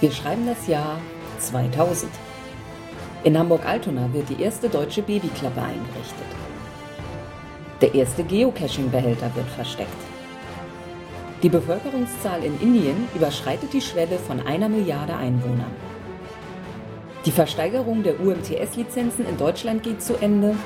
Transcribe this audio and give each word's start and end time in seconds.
Wir 0.00 0.10
schreiben 0.10 0.46
das 0.46 0.66
Jahr 0.66 1.00
2000. 1.38 2.12
In 3.24 3.38
Hamburg-Altona 3.38 4.12
wird 4.12 4.28
die 4.28 4.42
erste 4.42 4.68
deutsche 4.68 5.00
Babyklappe 5.00 5.62
eingerichtet. 5.62 6.26
Der 7.80 7.94
erste 7.94 8.22
Geocaching-Behälter 8.22 9.34
wird 9.34 9.48
versteckt. 9.48 9.88
Die 11.42 11.48
Bevölkerungszahl 11.48 12.44
in 12.44 12.60
Indien 12.60 13.08
überschreitet 13.14 13.72
die 13.72 13.80
Schwelle 13.80 14.18
von 14.18 14.46
einer 14.46 14.68
Milliarde 14.68 15.16
Einwohnern. 15.16 15.74
Die 17.24 17.30
Versteigerung 17.30 18.02
der 18.02 18.20
UMTS-Lizenzen 18.20 19.26
in 19.26 19.38
Deutschland 19.38 19.82
geht 19.82 20.02
zu 20.02 20.16
Ende. 20.16 20.56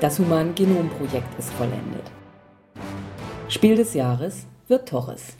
Das 0.00 0.18
Human-Genom-Projekt 0.18 1.38
ist 1.38 1.52
vollendet. 1.54 2.10
Spiel 3.48 3.76
des 3.76 3.94
Jahres 3.94 4.46
wird 4.66 4.88
Torres. 4.88 5.36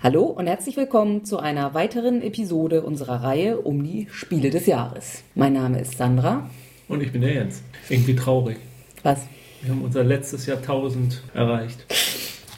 Hallo 0.00 0.26
und 0.26 0.46
herzlich 0.46 0.76
willkommen 0.76 1.24
zu 1.24 1.40
einer 1.40 1.74
weiteren 1.74 2.22
Episode 2.22 2.82
unserer 2.82 3.24
Reihe 3.24 3.58
um 3.58 3.82
die 3.82 4.06
Spiele 4.12 4.48
des 4.48 4.66
Jahres. 4.66 5.24
Mein 5.34 5.54
Name 5.54 5.80
ist 5.80 5.98
Sandra. 5.98 6.48
Und 6.86 7.02
ich 7.02 7.10
bin 7.10 7.20
der 7.20 7.34
Jens. 7.34 7.64
Irgendwie 7.88 8.14
traurig. 8.14 8.58
Was? 9.02 9.22
Wir 9.60 9.72
haben 9.72 9.82
unser 9.82 10.04
letztes 10.04 10.46
Jahrtausend 10.46 11.24
erreicht. 11.34 11.84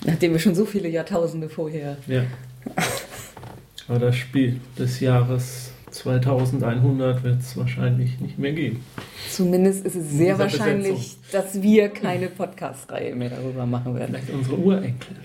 Nachdem 0.04 0.32
wir 0.32 0.38
schon 0.38 0.54
so 0.54 0.66
viele 0.66 0.90
Jahrtausende 0.90 1.48
vorher. 1.48 1.96
Ja. 2.06 2.24
Aber 3.88 3.98
das 3.98 4.16
Spiel 4.16 4.60
des 4.78 5.00
Jahres 5.00 5.72
2100 5.92 7.24
wird 7.24 7.40
es 7.40 7.56
wahrscheinlich 7.56 8.20
nicht 8.20 8.38
mehr 8.38 8.52
geben. 8.52 8.84
Zumindest 9.30 9.86
ist 9.86 9.94
es 9.94 10.10
sehr 10.10 10.38
wahrscheinlich, 10.38 11.16
dass 11.32 11.62
wir 11.62 11.88
keine 11.88 12.28
Podcast-Reihe 12.28 13.14
mehr 13.14 13.30
darüber 13.30 13.64
machen 13.64 13.94
werden. 13.94 14.14
Vielleicht 14.14 14.30
unsere 14.30 14.58
Urenkel. 14.58 15.16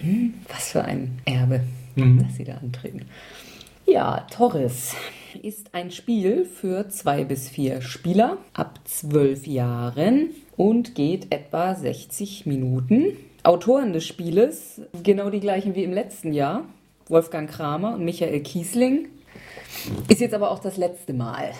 Was 0.47 0.71
für 0.71 0.83
ein 0.83 1.19
Erbe, 1.25 1.61
Mhm. 1.95 2.23
das 2.23 2.35
sie 2.35 2.43
da 2.43 2.55
antreten. 2.55 3.01
Ja, 3.85 4.25
Torres 4.31 4.95
ist 5.43 5.73
ein 5.73 5.91
Spiel 5.91 6.45
für 6.45 6.89
zwei 6.89 7.23
bis 7.23 7.49
vier 7.49 7.81
Spieler 7.81 8.37
ab 8.53 8.79
zwölf 8.85 9.45
Jahren 9.45 10.29
und 10.57 10.95
geht 10.95 11.31
etwa 11.31 11.75
60 11.75 12.45
Minuten. 12.45 13.17
Autoren 13.43 13.93
des 13.93 14.05
Spieles, 14.05 14.81
genau 15.03 15.29
die 15.29 15.39
gleichen 15.39 15.75
wie 15.75 15.83
im 15.83 15.93
letzten 15.93 16.33
Jahr, 16.33 16.65
Wolfgang 17.07 17.49
Kramer 17.49 17.93
und 17.93 18.03
Michael 18.03 18.39
Kiesling. 18.41 19.07
Ist 20.07 20.21
jetzt 20.21 20.33
aber 20.33 20.49
auch 20.49 20.59
das 20.59 20.77
letzte 20.77 21.13
Mal. 21.13 21.51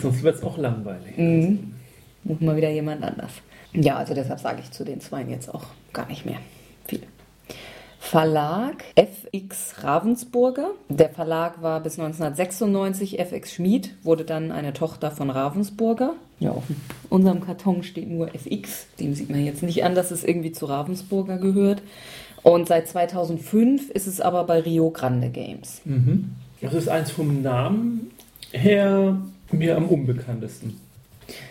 Sonst 0.00 0.22
wird 0.22 0.36
es 0.36 0.42
auch 0.42 0.56
langweilig. 0.56 1.18
Mhm. 1.18 1.74
Muss 2.24 2.40
mal 2.40 2.56
wieder 2.56 2.70
jemand 2.70 3.02
anders. 3.02 3.32
Ja, 3.74 3.96
also 3.96 4.14
deshalb 4.14 4.40
sage 4.40 4.60
ich 4.62 4.70
zu 4.70 4.84
den 4.84 5.00
Zweien 5.00 5.28
jetzt 5.28 5.52
auch 5.52 5.64
gar 5.92 6.06
nicht 6.06 6.24
mehr. 6.24 6.38
Verlag 8.12 8.84
FX 8.94 9.82
Ravensburger. 9.82 10.72
Der 10.90 11.08
Verlag 11.08 11.62
war 11.62 11.80
bis 11.80 11.98
1996 11.98 13.18
FX 13.18 13.54
Schmid, 13.54 13.94
wurde 14.02 14.24
dann 14.24 14.52
eine 14.52 14.74
Tochter 14.74 15.10
von 15.10 15.30
Ravensburger. 15.30 16.12
Ja, 16.38 16.50
auf 16.50 16.64
unserem 17.08 17.40
Karton 17.40 17.82
steht 17.82 18.10
nur 18.10 18.34
FX. 18.34 18.88
Dem 19.00 19.14
sieht 19.14 19.30
man 19.30 19.42
jetzt 19.42 19.62
nicht 19.62 19.82
an, 19.82 19.94
dass 19.94 20.10
es 20.10 20.24
irgendwie 20.24 20.52
zu 20.52 20.66
Ravensburger 20.66 21.38
gehört. 21.38 21.80
Und 22.42 22.68
seit 22.68 22.86
2005 22.86 23.88
ist 23.88 24.06
es 24.06 24.20
aber 24.20 24.44
bei 24.44 24.60
Rio 24.60 24.90
Grande 24.90 25.30
Games. 25.30 25.80
Mhm. 25.86 26.34
Das 26.60 26.74
ist 26.74 26.90
eins 26.90 27.10
vom 27.10 27.40
Namen 27.40 28.10
her 28.50 29.16
mir 29.52 29.74
am 29.74 29.88
unbekanntesten 29.88 30.78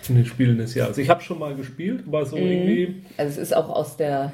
in 0.08 0.14
den 0.14 0.28
Spielen 0.28 0.60
des 0.60 0.76
Jahres. 0.76 1.00
Ich 1.00 1.10
habe 1.10 1.24
schon 1.24 1.40
mal 1.40 1.56
gespielt, 1.56 2.04
aber 2.06 2.24
so 2.28 2.36
irgendwie. 2.38 3.02
Also 3.18 3.32
es 3.32 3.50
ist 3.50 3.58
auch 3.58 3.70
aus 3.70 3.98
der 3.98 4.32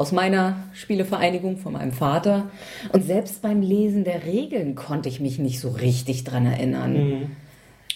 aus 0.00 0.12
meiner 0.12 0.56
Spielevereinigung 0.72 1.58
von 1.58 1.74
meinem 1.74 1.92
Vater. 1.92 2.48
Und 2.94 3.04
selbst 3.04 3.42
beim 3.42 3.60
Lesen 3.60 4.02
der 4.04 4.24
Regeln 4.24 4.74
konnte 4.74 5.10
ich 5.10 5.20
mich 5.20 5.38
nicht 5.38 5.60
so 5.60 5.68
richtig 5.68 6.24
dran 6.24 6.46
erinnern. 6.46 6.92
Mhm. 6.94 7.22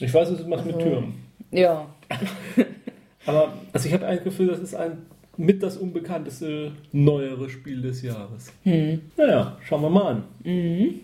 Ich 0.01 0.13
weiß, 0.13 0.29
es 0.29 0.47
macht 0.47 0.67
mit 0.67 0.75
Also- 0.77 0.87
Türmen. 0.87 1.15
Ja, 1.51 1.87
Aber 3.27 3.55
also 3.73 3.89
ich 3.89 3.95
habe 3.95 4.07
ein 4.07 4.23
Gefühl, 4.23 4.49
das 4.49 4.59
ist 4.59 4.75
ein 4.75 4.99
mit 5.39 5.63
das 5.63 5.79
unbekannteste 5.79 6.73
neuere 6.93 7.49
Spiel 7.49 7.81
des 7.81 8.03
Jahres. 8.03 8.53
hm. 8.65 9.01
Naja, 9.17 9.57
schauen 9.67 9.81
wir 9.83 9.89
mal 9.91 10.23
an. 10.45 11.01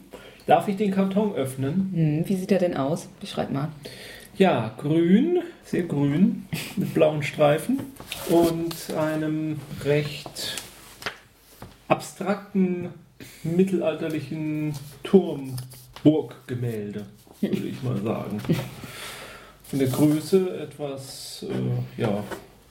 Darf 0.46 0.68
ich 0.68 0.76
den 0.76 0.90
Karton 0.90 1.34
öffnen? 1.34 1.90
Hm, 1.94 2.28
wie 2.28 2.36
sieht 2.36 2.52
er 2.52 2.58
denn 2.58 2.76
aus? 2.76 3.08
Beschreib 3.20 3.50
mal. 3.50 3.68
Ja, 4.36 4.74
grün, 4.76 5.38
sehr 5.64 5.82
grün, 5.84 6.44
mit 6.76 6.92
blauen 6.94 7.22
Streifen 7.22 7.80
und 8.28 8.94
einem 8.96 9.56
recht 9.84 10.59
abstrakten 12.20 12.90
mittelalterlichen 13.42 14.74
Turmburggemälde, 15.02 17.06
würde 17.40 17.56
ich 17.56 17.82
mal 17.82 18.00
sagen. 18.02 18.40
In 19.72 19.78
der 19.78 19.88
Größe 19.88 20.58
etwas 20.58 21.46
äh, 21.48 21.54
ja, 22.00 22.22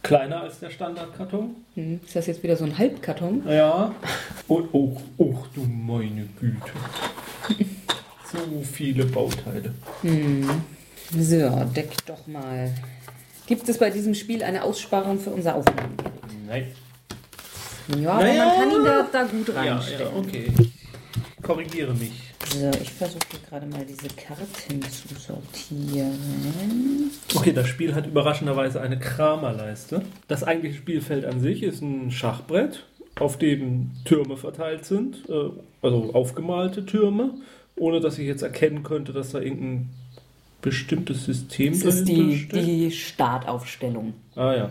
kleiner 0.04 0.42
als 0.42 0.60
der 0.60 0.70
Standardkarton. 0.70 1.56
Hm. 1.76 2.00
Ist 2.06 2.16
das 2.16 2.28
jetzt 2.28 2.44
wieder 2.44 2.58
so 2.58 2.66
ein 2.66 2.78
Halbkarton? 2.78 3.42
Ja. 3.48 3.96
Und 4.48 4.70
oh, 4.74 4.96
oh 5.18 5.36
du 5.56 5.62
meine 5.62 6.28
Güte. 6.40 6.72
So 8.32 8.62
viele 8.62 9.06
Bauteile. 9.06 9.74
Hm. 10.02 10.48
So, 11.18 11.50
deck 11.76 11.90
doch 12.06 12.28
mal. 12.28 12.72
Gibt 13.48 13.68
es 13.68 13.80
bei 13.80 13.90
diesem 13.90 14.14
Spiel 14.14 14.44
eine 14.44 14.64
Aussparung 14.64 15.20
für 15.20 15.32
unser 15.32 15.56
Aufnehmen? 15.56 15.98
Nein. 16.46 16.68
Ja, 17.98 18.12
aber 18.14 18.24
Naja. 18.24 18.46
man 18.46 18.56
kann 18.56 18.72
ihn 18.72 18.84
da, 18.86 19.08
da 19.12 19.24
gut 19.24 19.48
Ja, 19.50 19.54
reinstecken. 19.76 20.06
ja, 20.06 20.12
okay. 20.20 20.52
Ich 21.38 21.44
korrigiere 21.44 21.94
mich. 21.94 22.12
So, 22.54 22.70
ich 22.82 22.92
versuche 22.92 23.20
gerade 23.50 23.66
mal 23.68 23.86
diese 23.86 24.08
Karten 24.16 24.82
zu 24.84 25.08
sortieren. 25.16 27.12
Okay, 27.36 27.54
das 27.54 27.68
Spiel 27.68 27.94
hat 27.96 28.08
überraschenderweise 28.08 28.82
eine 28.82 28.98
Kramerleiste. 29.00 30.02
Das 30.28 30.44
eigentliche 30.44 30.78
Spielfeld 30.78 31.26
an 31.26 31.40
sich 31.42 31.64
ist 31.64 31.82
ein 31.82 32.12
Schachbrett, 32.12 32.86
auf 33.20 33.38
dem 33.38 33.92
Türme 34.06 34.38
verteilt 34.38 34.86
sind, 34.86 35.18
äh, 35.30 35.50
also 35.82 36.12
aufgemalte 36.14 36.86
Türme, 36.86 37.34
ohne 37.76 38.00
dass 38.00 38.18
ich 38.18 38.28
jetzt 38.28 38.42
erkennen 38.44 38.84
könnte, 38.84 39.12
dass 39.14 39.32
da 39.32 39.40
irgendein 39.40 39.90
bestimmtes 40.62 41.26
System 41.26 41.74
Das 41.74 41.96
ist 41.96 42.08
dahinter 42.08 42.24
die, 42.34 42.38
steckt. 42.38 42.68
die 42.68 42.92
Startaufstellung. 42.92 44.14
Ah 44.36 44.54
ja. 44.54 44.70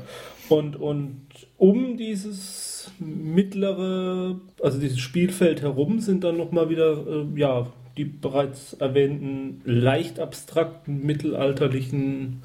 Und, 0.48 0.76
und 0.76 1.20
um 1.58 1.96
dieses 1.96 2.67
mittlere, 2.98 4.40
also 4.62 4.78
dieses 4.78 4.98
Spielfeld 4.98 5.62
herum 5.62 6.00
sind 6.00 6.24
dann 6.24 6.36
nochmal 6.36 6.70
wieder, 6.70 7.06
äh, 7.06 7.38
ja, 7.38 7.66
die 7.96 8.04
bereits 8.04 8.74
erwähnten 8.74 9.60
leicht 9.64 10.20
abstrakten 10.20 11.04
mittelalterlichen 11.04 12.42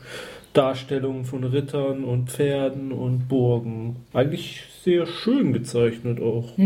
Darstellungen 0.54 1.26
von 1.26 1.44
Rittern 1.44 2.04
und 2.04 2.30
Pferden 2.32 2.92
und 2.92 3.28
Burgen. 3.28 3.98
Eigentlich 4.14 4.64
sehr 4.84 5.06
schön 5.06 5.54
gezeichnet 5.54 6.20
auch. 6.20 6.58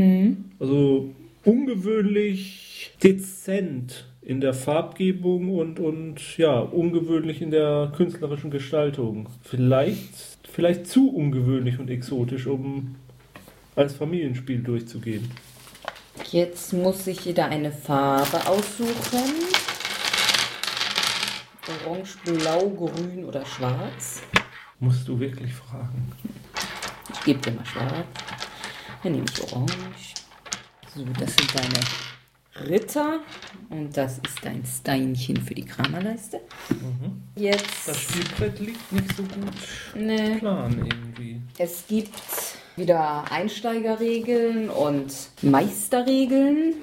Also 0.60 1.10
ungewöhnlich 1.44 2.92
dezent 3.04 4.06
in 4.22 4.42
der 4.42 4.54
Farbgebung 4.54 5.56
und, 5.56 5.80
und 5.80 6.38
ja, 6.38 6.60
ungewöhnlich 6.60 7.42
in 7.42 7.52
der 7.52 7.94
künstlerischen 7.96 8.52
Gestaltung. 8.52 9.30
Vielleicht, 9.42 10.38
vielleicht 10.52 10.88
zu 10.88 11.10
ungewöhnlich 11.10 11.80
und 11.80 11.90
exotisch, 11.90 12.46
um 12.46 12.96
als 13.78 13.94
Familienspiel 13.96 14.60
durchzugehen. 14.60 15.30
Jetzt 16.32 16.74
muss 16.74 17.06
sich 17.06 17.24
jeder 17.26 17.46
eine 17.46 17.72
Farbe 17.72 18.46
aussuchen. 18.48 19.34
Orange, 21.86 22.18
Blau, 22.26 22.70
Grün 22.70 23.26
oder 23.26 23.46
Schwarz. 23.46 24.22
Musst 24.80 25.08
du 25.08 25.20
wirklich 25.20 25.54
fragen. 25.54 26.12
Ich 27.14 27.22
gebe 27.24 27.40
dir 27.40 27.52
mal 27.52 27.66
Schwarz. 27.66 28.06
Dann 29.04 29.12
nehme 29.12 29.26
ich 29.32 29.44
Orange. 29.54 30.14
So, 30.96 31.06
das 31.20 31.36
sind 31.36 31.54
deine 31.56 32.68
Ritter. 32.70 33.20
Und 33.70 33.96
das 33.96 34.14
ist 34.20 34.38
dein 34.44 34.64
Steinchen 34.66 35.38
für 35.38 35.54
die 35.54 35.66
Kramerleiste. 35.66 36.42
Jetzt. 37.36 37.88
Das 37.88 38.02
Spielbrett 38.02 38.60
liegt 38.60 38.92
nicht 38.92 39.16
so 39.16 39.24
gut 39.24 39.54
Ne. 39.96 40.38
plan 40.40 40.78
irgendwie. 40.78 41.42
Es 41.58 41.86
gibt 41.88 42.14
wieder 42.78 43.26
Einsteigerregeln 43.32 44.70
und 44.70 45.14
Meisterregeln. 45.42 46.76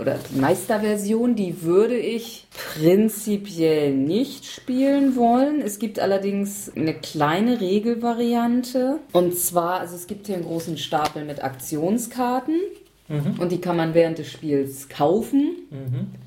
Oder 0.00 0.18
die 0.30 0.38
Meisterversion, 0.38 1.34
die 1.34 1.62
würde 1.62 1.96
ich 1.96 2.46
prinzipiell 2.74 3.92
nicht 3.92 4.46
spielen 4.46 5.16
wollen. 5.16 5.60
Es 5.60 5.78
gibt 5.78 5.98
allerdings 5.98 6.70
eine 6.76 6.94
kleine 6.94 7.60
Regelvariante. 7.60 9.00
Und 9.12 9.36
zwar, 9.36 9.80
also 9.80 9.96
es 9.96 10.06
gibt 10.06 10.26
hier 10.26 10.36
einen 10.36 10.44
großen 10.44 10.78
Stapel 10.78 11.24
mit 11.24 11.42
Aktionskarten. 11.42 12.60
Und 13.38 13.52
die 13.52 13.60
kann 13.60 13.76
man 13.76 13.92
während 13.92 14.18
des 14.18 14.30
Spiels 14.30 14.88
kaufen. 14.88 15.56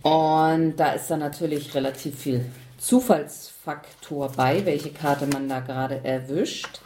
Und 0.04 0.76
da 0.76 0.92
ist 0.92 1.08
dann 1.10 1.20
natürlich 1.20 1.74
relativ 1.74 2.16
viel 2.20 2.46
Zufallsfaktor 2.78 4.32
bei, 4.36 4.66
welche 4.66 4.90
Karte 4.92 5.26
man 5.26 5.50
da 5.50 5.62
gerade 5.62 6.02
erwischt. 6.04 6.82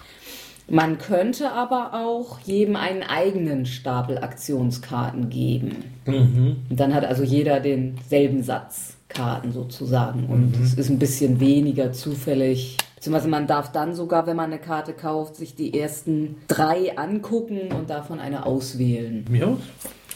Man 0.69 0.97
könnte 0.97 1.51
aber 1.51 1.93
auch 1.93 2.39
jedem 2.39 2.75
einen 2.75 3.03
eigenen 3.03 3.65
Stapel 3.65 4.19
Aktionskarten 4.19 5.29
geben. 5.29 5.83
Mhm. 6.05 6.57
Und 6.69 6.79
dann 6.79 6.93
hat 6.93 7.05
also 7.05 7.23
jeder 7.23 7.59
denselben 7.59 8.43
Satz 8.43 8.97
Karten 9.09 9.51
sozusagen. 9.51 10.27
Und 10.27 10.55
es 10.63 10.75
ist 10.75 10.89
ein 10.89 10.99
bisschen 10.99 11.39
weniger 11.39 11.91
zufällig. 11.91 12.77
Beziehungsweise 12.95 13.29
man 13.29 13.47
darf 13.47 13.71
dann 13.71 13.95
sogar, 13.95 14.27
wenn 14.27 14.35
man 14.35 14.51
eine 14.51 14.61
Karte 14.61 14.93
kauft, 14.93 15.35
sich 15.35 15.55
die 15.55 15.77
ersten 15.77 16.37
drei 16.47 16.97
angucken 16.97 17.71
und 17.71 17.89
davon 17.89 18.19
eine 18.19 18.45
auswählen. 18.45 19.25
Ja. 19.33 19.57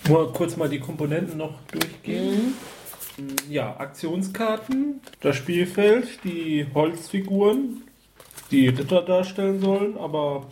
Nur 0.08 0.34
kurz 0.34 0.58
mal 0.58 0.70
die 0.70 0.80
Komponenten 0.80 1.38
noch 1.38 1.54
durchgehen. 1.72 2.54
Ja, 3.50 3.78
Aktionskarten, 3.78 5.02
das 5.22 5.36
Spielfeld, 5.36 6.08
die 6.24 6.66
Holzfiguren, 6.74 7.84
die 8.54 8.68
Ritter 8.68 9.02
darstellen 9.02 9.60
sollen, 9.60 9.98
aber 9.98 10.46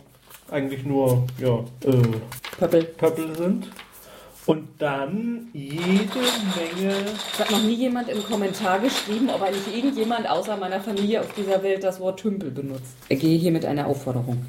eigentlich 0.49 0.83
nur 0.83 1.27
ja, 1.39 1.59
äh, 1.85 2.01
Pöppel. 2.57 2.83
Pöppel 2.83 3.35
sind. 3.35 3.67
Und 4.47 4.67
dann 4.79 5.49
jede 5.53 5.83
Menge. 5.85 6.95
Es 7.31 7.39
hat 7.39 7.51
noch 7.51 7.61
nie 7.61 7.75
jemand 7.75 8.09
im 8.09 8.23
Kommentar 8.23 8.79
geschrieben, 8.79 9.29
ob 9.29 9.43
eigentlich 9.43 9.75
irgendjemand 9.75 10.27
außer 10.27 10.57
meiner 10.57 10.81
Familie 10.81 11.21
auf 11.21 11.31
dieser 11.35 11.61
Welt 11.61 11.83
das 11.83 11.99
Wort 11.99 12.19
Tümpel 12.19 12.49
benutzt. 12.49 12.95
Ich 13.07 13.19
gehe 13.19 13.37
hier 13.37 13.51
mit 13.51 13.65
einer 13.65 13.85
Aufforderung. 13.85 14.43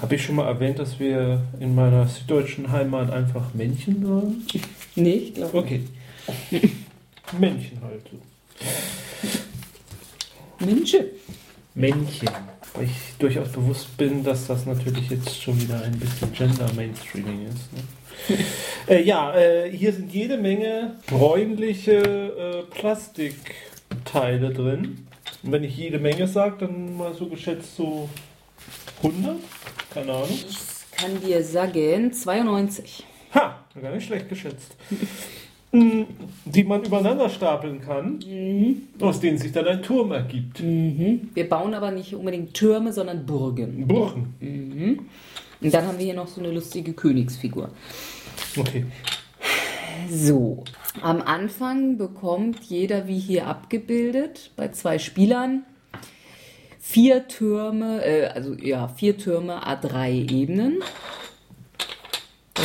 Habe 0.00 0.14
ich 0.14 0.24
schon 0.24 0.36
mal 0.36 0.46
erwähnt, 0.46 0.78
dass 0.78 0.98
wir 0.98 1.42
in 1.60 1.74
meiner 1.74 2.06
süddeutschen 2.06 2.72
Heimat 2.72 3.10
einfach 3.10 3.52
Männchen 3.52 4.06
sagen? 4.06 4.46
Nee, 4.94 5.14
ich 5.14 5.34
glaube. 5.34 5.58
Okay. 5.58 5.84
Männchen 7.38 7.82
halt 7.82 8.08
so. 8.10 8.18
Münche. 10.64 11.04
Männchen. 11.74 12.28
Weil 12.74 12.84
ich 12.84 13.16
durchaus 13.18 13.50
bewusst 13.50 13.96
bin, 13.96 14.24
dass 14.24 14.46
das 14.46 14.64
natürlich 14.64 15.10
jetzt 15.10 15.42
schon 15.42 15.60
wieder 15.60 15.82
ein 15.82 15.98
bisschen 15.98 16.32
Gender-Mainstreaming 16.32 17.46
ist. 17.46 17.72
Ne? 17.72 18.38
äh, 18.88 19.02
ja, 19.02 19.34
äh, 19.34 19.70
hier 19.70 19.92
sind 19.92 20.12
jede 20.12 20.38
Menge 20.38 20.96
bräunliche 21.06 21.96
äh, 21.96 22.62
Plastikteile 22.74 24.52
drin. 24.52 25.06
Und 25.42 25.52
wenn 25.52 25.64
ich 25.64 25.76
jede 25.76 25.98
Menge 25.98 26.26
sage, 26.26 26.56
dann 26.60 26.96
mal 26.96 27.12
so 27.14 27.26
geschätzt 27.26 27.76
so 27.76 28.08
100? 29.02 29.36
Keine 29.92 30.12
Ahnung. 30.12 30.28
Ich 30.30 30.56
kann 30.96 31.20
dir 31.20 31.42
sagen, 31.42 32.12
92. 32.12 33.04
Ha, 33.34 33.64
gar 33.80 33.94
nicht 33.94 34.06
schlecht 34.06 34.28
geschätzt. 34.28 34.76
Die 35.72 36.64
man 36.64 36.84
übereinander 36.84 37.30
stapeln 37.30 37.80
kann, 37.80 38.18
aus 39.00 39.20
denen 39.20 39.38
sich 39.38 39.52
dann 39.52 39.66
ein 39.66 39.82
Turm 39.82 40.12
ergibt. 40.12 40.60
Mhm. 40.60 41.30
Wir 41.32 41.48
bauen 41.48 41.72
aber 41.72 41.90
nicht 41.90 42.14
unbedingt 42.14 42.52
Türme, 42.52 42.92
sondern 42.92 43.24
Burgen. 43.24 43.86
Burgen. 43.86 44.34
Und 45.62 45.72
dann 45.72 45.86
haben 45.86 45.98
wir 45.98 46.04
hier 46.04 46.14
noch 46.14 46.28
so 46.28 46.40
eine 46.40 46.52
lustige 46.52 46.92
Königsfigur. 46.92 47.70
Okay. 48.58 48.84
So, 50.10 50.64
am 51.00 51.22
Anfang 51.22 51.96
bekommt 51.96 52.64
jeder, 52.64 53.08
wie 53.08 53.18
hier 53.18 53.46
abgebildet, 53.46 54.50
bei 54.56 54.68
zwei 54.68 54.98
Spielern, 54.98 55.64
vier 56.78 57.28
Türme, 57.28 58.04
äh, 58.04 58.26
also 58.26 58.54
ja, 58.54 58.88
vier 58.88 59.16
Türme 59.16 59.66
A3 59.66 60.30
Ebenen. 60.30 60.82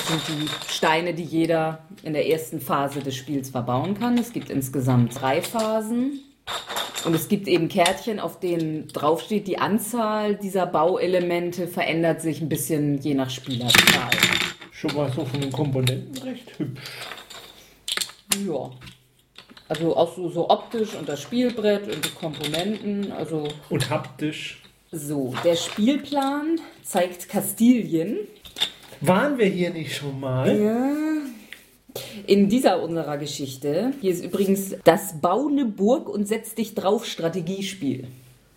Das 0.09 0.25
sind 0.27 0.41
die 0.43 0.73
Steine, 0.73 1.13
die 1.13 1.23
jeder 1.23 1.79
in 2.03 2.13
der 2.13 2.29
ersten 2.29 2.61
Phase 2.61 3.01
des 3.01 3.15
Spiels 3.15 3.49
verbauen 3.49 3.99
kann. 3.99 4.17
Es 4.17 4.31
gibt 4.31 4.49
insgesamt 4.49 5.19
drei 5.19 5.41
Phasen. 5.41 6.21
Und 7.03 7.13
es 7.13 7.27
gibt 7.27 7.47
eben 7.47 7.67
Kärtchen, 7.67 8.19
auf 8.19 8.39
denen 8.39 8.87
draufsteht, 8.87 9.47
die 9.47 9.57
Anzahl 9.57 10.35
dieser 10.35 10.65
Bauelemente 10.65 11.67
verändert 11.67 12.21
sich 12.21 12.41
ein 12.41 12.49
bisschen 12.49 12.99
je 12.99 13.13
nach 13.13 13.29
Spielerzahl. 13.29 14.09
Schon 14.71 14.95
mal 14.95 15.11
so 15.11 15.25
von 15.25 15.41
den 15.41 15.51
Komponenten 15.51 16.17
recht 16.23 16.57
hübsch. 16.57 16.81
Ja. 18.45 18.71
Also 19.69 19.97
auch 19.97 20.15
so, 20.15 20.29
so 20.29 20.49
optisch 20.49 20.93
und 20.95 21.09
das 21.09 21.21
Spielbrett 21.21 21.93
und 21.93 22.05
die 22.05 22.11
Komponenten. 22.11 23.11
Also 23.11 23.47
Und 23.69 23.89
haptisch. 23.89 24.61
so, 24.91 25.33
der 25.43 25.55
Spielplan 25.55 26.61
zeigt 26.83 27.27
Kastilien. 27.27 28.19
Waren 29.01 29.37
wir 29.37 29.45
hier 29.45 29.71
nicht 29.71 29.95
schon 29.95 30.19
mal? 30.19 30.59
Ja. 30.59 30.91
In 32.27 32.49
dieser 32.49 32.81
unserer 32.81 33.17
Geschichte, 33.17 33.93
hier 34.01 34.11
ist 34.11 34.23
übrigens 34.23 34.75
das 34.83 35.19
Bau 35.19 35.47
eine 35.47 35.65
Burg 35.65 36.09
und 36.09 36.27
setz 36.27 36.53
dich 36.55 36.75
drauf 36.75 37.05
Strategiespiel. 37.05 38.07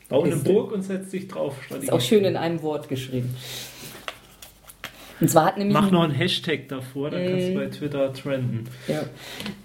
Bau 0.08 0.24
eine 0.24 0.36
Burg 0.36 0.72
und 0.72 0.82
setz 0.82 1.10
dich 1.10 1.28
drauf. 1.28 1.54
Ist 1.70 1.92
auch 1.92 2.00
schön 2.00 2.24
in 2.24 2.36
einem 2.36 2.62
Wort 2.62 2.88
geschrieben. 2.88 3.34
Und 5.20 5.28
zwar 5.28 5.46
hat 5.46 5.58
nämlich 5.58 5.74
Mach 5.74 5.90
noch 5.90 6.02
einen 6.02 6.14
Hashtag 6.14 6.68
davor, 6.68 7.10
dann 7.10 7.26
kannst 7.26 7.48
du 7.48 7.54
bei 7.54 7.66
Twitter 7.66 8.12
trenden. 8.12 8.64
Ja. 8.88 9.02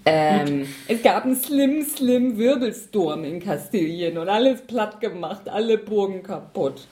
Ähm, 0.04 0.66
es 0.86 1.02
gab 1.02 1.24
einen 1.24 1.34
Slim 1.34 1.82
Slim 1.82 2.36
Wirbelsturm 2.36 3.24
in 3.24 3.40
Kastilien 3.40 4.18
und 4.18 4.28
alles 4.28 4.62
platt 4.62 5.00
gemacht, 5.00 5.48
alle 5.48 5.78
Burgen 5.78 6.22
kaputt. 6.22 6.86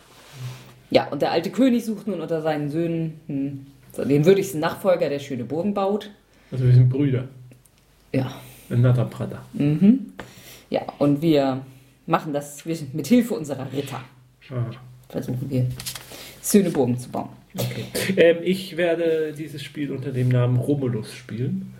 Ja, 0.90 1.08
und 1.08 1.20
der 1.22 1.32
alte 1.32 1.50
König 1.50 1.84
sucht 1.84 2.06
nun 2.06 2.20
unter 2.20 2.40
seinen 2.40 2.70
Söhnen 2.70 3.20
hm, 3.26 3.66
so 3.94 4.04
den 4.04 4.24
würdigsten 4.24 4.60
Nachfolger, 4.60 5.08
der 5.08 5.18
schöne 5.18 5.44
Burgen 5.44 5.74
baut. 5.74 6.10
Also 6.50 6.64
wir 6.64 6.72
sind 6.74 6.88
Brüder. 6.88 7.28
Ja, 8.12 8.40
Another 8.70 9.04
brother. 9.04 9.42
ja, 10.70 10.82
und 10.98 11.20
wir 11.22 11.60
machen 12.06 12.32
das 12.32 12.64
wir- 12.66 12.76
mit 12.92 13.06
Hilfe 13.06 13.34
unserer 13.34 13.70
Ritter. 13.72 14.00
Ah, 14.50 14.70
Versuchen 15.08 15.48
wir, 15.50 15.66
schöne 16.42 16.70
Burgen 16.70 16.98
zu 16.98 17.08
bauen. 17.10 17.28
okay. 17.56 17.84
Ähm, 18.16 18.36
ich 18.42 18.76
werde 18.76 19.32
dieses 19.36 19.62
Spiel 19.62 19.90
unter 19.90 20.10
dem 20.12 20.28
Namen 20.28 20.56
Romulus 20.58 21.12
spielen. 21.14 21.72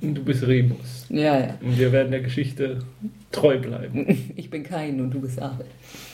Und 0.00 0.14
du 0.14 0.22
bist 0.24 0.46
Remus. 0.46 1.06
Ja, 1.08 1.38
ja. 1.38 1.58
Und 1.62 1.78
wir 1.78 1.90
werden 1.92 2.10
der 2.10 2.20
Geschichte 2.20 2.80
treu 3.32 3.58
bleiben. 3.58 4.32
Ich 4.36 4.50
bin 4.50 4.62
kein 4.62 5.00
und 5.00 5.10
du 5.10 5.20
bist 5.20 5.40
Abel. 5.40 5.66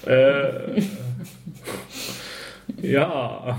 Äh, 0.07 0.81
ja. 2.83 3.59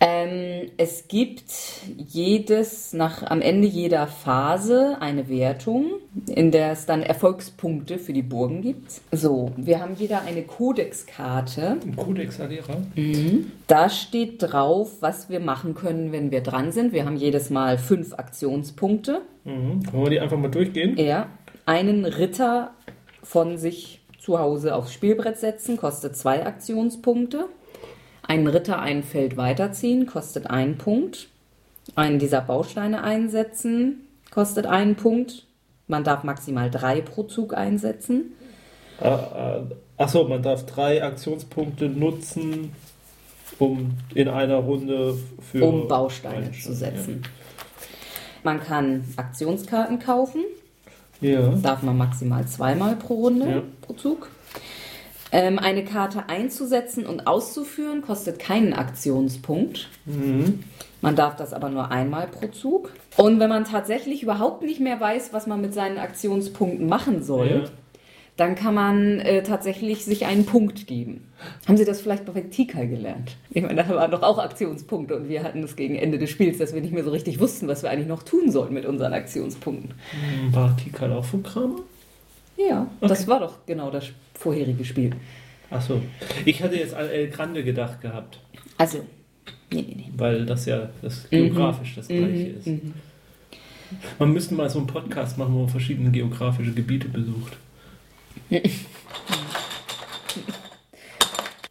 Ähm, 0.00 0.70
es 0.76 1.08
gibt 1.08 1.52
jedes, 1.96 2.92
nach, 2.92 3.22
am 3.24 3.40
Ende 3.40 3.66
jeder 3.66 4.06
Phase 4.06 4.96
eine 5.00 5.28
Wertung, 5.28 5.86
in 6.26 6.50
der 6.50 6.72
es 6.72 6.86
dann 6.86 7.02
Erfolgspunkte 7.02 7.98
für 7.98 8.12
die 8.12 8.22
Burgen 8.22 8.62
gibt. 8.62 9.00
So, 9.10 9.52
wir 9.56 9.80
haben 9.80 9.94
jeder 9.96 10.22
eine 10.22 10.42
Kodexkarte. 10.42 11.78
Ein 11.84 11.96
Codex 11.96 12.40
Adira. 12.40 12.76
Da 13.66 13.90
steht 13.90 14.42
drauf, 14.42 14.98
was 15.00 15.28
wir 15.30 15.40
machen 15.40 15.74
können, 15.74 16.12
wenn 16.12 16.30
wir 16.30 16.42
dran 16.42 16.70
sind. 16.70 16.92
Wir 16.92 17.04
haben 17.04 17.16
jedes 17.16 17.50
Mal 17.50 17.78
fünf 17.78 18.14
Aktionspunkte. 18.14 19.22
Mhm. 19.44 19.92
Wollen 19.92 20.04
wir 20.04 20.10
die 20.10 20.20
einfach 20.20 20.38
mal 20.38 20.50
durchgehen? 20.50 20.96
Er 20.96 21.26
einen 21.66 22.04
Ritter 22.04 22.72
von 23.22 23.58
sich 23.58 24.00
zu 24.18 24.38
Hause 24.38 24.74
aufs 24.74 24.92
Spielbrett 24.92 25.38
setzen, 25.38 25.76
kostet 25.76 26.16
zwei 26.16 26.46
Aktionspunkte. 26.46 27.46
Einen 28.28 28.46
Ritter 28.46 28.78
ein 28.78 29.02
Feld 29.02 29.36
weiterziehen, 29.36 30.06
kostet 30.06 30.48
einen 30.48 30.78
Punkt. 30.78 31.28
Einen 31.96 32.18
dieser 32.18 32.42
Bausteine 32.42 33.02
einsetzen, 33.02 34.06
kostet 34.30 34.66
einen 34.66 34.94
Punkt. 34.94 35.46
Man 35.86 36.04
darf 36.04 36.22
maximal 36.22 36.70
drei 36.70 37.00
pro 37.00 37.22
Zug 37.22 37.54
einsetzen. 37.56 38.34
Äh, 39.00 39.08
äh, 39.08 39.62
Achso, 39.96 40.24
man 40.28 40.42
darf 40.42 40.66
drei 40.66 41.02
Aktionspunkte 41.02 41.88
nutzen, 41.88 42.72
um 43.58 43.92
in 44.14 44.28
einer 44.28 44.56
Runde 44.56 45.16
für. 45.50 45.64
um 45.64 45.88
Bausteine 45.88 46.52
zu 46.52 46.74
setzen. 46.74 47.22
Man 48.44 48.60
kann 48.60 49.04
Aktionskarten 49.16 49.98
kaufen, 49.98 50.42
Ja. 51.22 51.48
darf 51.62 51.82
man 51.82 51.96
maximal 51.96 52.46
zweimal 52.46 52.94
pro 52.96 53.14
Runde, 53.14 53.48
Ja. 53.50 53.62
pro 53.80 53.94
Zug. 53.94 54.28
Ähm, 55.30 55.58
eine 55.58 55.84
Karte 55.84 56.28
einzusetzen 56.28 57.06
und 57.06 57.26
auszuführen 57.26 58.02
kostet 58.02 58.38
keinen 58.38 58.72
Aktionspunkt. 58.72 59.88
Mhm. 60.06 60.60
Man 61.00 61.16
darf 61.16 61.36
das 61.36 61.52
aber 61.52 61.68
nur 61.68 61.90
einmal 61.90 62.26
pro 62.26 62.48
Zug. 62.48 62.92
Und 63.16 63.38
wenn 63.38 63.48
man 63.48 63.64
tatsächlich 63.64 64.22
überhaupt 64.22 64.62
nicht 64.62 64.80
mehr 64.80 64.98
weiß, 65.00 65.32
was 65.32 65.46
man 65.46 65.60
mit 65.60 65.74
seinen 65.74 65.98
Aktionspunkten 65.98 66.88
machen 66.88 67.22
soll, 67.22 67.48
Ja. 67.64 67.70
dann 68.36 68.54
kann 68.54 68.74
man 68.74 69.20
äh, 69.20 69.42
tatsächlich 69.42 70.04
sich 70.04 70.26
einen 70.26 70.46
Punkt 70.46 70.86
geben. 70.86 71.24
Haben 71.66 71.76
Sie 71.76 71.84
das 71.84 72.00
vielleicht 72.00 72.24
bei 72.32 72.40
Tikal 72.40 72.88
gelernt? 72.88 73.36
Ich 73.50 73.62
meine, 73.62 73.76
da 73.84 73.88
waren 73.90 74.10
doch 74.10 74.22
auch 74.22 74.38
Aktionspunkte 74.38 75.14
und 75.16 75.28
wir 75.28 75.42
hatten 75.44 75.62
es 75.62 75.76
gegen 75.76 75.94
Ende 75.96 76.18
des 76.18 76.30
Spiels, 76.30 76.58
dass 76.58 76.72
wir 76.74 76.80
nicht 76.80 76.92
mehr 76.94 77.04
so 77.04 77.10
richtig 77.10 77.38
wussten, 77.38 77.68
was 77.68 77.82
wir 77.82 77.90
eigentlich 77.90 78.08
noch 78.08 78.22
tun 78.22 78.50
sollten 78.50 78.74
mit 78.74 78.86
unseren 78.86 79.12
Aktionspunkten. 79.12 79.94
War 80.52 80.76
Tikal 80.76 81.12
auch 81.12 81.24
von 81.24 81.42
Kramer? 81.42 81.76
Ja, 82.58 82.88
das 83.00 83.26
war 83.28 83.40
doch 83.40 83.64
genau 83.66 83.90
das 83.90 84.06
vorherige 84.34 84.84
Spiel. 84.84 85.12
Achso. 85.70 86.02
Ich 86.44 86.62
hatte 86.62 86.76
jetzt 86.76 86.94
an 86.94 87.06
El 87.08 87.28
Grande 87.30 87.62
gedacht 87.62 88.00
gehabt, 88.00 88.40
Also, 88.78 88.98
nee, 89.70 89.82
nee, 89.82 89.94
nee. 89.96 90.10
weil 90.16 90.44
das 90.44 90.66
ja 90.66 90.88
das 91.02 91.30
geografisch 91.30 91.94
das 91.94 92.08
gleiche 92.08 92.48
ist. 92.48 92.66
Mhm. 92.66 92.94
Man 94.18 94.32
müsste 94.32 94.54
mal 94.54 94.68
so 94.68 94.78
einen 94.78 94.86
Podcast 94.88 95.38
machen, 95.38 95.54
wo 95.54 95.60
man 95.60 95.68
verschiedene 95.68 96.10
geografische 96.10 96.72
Gebiete 96.72 97.08
besucht. 97.08 97.56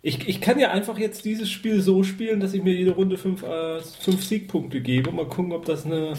Ich, 0.07 0.25
ich 0.25 0.39
kann 0.39 0.57
ja 0.57 0.71
einfach 0.71 0.97
jetzt 0.97 1.25
dieses 1.25 1.51
Spiel 1.51 1.81
so 1.81 2.01
spielen, 2.01 2.39
dass 2.39 2.53
ich 2.53 2.63
mir 2.63 2.73
jede 2.73 2.91
Runde 2.91 3.17
fünf, 3.17 3.43
äh, 3.43 3.81
fünf 3.81 4.23
Siegpunkte 4.23 4.79
gebe. 4.79 5.11
Mal 5.11 5.27
gucken, 5.27 5.51
ob 5.51 5.65
das 5.65 5.85
eine 5.85 6.13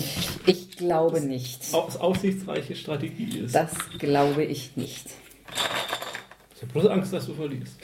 Ich 0.44 0.76
glaube 0.76 1.22
nicht. 1.22 1.72
aus, 1.72 1.96
aussichtsreiche 1.96 2.76
Strategie 2.76 3.38
ist. 3.38 3.54
Das 3.54 3.70
glaube 3.98 4.44
ich 4.44 4.76
nicht. 4.76 5.06
Ich 6.58 6.62
habe 6.62 6.72
bloß 6.72 6.86
Angst, 6.86 7.12
dass 7.12 7.24
du 7.24 7.34
verlierst. 7.34 7.78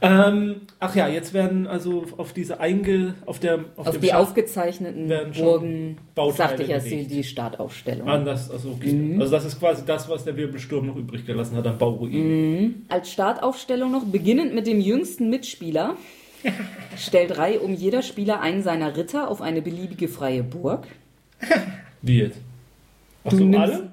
Ähm, 0.00 0.62
ach 0.80 0.96
ja, 0.96 1.06
jetzt 1.06 1.32
werden 1.32 1.68
also 1.68 2.06
auf 2.16 2.32
diese 2.32 2.58
einge... 2.58 3.14
auf 3.24 3.38
der... 3.38 3.66
Auf 3.76 3.90
dem 3.90 4.00
die 4.00 4.08
Schach- 4.08 4.16
aufgezeichneten 4.16 5.06
Burgen, 5.32 5.96
Bauteile 6.16 6.36
sagte 6.36 6.62
ich 6.64 6.68
ja, 6.70 6.80
die, 6.80 7.06
die 7.06 7.22
Startaufstellung. 7.22 8.08
Anders, 8.08 8.50
also 8.50 8.70
okay. 8.70 8.92
Mhm. 8.92 9.20
Also 9.20 9.30
das 9.32 9.44
ist 9.44 9.60
quasi 9.60 9.84
das, 9.86 10.08
was 10.08 10.24
der 10.24 10.36
Wirbelsturm 10.36 10.86
noch 10.86 10.96
übrig 10.96 11.24
gelassen 11.24 11.56
hat 11.56 11.68
an 11.68 11.78
Bauruinen. 11.78 12.84
Als 12.88 13.12
Startaufstellung 13.12 13.92
noch, 13.92 14.06
beginnend 14.06 14.56
mit 14.56 14.66
dem 14.66 14.80
jüngsten 14.80 15.30
Mitspieler, 15.30 15.96
stellt 16.96 17.38
Reihe 17.38 17.60
um 17.60 17.74
jeder 17.74 18.02
Spieler 18.02 18.40
einen 18.40 18.64
seiner 18.64 18.96
Ritter 18.96 19.28
auf 19.28 19.40
eine 19.40 19.62
beliebige 19.62 20.08
freie 20.08 20.42
Burg. 20.42 20.88
Wie 22.02 22.18
jetzt? 22.18 22.40
Ach 23.22 23.30
Du 23.30 23.52
so, 23.52 23.56
alle? 23.56 23.92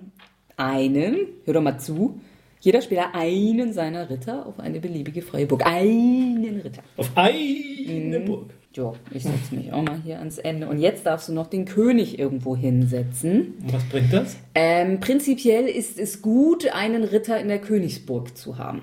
Einen, 0.58 1.18
hör 1.46 1.54
doch 1.54 1.62
mal 1.62 1.78
zu, 1.78 2.20
jeder 2.66 2.82
Spieler 2.82 3.14
einen 3.14 3.74
seiner 3.74 4.10
Ritter 4.10 4.46
auf 4.48 4.60
eine 4.60 4.80
beliebige 4.80 5.22
freie 5.22 5.46
Burg. 5.46 5.66
Einen 5.66 6.62
Ritter. 6.64 6.82
Auf 6.98 7.12
eine 7.16 8.20
Mhm. 8.20 8.26
Burg. 8.26 8.50
Ja, 8.74 8.92
ich 9.12 9.24
setze 9.24 9.54
mich 9.56 9.72
auch 9.72 9.84
mal 9.84 10.02
hier 10.04 10.18
ans 10.20 10.38
Ende. 10.40 10.68
Und 10.68 10.80
jetzt 10.80 11.06
darfst 11.06 11.30
du 11.30 11.34
noch 11.34 11.46
den 11.48 11.66
König 11.66 12.18
irgendwo 12.20 12.56
hinsetzen. 12.58 13.54
Und 13.62 13.72
was 13.74 13.84
bringt 13.86 14.12
das? 14.12 14.36
Ähm, 14.56 15.00
prinzipiell 15.00 15.68
ist 15.68 15.98
es 16.00 16.22
gut, 16.24 16.68
einen 16.74 17.04
Ritter 17.04 17.40
in 17.40 17.48
der 17.48 17.60
Königsburg 17.60 18.36
zu 18.36 18.58
haben. 18.58 18.82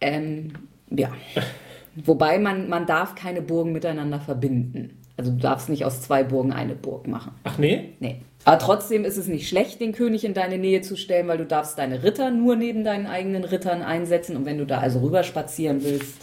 Ähm, 0.00 0.48
ja. 0.90 1.10
Wobei 2.04 2.38
man, 2.38 2.68
man 2.68 2.84
darf 2.86 3.14
keine 3.14 3.42
Burgen 3.42 3.72
miteinander 3.72 4.20
verbinden. 4.20 4.98
Also 5.16 5.30
du 5.30 5.38
darfst 5.38 5.68
nicht 5.68 5.84
aus 5.84 6.02
zwei 6.02 6.22
Burgen 6.24 6.52
eine 6.52 6.74
Burg 6.74 7.06
machen. 7.06 7.32
Ach 7.44 7.58
nee? 7.58 7.90
Nee. 8.00 8.22
Aber 8.44 8.58
trotzdem 8.58 9.04
ist 9.04 9.16
es 9.18 9.26
nicht 9.26 9.48
schlecht, 9.48 9.80
den 9.80 9.92
König 9.92 10.24
in 10.24 10.32
deine 10.32 10.56
Nähe 10.58 10.80
zu 10.80 10.96
stellen, 10.96 11.28
weil 11.28 11.38
du 11.38 11.44
darfst 11.44 11.76
deine 11.78 12.02
Ritter 12.02 12.30
nur 12.30 12.56
neben 12.56 12.82
deinen 12.84 13.06
eigenen 13.06 13.44
Rittern 13.44 13.82
einsetzen. 13.82 14.36
Und 14.36 14.46
wenn 14.46 14.58
du 14.58 14.64
da 14.66 14.78
also 14.78 15.00
rüber 15.00 15.22
spazieren 15.22 15.82
willst, 15.82 16.14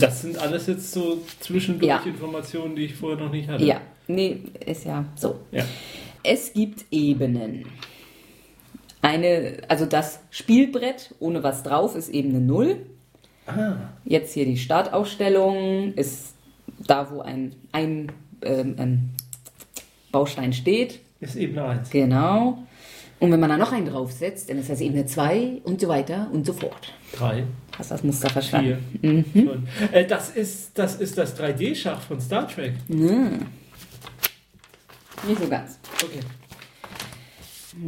Das 0.00 0.22
sind 0.22 0.36
alles 0.38 0.66
jetzt 0.66 0.90
so 0.92 1.18
zwischendurch 1.40 1.88
Ja. 1.88 2.02
Informationen, 2.04 2.74
die 2.76 2.86
ich 2.86 2.94
vorher 2.96 3.18
noch 3.24 3.30
nicht 3.32 3.48
hatte. 3.48 3.64
ja. 3.64 3.80
Nee, 4.08 4.38
ist 4.64 4.84
ja 4.84 5.04
so. 5.16 5.40
Ja. 5.50 5.64
Es 6.22 6.52
gibt 6.52 6.84
Ebenen. 6.92 7.66
Eine, 9.02 9.58
also 9.68 9.84
das 9.86 10.20
Spielbrett 10.30 11.14
ohne 11.20 11.42
was 11.42 11.62
drauf 11.64 11.94
ist 11.96 12.08
Ebene 12.08 12.40
0. 12.40 12.76
Ah. 13.46 13.76
Jetzt 14.04 14.34
hier 14.34 14.44
die 14.44 14.56
Startausstellung 14.58 15.92
ist 15.94 16.34
da, 16.86 17.10
wo 17.10 17.20
ein, 17.20 17.54
ein 17.72 18.12
ähm, 18.42 18.74
ähm, 18.78 19.10
Baustein 20.12 20.52
steht. 20.52 21.00
Ist 21.26 21.36
Ebene 21.36 21.64
1. 21.64 21.90
Genau. 21.90 22.58
Und 23.18 23.32
wenn 23.32 23.40
man 23.40 23.48
da 23.48 23.56
noch 23.56 23.72
einen 23.72 23.86
draufsetzt, 23.86 24.48
dann 24.48 24.58
ist 24.58 24.70
das 24.70 24.80
Ebene 24.80 25.06
2 25.06 25.62
und 25.64 25.80
so 25.80 25.88
weiter 25.88 26.28
und 26.32 26.46
so 26.46 26.52
fort. 26.52 26.92
3, 27.16 27.44
Hast 27.76 27.90
das 27.90 28.04
Muster 28.04 28.28
4, 28.28 28.32
verstanden? 28.32 29.24
5. 29.32 29.92
Äh, 29.92 30.06
das, 30.06 30.30
ist, 30.30 30.78
das 30.78 30.96
ist 30.96 31.18
das 31.18 31.36
3D-Schach 31.36 32.00
von 32.00 32.20
Star 32.20 32.46
Trek. 32.46 32.74
Hm. 32.88 33.46
Nicht 35.26 35.40
so 35.40 35.48
ganz. 35.48 35.80
Okay. 35.94 36.20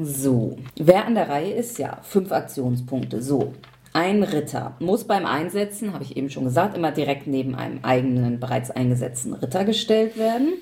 So, 0.02 0.58
wer 0.76 1.06
an 1.06 1.14
der 1.14 1.28
Reihe 1.28 1.52
ist, 1.52 1.78
ja, 1.78 2.00
fünf 2.02 2.32
Aktionspunkte. 2.32 3.22
So, 3.22 3.54
ein 3.92 4.22
Ritter 4.22 4.76
muss 4.80 5.04
beim 5.04 5.26
Einsetzen, 5.26 5.92
habe 5.92 6.04
ich 6.04 6.16
eben 6.16 6.30
schon 6.30 6.44
gesagt, 6.44 6.76
immer 6.76 6.90
direkt 6.90 7.26
neben 7.26 7.54
einem 7.54 7.80
eigenen, 7.84 8.40
bereits 8.40 8.70
eingesetzten 8.70 9.34
Ritter 9.34 9.64
gestellt 9.64 10.18
werden. 10.18 10.54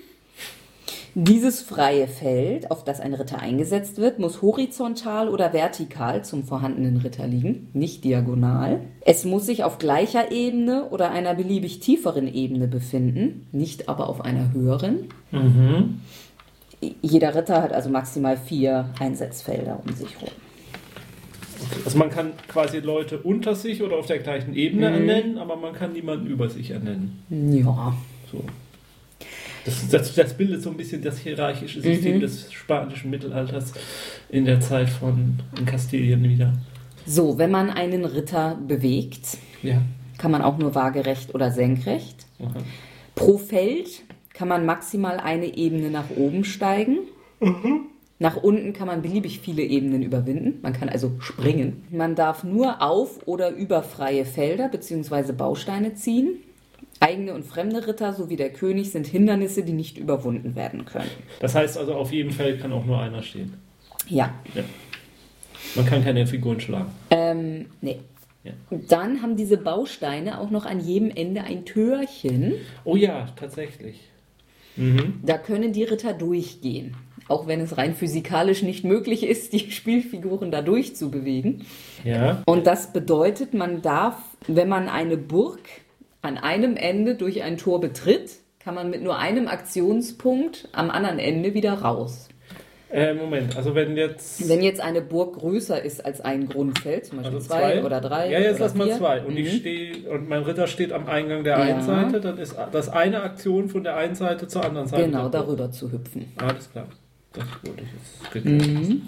Dieses 1.18 1.62
freie 1.62 2.08
Feld, 2.08 2.70
auf 2.70 2.84
das 2.84 3.00
ein 3.00 3.14
Ritter 3.14 3.38
eingesetzt 3.38 3.96
wird, 3.96 4.18
muss 4.18 4.42
horizontal 4.42 5.30
oder 5.30 5.54
vertikal 5.54 6.22
zum 6.22 6.44
vorhandenen 6.44 6.98
Ritter 6.98 7.26
liegen, 7.26 7.70
nicht 7.72 8.04
diagonal. 8.04 8.80
Es 9.00 9.24
muss 9.24 9.46
sich 9.46 9.64
auf 9.64 9.78
gleicher 9.78 10.30
Ebene 10.30 10.90
oder 10.90 11.10
einer 11.10 11.32
beliebig 11.32 11.80
tieferen 11.80 12.28
Ebene 12.28 12.68
befinden, 12.68 13.46
nicht 13.50 13.88
aber 13.88 14.10
auf 14.10 14.20
einer 14.20 14.52
höheren. 14.52 15.06
Mhm. 15.30 16.02
Jeder 17.00 17.34
Ritter 17.34 17.62
hat 17.62 17.72
also 17.72 17.88
maximal 17.88 18.36
vier 18.36 18.90
Einsatzfelder 19.00 19.82
um 19.86 19.94
sich 19.94 20.16
herum. 20.16 20.34
Also 21.82 21.96
man 21.96 22.10
kann 22.10 22.32
quasi 22.46 22.80
Leute 22.80 23.20
unter 23.20 23.54
sich 23.54 23.82
oder 23.82 23.96
auf 23.96 24.06
der 24.06 24.18
gleichen 24.18 24.54
Ebene 24.54 24.90
ernennen, 24.90 25.38
aber 25.38 25.56
man 25.56 25.72
kann 25.72 25.94
niemanden 25.94 26.26
über 26.26 26.50
sich 26.50 26.72
ernennen. 26.72 27.22
Ja. 27.30 27.94
So. 28.30 28.44
Das, 29.66 29.88
das, 29.90 30.14
das 30.14 30.34
bildet 30.34 30.62
so 30.62 30.70
ein 30.70 30.76
bisschen 30.76 31.02
das 31.02 31.18
hierarchische 31.18 31.80
System 31.82 32.20
des 32.20 32.52
spanischen 32.52 33.10
Mittelalters 33.10 33.72
in 34.30 34.44
der 34.44 34.60
Zeit 34.60 34.88
von 34.88 35.34
in 35.58 35.66
Kastilien 35.66 36.22
wieder. 36.22 36.52
So, 37.04 37.36
wenn 37.38 37.50
man 37.50 37.70
einen 37.70 38.04
Ritter 38.04 38.56
bewegt, 38.66 39.38
Ja. 39.62 39.82
kann 40.18 40.30
man 40.30 40.42
auch 40.42 40.56
nur 40.58 40.74
waagerecht 40.74 41.34
oder 41.34 41.50
senkrecht. 41.50 42.26
Aha. 42.40 42.54
Pro 43.14 43.38
Feld 43.38 44.02
kann 44.32 44.48
man 44.48 44.64
maximal 44.66 45.18
eine 45.18 45.56
Ebene 45.56 45.90
nach 45.90 46.10
oben 46.16 46.44
steigen. 46.44 46.98
Nach 48.18 48.36
unten 48.36 48.72
kann 48.72 48.86
man 48.86 49.02
beliebig 49.02 49.40
viele 49.40 49.62
Ebenen 49.62 50.02
überwinden. 50.02 50.58
Man 50.62 50.72
kann 50.72 50.88
also 50.88 51.12
springen. 51.18 51.84
Man 51.90 52.14
darf 52.14 52.44
nur 52.44 52.80
auf 52.82 53.26
oder 53.26 53.50
über 53.50 53.82
freie 53.82 54.24
Felder 54.24 54.68
bzw. 54.68 55.32
Bausteine 55.32 55.94
ziehen. 55.94 56.38
Eigene 57.00 57.34
und 57.34 57.44
fremde 57.44 57.86
Ritter 57.86 58.12
sowie 58.14 58.36
der 58.36 58.50
König 58.50 58.90
sind 58.90 59.06
Hindernisse, 59.06 59.62
die 59.62 59.72
nicht 59.72 59.98
überwunden 59.98 60.54
werden 60.56 60.84
können. 60.84 61.10
Das 61.40 61.54
heißt 61.54 61.76
also, 61.78 61.94
auf 61.94 62.12
jedem 62.12 62.32
Feld 62.32 62.60
kann 62.60 62.72
auch 62.72 62.84
nur 62.84 62.98
einer 63.00 63.22
stehen. 63.22 63.54
Ja, 64.08 64.32
Man 65.74 65.84
kann 65.86 66.04
keine 66.04 66.26
Figuren 66.26 66.60
schlagen. 66.60 66.90
ähm, 67.10 67.66
nee. 67.80 67.98
Ja. 68.44 68.52
Dann 68.88 69.22
haben 69.22 69.36
diese 69.36 69.56
Bausteine 69.56 70.40
auch 70.40 70.50
noch 70.50 70.66
an 70.66 70.78
jedem 70.78 71.10
Ende 71.10 71.42
ein 71.42 71.64
Türchen. 71.64 72.54
Oh 72.84 72.94
ja, 72.94 73.26
tatsächlich. 73.34 73.98
Mhm. 74.76 75.14
Da 75.24 75.36
können 75.36 75.72
die 75.72 75.82
Ritter 75.82 76.12
durchgehen. 76.12 76.94
Auch 77.28 77.48
wenn 77.48 77.60
es 77.60 77.76
rein 77.76 77.96
physikalisch 77.96 78.62
nicht 78.62 78.84
möglich 78.84 79.24
ist, 79.24 79.52
die 79.52 79.58
Spielfiguren 79.72 80.52
da 80.52 80.62
durchzubewegen. 80.62 81.64
Ja. 82.04 82.42
Und 82.46 82.68
das 82.68 82.92
bedeutet, 82.92 83.52
man 83.52 83.82
darf, 83.82 84.16
wenn 84.46 84.68
man 84.68 84.88
eine 84.88 85.16
Burg 85.16 85.58
an 86.26 86.38
einem 86.38 86.76
Ende 86.76 87.14
durch 87.14 87.42
ein 87.42 87.56
Tor 87.56 87.80
betritt, 87.80 88.30
kann 88.58 88.74
man 88.74 88.90
mit 88.90 89.02
nur 89.02 89.16
einem 89.18 89.48
Aktionspunkt 89.48 90.68
am 90.72 90.90
anderen 90.90 91.18
Ende 91.18 91.54
wieder 91.54 91.72
raus. 91.74 92.28
Äh, 92.90 93.14
Moment, 93.14 93.56
also 93.56 93.74
wenn 93.74 93.96
jetzt. 93.96 94.48
Wenn 94.48 94.62
jetzt 94.62 94.80
eine 94.80 95.02
Burg 95.02 95.36
größer 95.38 95.82
ist 95.82 96.04
als 96.04 96.20
ein 96.20 96.48
Grundfeld, 96.48 97.06
zum 97.06 97.18
Beispiel 97.18 97.36
also 97.36 97.48
zwei, 97.48 97.84
oder 97.84 98.00
drei. 98.00 98.30
Ja, 98.30 98.38
jetzt 98.38 98.60
lass 98.60 98.74
mal 98.74 98.90
zwei. 98.92 99.22
Und 99.22 99.32
Mhm. 99.32 99.38
ich 99.38 99.56
stehe 99.56 100.08
und 100.10 100.28
mein 100.28 100.42
Ritter 100.44 100.68
steht 100.68 100.92
am 100.92 101.06
Eingang 101.08 101.42
der 101.42 101.58
Ja. 101.58 101.64
einen 101.64 101.82
Seite, 101.82 102.20
dann 102.20 102.38
ist 102.38 102.54
das 102.70 102.88
eine 102.88 103.22
Aktion 103.22 103.68
von 103.68 103.82
der 103.82 103.96
einen 103.96 104.14
Seite 104.14 104.46
zur 104.46 104.64
anderen 104.64 104.86
Seite. 104.86 105.02
Genau, 105.04 105.28
darüber 105.28 105.70
zu 105.72 105.90
hüpfen. 105.90 106.32
Alles 106.36 106.70
klar. 106.70 106.86
Das 107.32 107.44
ich 107.64 107.70
jetzt 107.72 108.32
geklärt. 108.32 108.66
Mhm. 108.66 109.02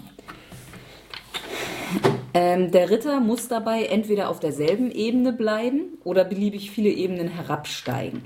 Ähm, 2.33 2.71
der 2.71 2.89
Ritter 2.89 3.19
muss 3.19 3.47
dabei 3.47 3.85
entweder 3.85 4.29
auf 4.29 4.39
derselben 4.39 4.91
Ebene 4.91 5.33
bleiben 5.33 5.97
oder 6.03 6.23
beliebig 6.23 6.71
viele 6.71 6.89
Ebenen 6.89 7.27
herabsteigen. 7.27 8.21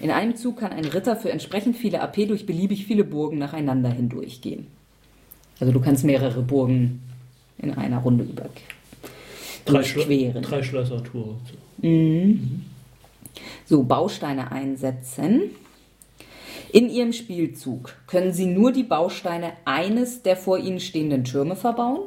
In 0.00 0.10
einem 0.10 0.36
Zug 0.36 0.58
kann 0.58 0.72
ein 0.72 0.84
Ritter 0.86 1.16
für 1.16 1.30
entsprechend 1.30 1.76
viele 1.76 2.00
AP 2.00 2.26
durch 2.26 2.46
beliebig 2.46 2.86
viele 2.86 3.04
Burgen 3.04 3.38
nacheinander 3.38 3.90
hindurchgehen. 3.90 4.66
Also 5.60 5.72
du 5.72 5.80
kannst 5.80 6.04
mehrere 6.04 6.42
Burgen 6.42 7.02
in 7.58 7.74
einer 7.74 7.98
Runde 7.98 8.24
über 8.24 8.46
Drei, 9.66 9.82
drei 9.82 10.62
Schlössertore. 10.62 11.36
So, 13.66 13.82
Bausteine 13.84 14.50
einsetzen. 14.50 15.42
In 16.72 16.88
ihrem 16.88 17.12
Spielzug 17.12 17.94
können 18.06 18.32
sie 18.32 18.46
nur 18.46 18.72
die 18.72 18.82
Bausteine 18.84 19.52
eines 19.64 20.22
der 20.22 20.36
vor 20.36 20.58
ihnen 20.58 20.80
stehenden 20.80 21.24
Türme 21.24 21.56
verbauen. 21.56 22.00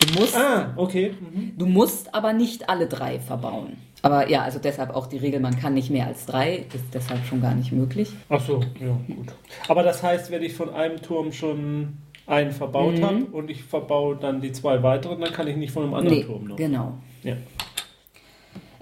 Du 0.00 0.20
musst, 0.20 0.36
Ah, 0.36 0.72
okay. 0.76 1.14
Mhm. 1.20 1.52
du 1.56 1.66
musst 1.66 2.14
aber 2.14 2.32
nicht 2.32 2.68
alle 2.68 2.86
drei 2.86 3.20
verbauen. 3.20 3.76
Aber 4.02 4.28
ja, 4.28 4.42
also 4.42 4.58
deshalb 4.58 4.90
auch 4.94 5.06
die 5.06 5.16
Regel, 5.16 5.40
man 5.40 5.58
kann 5.58 5.72
nicht 5.72 5.88
mehr 5.90 6.06
als 6.06 6.26
drei, 6.26 6.66
ist 6.74 6.84
deshalb 6.92 7.24
schon 7.24 7.40
gar 7.40 7.54
nicht 7.54 7.72
möglich. 7.72 8.10
Ach 8.28 8.44
so, 8.44 8.60
ja, 8.78 8.88
gut. 9.14 9.28
Aber 9.68 9.82
das 9.82 10.02
heißt, 10.02 10.30
wenn 10.30 10.42
ich 10.42 10.52
von 10.52 10.68
einem 10.74 11.00
Turm 11.00 11.32
schon 11.32 11.96
einen 12.26 12.52
verbaut 12.52 12.98
Mhm. 12.98 13.04
habe 13.04 13.24
und 13.32 13.50
ich 13.50 13.62
verbaue 13.62 14.16
dann 14.16 14.40
die 14.42 14.52
zwei 14.52 14.82
weiteren, 14.82 15.20
dann 15.20 15.32
kann 15.32 15.46
ich 15.46 15.56
nicht 15.56 15.72
von 15.72 15.84
einem 15.84 15.94
anderen 15.94 16.18
Nee, 16.18 16.24
Turm 16.24 16.44
noch. 16.44 16.56
genau. 16.56 16.94
Ja. 17.22 17.36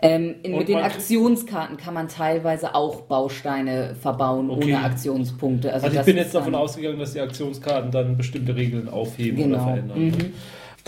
Ähm, 0.04 0.34
in, 0.42 0.56
mit 0.58 0.68
den 0.68 0.78
Aktionskarten 0.78 1.76
kann 1.76 1.94
man 1.94 2.08
teilweise 2.08 2.74
auch 2.74 3.02
Bausteine 3.02 3.94
verbauen 4.00 4.50
Okay. 4.50 4.74
ohne 4.74 4.84
Aktionspunkte. 4.84 5.72
Also 5.72 5.86
ich 5.86 5.94
das 5.94 6.06
bin 6.06 6.16
jetzt 6.16 6.34
davon 6.34 6.54
ausgegangen, 6.56 6.98
dass 6.98 7.12
die 7.12 7.20
Aktionskarten 7.20 7.92
dann 7.92 8.16
bestimmte 8.16 8.56
Regeln 8.56 8.88
aufheben 8.88 9.38
oder 9.38 9.58
Genau. 9.58 9.64
verändern. 9.64 10.04
Mhm. 10.06 10.32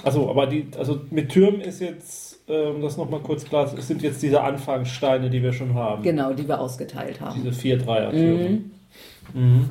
Also, 0.03 0.29
aber 0.29 0.47
die, 0.49 0.67
also 0.77 1.01
mit 1.11 1.29
Türmen 1.31 1.61
ist 1.61 1.81
jetzt, 1.81 2.41
ähm, 2.49 2.83
das 2.83 2.97
nochmal 2.97 3.21
kurz 3.21 3.45
klar, 3.45 3.73
es 3.79 3.87
sind 3.87 4.03
jetzt 4.03 4.21
diese 4.21 4.43
Anfangssteine, 4.43 5.31
die 5.31 5.41
wir 5.43 5.53
schon 5.53 5.75
haben. 5.75 6.03
Genau, 6.03 6.33
die 6.33 6.49
wir 6.49 6.61
ausgeteilt 6.61 7.21
haben. 7.21 7.41
Diese 7.41 7.53
vier 7.55 7.79
Dreier-Türme. 7.79 8.49
Mhm. 8.49 8.71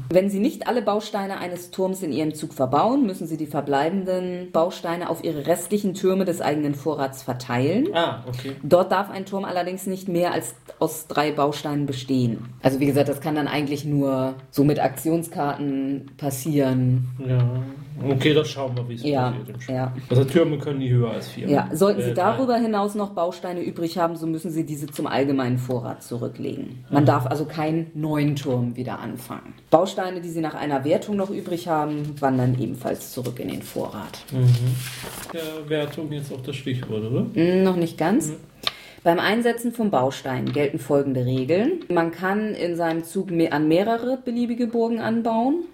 Wenn 0.10 0.30
Sie 0.30 0.40
nicht 0.40 0.68
alle 0.68 0.82
Bausteine 0.82 1.38
eines 1.38 1.72
Turms 1.72 2.02
in 2.04 2.12
Ihrem 2.12 2.34
Zug 2.34 2.54
verbauen, 2.54 3.06
müssen 3.06 3.28
Sie 3.28 3.38
die 3.38 3.46
verbleibenden 3.46 4.52
Bausteine 4.52 5.10
auf 5.10 5.24
Ihre 5.24 5.46
restlichen 5.48 5.94
Türme 5.94 6.26
des 6.26 6.42
eigenen 6.42 6.76
Vorrats 6.76 7.24
verteilen. 7.24 7.88
Ah, 7.94 8.24
okay. 8.28 8.54
Dort 8.64 8.92
darf 8.92 9.10
ein 9.10 9.26
Turm 9.26 9.46
allerdings 9.46 9.86
nicht 9.88 10.08
mehr 10.10 10.34
als 10.34 10.56
aus 10.80 11.08
drei 11.08 11.32
Bausteinen 11.32 11.86
bestehen. 11.86 12.40
Also 12.62 12.80
wie 12.80 12.86
gesagt, 12.86 13.08
das 13.10 13.22
kann 13.22 13.36
dann 13.36 13.48
eigentlich 13.48 13.86
nur 13.86 14.36
so 14.52 14.64
mit 14.64 14.80
Aktionskarten 14.80 16.12
passieren. 16.18 17.08
Ja. 17.26 17.64
Okay, 18.10 18.34
das 18.34 18.50
schauen 18.50 18.76
wir, 18.76 18.90
wie 18.90 18.96
es 18.96 19.04
Ja, 19.04 19.30
passiert 19.30 19.50
im 19.50 19.62
Spiel. 19.62 19.76
ja. 19.76 19.94
Also 20.10 20.24
Türme 20.26 20.58
können 20.58 20.80
nie 20.80 20.90
höher 20.90 21.12
als 21.12 21.28
vier. 21.28 21.48
Ja, 21.48 21.70
sollten 21.74 22.02
Sie 22.02 22.10
Äh, 22.10 22.14
darüber 22.16 22.56
hinaus 22.58 22.96
noch 22.96 23.12
Bausteine 23.12 23.62
übrig 23.62 23.98
haben, 24.00 24.16
so 24.16 24.26
müssen 24.26 24.50
Sie 24.52 24.66
diese 24.66 24.88
zum 24.88 25.06
allgemeinen 25.08 25.58
Vorrat 25.60 26.02
zurücklegen. 26.04 26.84
Man 26.90 27.06
darf 27.06 27.28
also 27.28 27.46
keinen 27.46 27.92
neuen 27.94 28.36
Turm 28.36 28.76
wieder 28.76 29.00
anfangen. 29.00 29.43
Bausteine, 29.70 30.22
die 30.22 30.30
Sie 30.30 30.42
nach 30.42 30.54
einer 30.56 30.84
Wertung 30.86 31.16
noch 31.16 31.30
übrig 31.30 31.68
haben, 31.68 32.16
wandern 32.20 32.56
ebenfalls 32.60 33.12
zurück 33.12 33.40
in 33.40 33.48
den 33.50 33.62
Vorrat. 33.64 34.20
Der 35.34 35.70
Wertung 35.70 36.12
jetzt 36.12 36.32
auch 36.32 36.42
das 36.42 36.56
Stichwort, 36.56 37.04
oder? 37.04 37.26
Hm, 37.34 37.64
Noch 37.64 37.76
nicht 37.76 37.98
ganz. 37.98 38.34
Beim 39.04 39.20
Einsetzen 39.20 39.74
von 39.74 39.92
Bausteinen 39.92 40.54
gelten 40.54 40.80
folgende 40.80 41.26
Regeln. 41.26 41.82
Man 41.90 42.12
kann 42.12 42.54
in 42.56 42.78
seinem 42.78 43.04
Zug 43.04 43.32
an 43.52 43.68
mehrere 43.68 44.18
beliebige 44.24 44.68
Burgen 44.68 45.00
anbauen. 45.02 45.66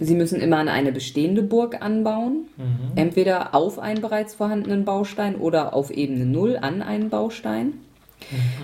Sie 0.00 0.16
müssen 0.16 0.40
immer 0.40 0.56
an 0.56 0.68
eine 0.68 0.90
bestehende 0.90 1.42
Burg 1.42 1.80
anbauen. 1.80 2.48
Entweder 2.96 3.54
auf 3.54 3.78
einen 3.78 4.00
bereits 4.00 4.34
vorhandenen 4.34 4.84
Baustein 4.84 5.36
oder 5.36 5.74
auf 5.74 5.92
Ebene 5.92 6.26
0 6.26 6.58
an 6.60 6.82
einen 6.82 7.08
Baustein. 7.08 7.74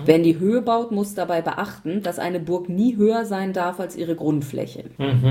Wer 0.05 0.15
in 0.15 0.23
die 0.23 0.39
Höhe 0.39 0.61
baut, 0.61 0.91
muss 0.91 1.13
dabei 1.15 1.41
beachten, 1.41 2.01
dass 2.03 2.19
eine 2.19 2.39
Burg 2.39 2.69
nie 2.69 2.95
höher 2.95 3.25
sein 3.25 3.53
darf 3.53 3.79
als 3.79 3.95
ihre 3.95 4.15
Grundfläche. 4.15 4.85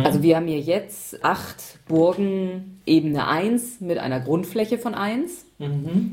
Also 0.04 0.22
wir 0.22 0.36
haben 0.36 0.46
hier 0.46 0.60
jetzt 0.60 1.24
acht 1.24 1.78
Burgen 1.88 2.80
Ebene 2.86 3.26
1 3.28 3.80
mit 3.80 3.98
einer 3.98 4.20
Grundfläche 4.20 4.78
von 4.78 4.94
1. 4.94 5.44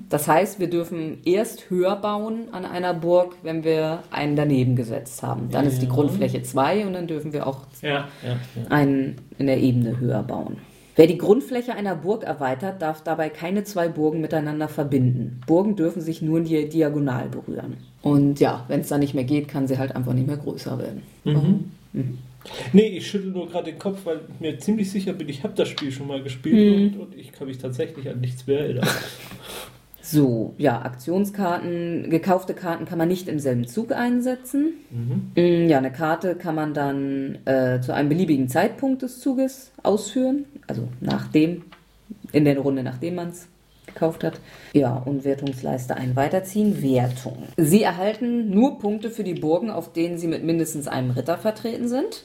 Das 0.10 0.27
heißt, 0.27 0.60
wir 0.60 0.69
dürfen 0.69 1.19
erst 1.25 1.69
höher 1.69 1.95
bauen 1.95 2.50
an 2.51 2.65
einer 2.65 2.93
Burg, 2.93 3.36
wenn 3.43 3.63
wir 3.63 4.03
einen 4.12 4.36
daneben 4.36 4.75
gesetzt 4.75 5.22
haben. 5.24 5.50
Dann 5.51 5.65
ist 5.67 5.81
die 5.81 5.86
Ja. 5.86 5.91
Grundfläche 5.93 6.41
2 6.41 6.86
und 6.88 6.93
dann 6.93 7.07
dürfen 7.07 7.31
wir 7.31 7.45
auch 7.48 7.60
Ja, 7.81 7.89
ja. 7.91 8.07
ja. 8.24 8.38
einen 8.69 9.17
in 9.38 9.45
der 9.48 9.60
Ebene 9.60 10.00
höher 10.00 10.24
bauen. 10.24 10.57
Wer 10.98 11.07
die 11.07 11.17
Grundfläche 11.17 11.74
einer 11.75 11.93
Burg 11.95 12.24
erweitert, 12.24 12.81
darf 12.81 13.03
dabei 13.03 13.27
keine 13.29 13.65
zwei 13.65 13.89
Burgen 13.89 14.22
miteinander 14.22 14.69
verbinden. 14.69 15.41
Burgen 15.45 15.75
dürfen 15.75 16.01
sich 16.01 16.22
nur 16.22 16.38
in 16.38 16.45
die 16.45 16.69
diagonal 16.69 17.27
berühren. 17.27 17.75
Und 18.06 18.40
ja, 18.40 18.64
wenn 18.68 18.82
es 18.82 18.90
dann 18.90 19.00
nicht 19.00 19.16
mehr 19.16 19.24
geht, 19.24 19.48
kann 19.48 19.68
sie 19.68 19.80
halt 19.80 19.96
einfach 19.96 20.14
nicht 20.14 20.28
mehr 20.28 20.38
größer 20.38 20.78
werden. 20.78 21.02
Nee, 22.72 22.90
ich 22.98 23.08
schüttel 23.08 23.32
nur 23.32 23.48
gerade 23.50 23.72
den 23.72 23.80
Kopf, 23.80 24.02
weil 24.06 24.20
ich 24.32 24.40
mir 24.40 24.60
ziemlich 24.60 24.92
sicher 24.92 25.14
bin, 25.14 25.28
ich 25.28 25.44
habe 25.44 25.56
das 25.56 25.68
Spiel 25.70 25.92
schon 25.92 26.06
mal 26.06 26.22
gespielt 26.22 26.94
und, 26.94 27.00
und 27.02 27.16
ich 27.18 27.32
kann 27.32 27.48
mich 27.48 27.58
tatsächlich 27.58 28.08
an 28.08 28.20
nichts 28.22 28.46
mehr 28.46 28.60
erinnern. 28.60 28.88
So, 30.08 30.54
ja, 30.60 30.84
Aktionskarten, 30.84 32.12
gekaufte 32.12 32.54
Karten 32.54 32.86
kann 32.86 33.00
man 33.00 33.08
nicht 33.08 33.28
im 33.28 33.40
selben 33.40 33.66
Zug 33.68 33.92
einsetzen. 33.92 34.74
Mm, 35.36 35.68
Ja, 35.68 35.80
eine 35.80 35.92
Karte 35.92 36.36
kann 36.36 36.54
man 36.54 36.76
dann 36.76 37.40
äh, 37.46 37.82
zu 37.82 37.92
einem 37.92 38.10
beliebigen 38.10 38.48
Zeitpunkt 38.48 39.02
des 39.02 39.20
Zuges 39.20 39.72
ausführen, 39.82 40.46
also 40.68 40.88
nachdem, 41.02 41.64
in 42.32 42.46
der 42.46 42.60
Runde, 42.60 42.84
nachdem 42.84 43.16
man 43.16 43.30
es 43.30 43.48
gekauft 43.88 44.24
hat. 44.24 44.39
Ja, 44.74 44.96
und 44.96 45.24
Wertungsleiste 45.24 45.95
ein 45.95 46.15
weiterziehen. 46.15 46.82
Wertung. 46.82 47.43
Sie 47.58 47.84
erhalten 47.84 48.50
nur 48.50 48.80
Punkte 48.80 49.10
für 49.10 49.24
die 49.24 49.34
Burgen, 49.34 49.69
auf 49.69 49.93
denen 49.93 50.17
sie 50.17 50.28
mit 50.28 50.43
mindestens 50.43 50.88
einem 50.88 51.12
Ritter 51.12 51.38
vertreten 51.38 51.88
sind. 51.88 52.24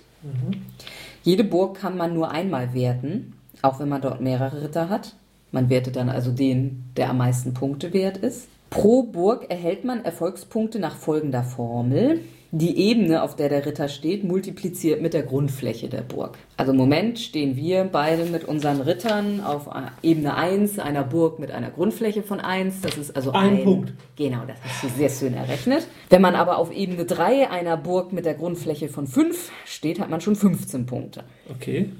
Jede 1.23 1.45
Burg 1.45 1.79
kann 1.79 1.97
man 1.97 2.15
nur 2.15 2.31
einmal 2.31 2.75
werten, 2.75 3.35
auch 3.63 3.81
wenn 3.81 3.89
man 3.89 4.03
dort 4.03 4.21
mehrere 4.21 4.63
Ritter 4.63 4.89
hat. 4.89 5.15
Man 5.53 5.69
wertet 5.69 5.97
dann 5.97 6.09
also 6.09 6.31
den, 6.31 6.85
der 6.97 7.11
am 7.11 7.19
meisten 7.19 7.55
Punkte 7.55 7.93
wert 7.93 8.19
ist. 8.19 8.49
Pro 8.71 9.03
Burg 9.03 9.51
erhält 9.51 9.85
man 9.85 10.05
Erfolgspunkte 10.05 10.79
nach 10.79 10.97
folgender 10.97 11.43
Formel. 11.43 12.21
Die 12.53 12.79
Ebene, 12.79 13.23
auf 13.23 13.37
der 13.37 13.49
der 13.49 13.65
Ritter 13.65 13.89
steht, 13.89 14.25
multipliziert 14.25 15.01
mit 15.01 15.15
der 15.15 15.23
Grundfläche 15.23 15.89
der 15.89 16.01
Burg. 16.01 16.37
Also 16.57 16.73
im 16.73 16.79
Moment 16.79 17.21
stehen 17.21 17.55
wir 17.55 17.85
beide 17.85 18.25
mit 18.25 18.45
unseren 18.45 18.81
Rittern 18.81 19.41
auf 19.41 19.71
Ebene 20.03 20.35
1 20.35 20.81
einer 20.81 21.05
Burg 21.05 21.39
mit 21.39 21.53
einer 21.53 21.71
Grundfläche 21.71 22.25
von 22.25 22.41
1. 22.41 22.81
Das 22.81 22.99
ist 22.99 23.15
also 23.15 23.31
Ein 23.31 23.59
ein, 23.59 23.65
Punkt. 23.65 23.93
Genau, 24.17 24.41
das 24.49 24.57
hast 24.65 24.83
du 24.83 24.89
sehr 24.99 25.11
schön 25.11 25.35
errechnet. 25.35 25.87
Wenn 26.09 26.23
man 26.23 26.35
aber 26.35 26.59
auf 26.59 26.73
Ebene 26.73 27.05
3 27.05 27.51
einer 27.51 27.77
Burg 27.77 28.13
mit 28.13 28.27
der 28.27 28.35
Grundfläche 28.35 28.89
von 28.89 29.07
5 29.07 29.53
steht, 29.65 30.01
hat 30.01 30.11
man 30.11 30.21
schon 30.21 30.35
15 30.35 30.87
Punkte. 30.87 31.23
Okay. 31.49 31.91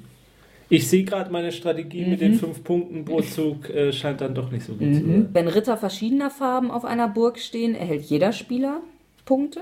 Ich 0.67 0.89
sehe 0.89 1.03
gerade 1.03 1.31
meine 1.31 1.51
Strategie 1.51 2.05
mit 2.05 2.21
den 2.21 2.35
fünf 2.35 2.63
Punkten 2.63 3.03
pro 3.03 3.21
Zug 3.21 3.69
äh, 3.69 3.91
scheint 3.91 4.21
dann 4.21 4.33
doch 4.33 4.51
nicht 4.51 4.65
so 4.65 4.71
gut 4.73 4.93
zu 4.93 5.01
sein. 5.01 5.29
Wenn 5.33 5.49
Ritter 5.49 5.75
verschiedener 5.75 6.29
Farben 6.29 6.71
auf 6.71 6.85
einer 6.85 7.09
Burg 7.09 7.39
stehen, 7.39 7.75
erhält 7.75 8.03
jeder 8.03 8.31
Spieler 8.31 8.79
Punkte. 9.25 9.61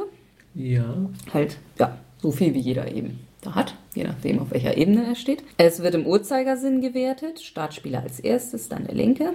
Ja. 0.59 1.09
Halt, 1.33 1.57
ja, 1.79 1.97
so 2.21 2.31
viel 2.31 2.53
wie 2.53 2.59
jeder 2.59 2.91
eben 2.93 3.19
da 3.41 3.55
hat, 3.55 3.75
je 3.95 4.03
nachdem, 4.03 4.39
auf 4.39 4.51
welcher 4.51 4.75
Ebene 4.75 5.05
er 5.05 5.15
steht. 5.15 5.41
Es 5.57 5.81
wird 5.81 5.95
im 5.95 6.05
Uhrzeigersinn 6.05 6.81
gewertet. 6.81 7.39
Startspieler 7.39 8.01
als 8.03 8.19
erstes, 8.19 8.67
dann 8.67 8.85
der 8.85 8.95
linke. 8.95 9.31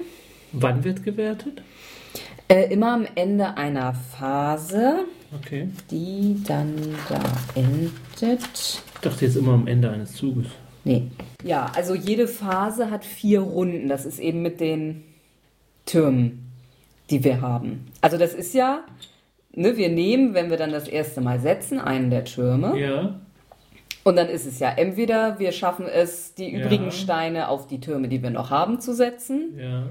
Wann 0.52 0.84
wird 0.84 1.02
gewertet? 1.02 1.62
Äh, 2.48 2.70
immer 2.70 2.92
am 2.92 3.06
Ende 3.14 3.56
einer 3.56 3.94
Phase, 3.94 5.06
Okay. 5.34 5.68
die 5.90 6.36
dann 6.46 6.74
da 7.08 7.22
endet. 7.54 8.42
Ich 8.94 9.00
dachte 9.00 9.24
jetzt 9.24 9.36
immer 9.36 9.54
am 9.54 9.66
Ende 9.66 9.90
eines 9.90 10.12
Zuges. 10.12 10.46
Nee. 10.84 11.04
Ja, 11.42 11.72
also 11.74 11.94
jede 11.94 12.28
Phase 12.28 12.90
hat 12.90 13.06
vier 13.06 13.40
Runden. 13.40 13.88
Das 13.88 14.04
ist 14.04 14.18
eben 14.18 14.42
mit 14.42 14.60
den 14.60 15.02
Türmen, 15.86 16.52
die 17.08 17.24
wir 17.24 17.40
haben. 17.40 17.86
Also 18.02 18.18
das 18.18 18.34
ist 18.34 18.52
ja, 18.52 18.84
ne, 19.54 19.76
wir 19.76 19.88
nehmen, 19.88 20.34
wenn 20.34 20.50
wir 20.50 20.56
dann 20.56 20.72
das 20.72 20.88
erste 20.88 21.20
Mal 21.20 21.40
setzen, 21.40 21.78
einen 21.80 22.10
der 22.10 22.24
Türme. 22.24 22.78
Ja. 22.78 23.14
Und 24.04 24.16
dann 24.16 24.28
ist 24.28 24.46
es 24.46 24.58
ja 24.58 24.70
entweder 24.70 25.38
wir 25.38 25.52
schaffen 25.52 25.86
es, 25.86 26.34
die 26.34 26.50
Ja. 26.52 26.60
übrigen 26.60 26.90
Steine 26.90 27.48
auf 27.48 27.66
die 27.66 27.80
Türme, 27.80 28.08
die 28.08 28.22
wir 28.22 28.30
noch 28.30 28.50
haben, 28.50 28.80
zu 28.80 28.94
setzen, 28.94 29.58
Ja. 29.58 29.84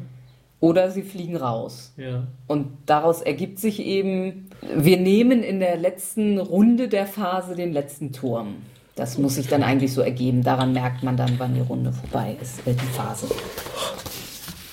oder 0.59 0.91
sie 0.91 1.01
fliegen 1.01 1.35
raus. 1.35 1.93
Ja. 1.97 2.23
Und 2.47 2.67
daraus 2.85 3.21
ergibt 3.21 3.57
sich 3.59 3.79
eben, 3.83 4.49
wir 4.75 4.97
nehmen 4.97 5.41
in 5.43 5.59
der 5.59 5.77
letzten 5.77 6.37
Runde 6.37 6.87
der 6.87 7.07
Phase 7.07 7.55
den 7.55 7.73
letzten 7.73 8.11
Turm. 8.13 8.55
Das 8.95 9.17
muss 9.17 9.35
sich 9.35 9.47
dann 9.47 9.63
eigentlich 9.63 9.91
so 9.91 10.01
ergeben. 10.01 10.43
Daran 10.43 10.71
merkt 10.71 11.01
man 11.01 11.17
dann, 11.17 11.33
wann 11.39 11.55
die 11.55 11.61
Runde 11.61 11.91
vorbei 11.91 12.37
ist, 12.39 12.59
äh, 12.67 12.73
die 12.73 12.95
Phase. 12.95 13.25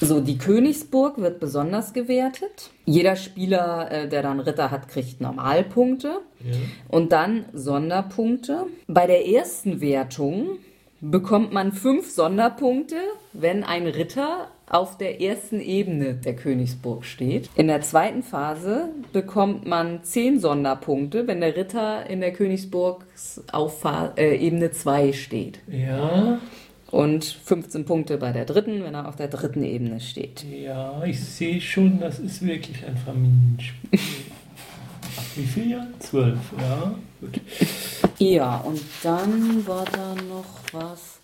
So, 0.01 0.21
die 0.21 0.39
Königsburg 0.39 1.19
wird 1.19 1.41
besonders 1.41 1.93
gewertet. 1.93 2.71
Jeder 2.87 3.17
Spieler, 3.17 3.91
äh, 3.91 4.09
der 4.09 4.23
dann 4.23 4.41
Ritter 4.41 4.71
hat, 4.71 4.89
kriegt 4.89 5.21
Normalpunkte 5.21 6.21
Ja. 6.43 6.57
und 6.89 7.13
dann 7.13 7.45
Sonderpunkte. 7.53 8.67
Bei 8.89 9.07
der 9.07 9.29
ersten 9.29 9.81
Wertung 9.83 10.59
bekommt 11.03 11.53
man 11.53 11.73
fünf 11.73 12.11
Sonderpunkte, 12.11 12.97
wenn 13.35 13.63
ein 13.63 13.87
Ritter 13.87 14.49
auf 14.69 14.97
der 14.97 15.21
ersten 15.21 15.61
Ebene 15.61 16.15
der 16.15 16.37
Königsburg 16.37 17.05
steht. 17.05 17.51
In 17.57 17.67
der 17.67 17.81
zweiten 17.83 18.23
Phase 18.23 18.89
bekommt 19.13 19.67
man 19.67 20.03
zehn 20.05 20.39
Sonderpunkte, 20.39 21.27
wenn 21.27 21.41
der 21.41 21.57
Ritter 21.57 22.09
in 22.09 22.21
der 22.21 22.33
Königsburg 22.33 23.05
auf 23.53 23.85
äh, 24.17 24.37
Ebene 24.37 24.71
2 24.71 25.13
steht. 25.13 25.59
Ja. 25.69 26.39
Und 26.91 27.25
15 27.25 27.85
Punkte 27.85 28.19
bei 28.19 28.33
der 28.33 28.45
dritten, 28.45 28.83
wenn 28.83 28.95
er 28.95 29.09
auf 29.09 29.17
der 29.17 29.29
dritten 29.29 29.63
Ebene 29.63 30.01
steht. 30.01 30.45
Ja, 30.45 31.03
ich 31.05 31.21
sehe 31.21 31.61
schon, 31.61 32.01
das 32.01 32.19
ist 32.19 32.45
wirklich 32.45 32.85
ein 32.85 32.97
Familienspiel. 32.97 34.01
Ab 35.17 35.25
wie 35.37 35.45
viel 35.45 35.71
Jahren? 35.71 35.95
Zwölf, 36.01 36.39
ja. 36.59 36.95
Gut. 37.21 37.41
Ja, 38.19 38.59
und 38.59 38.81
dann 39.03 39.67
war 39.67 39.85
da 39.85 40.15
noch 40.15 40.47
was. 40.73 41.21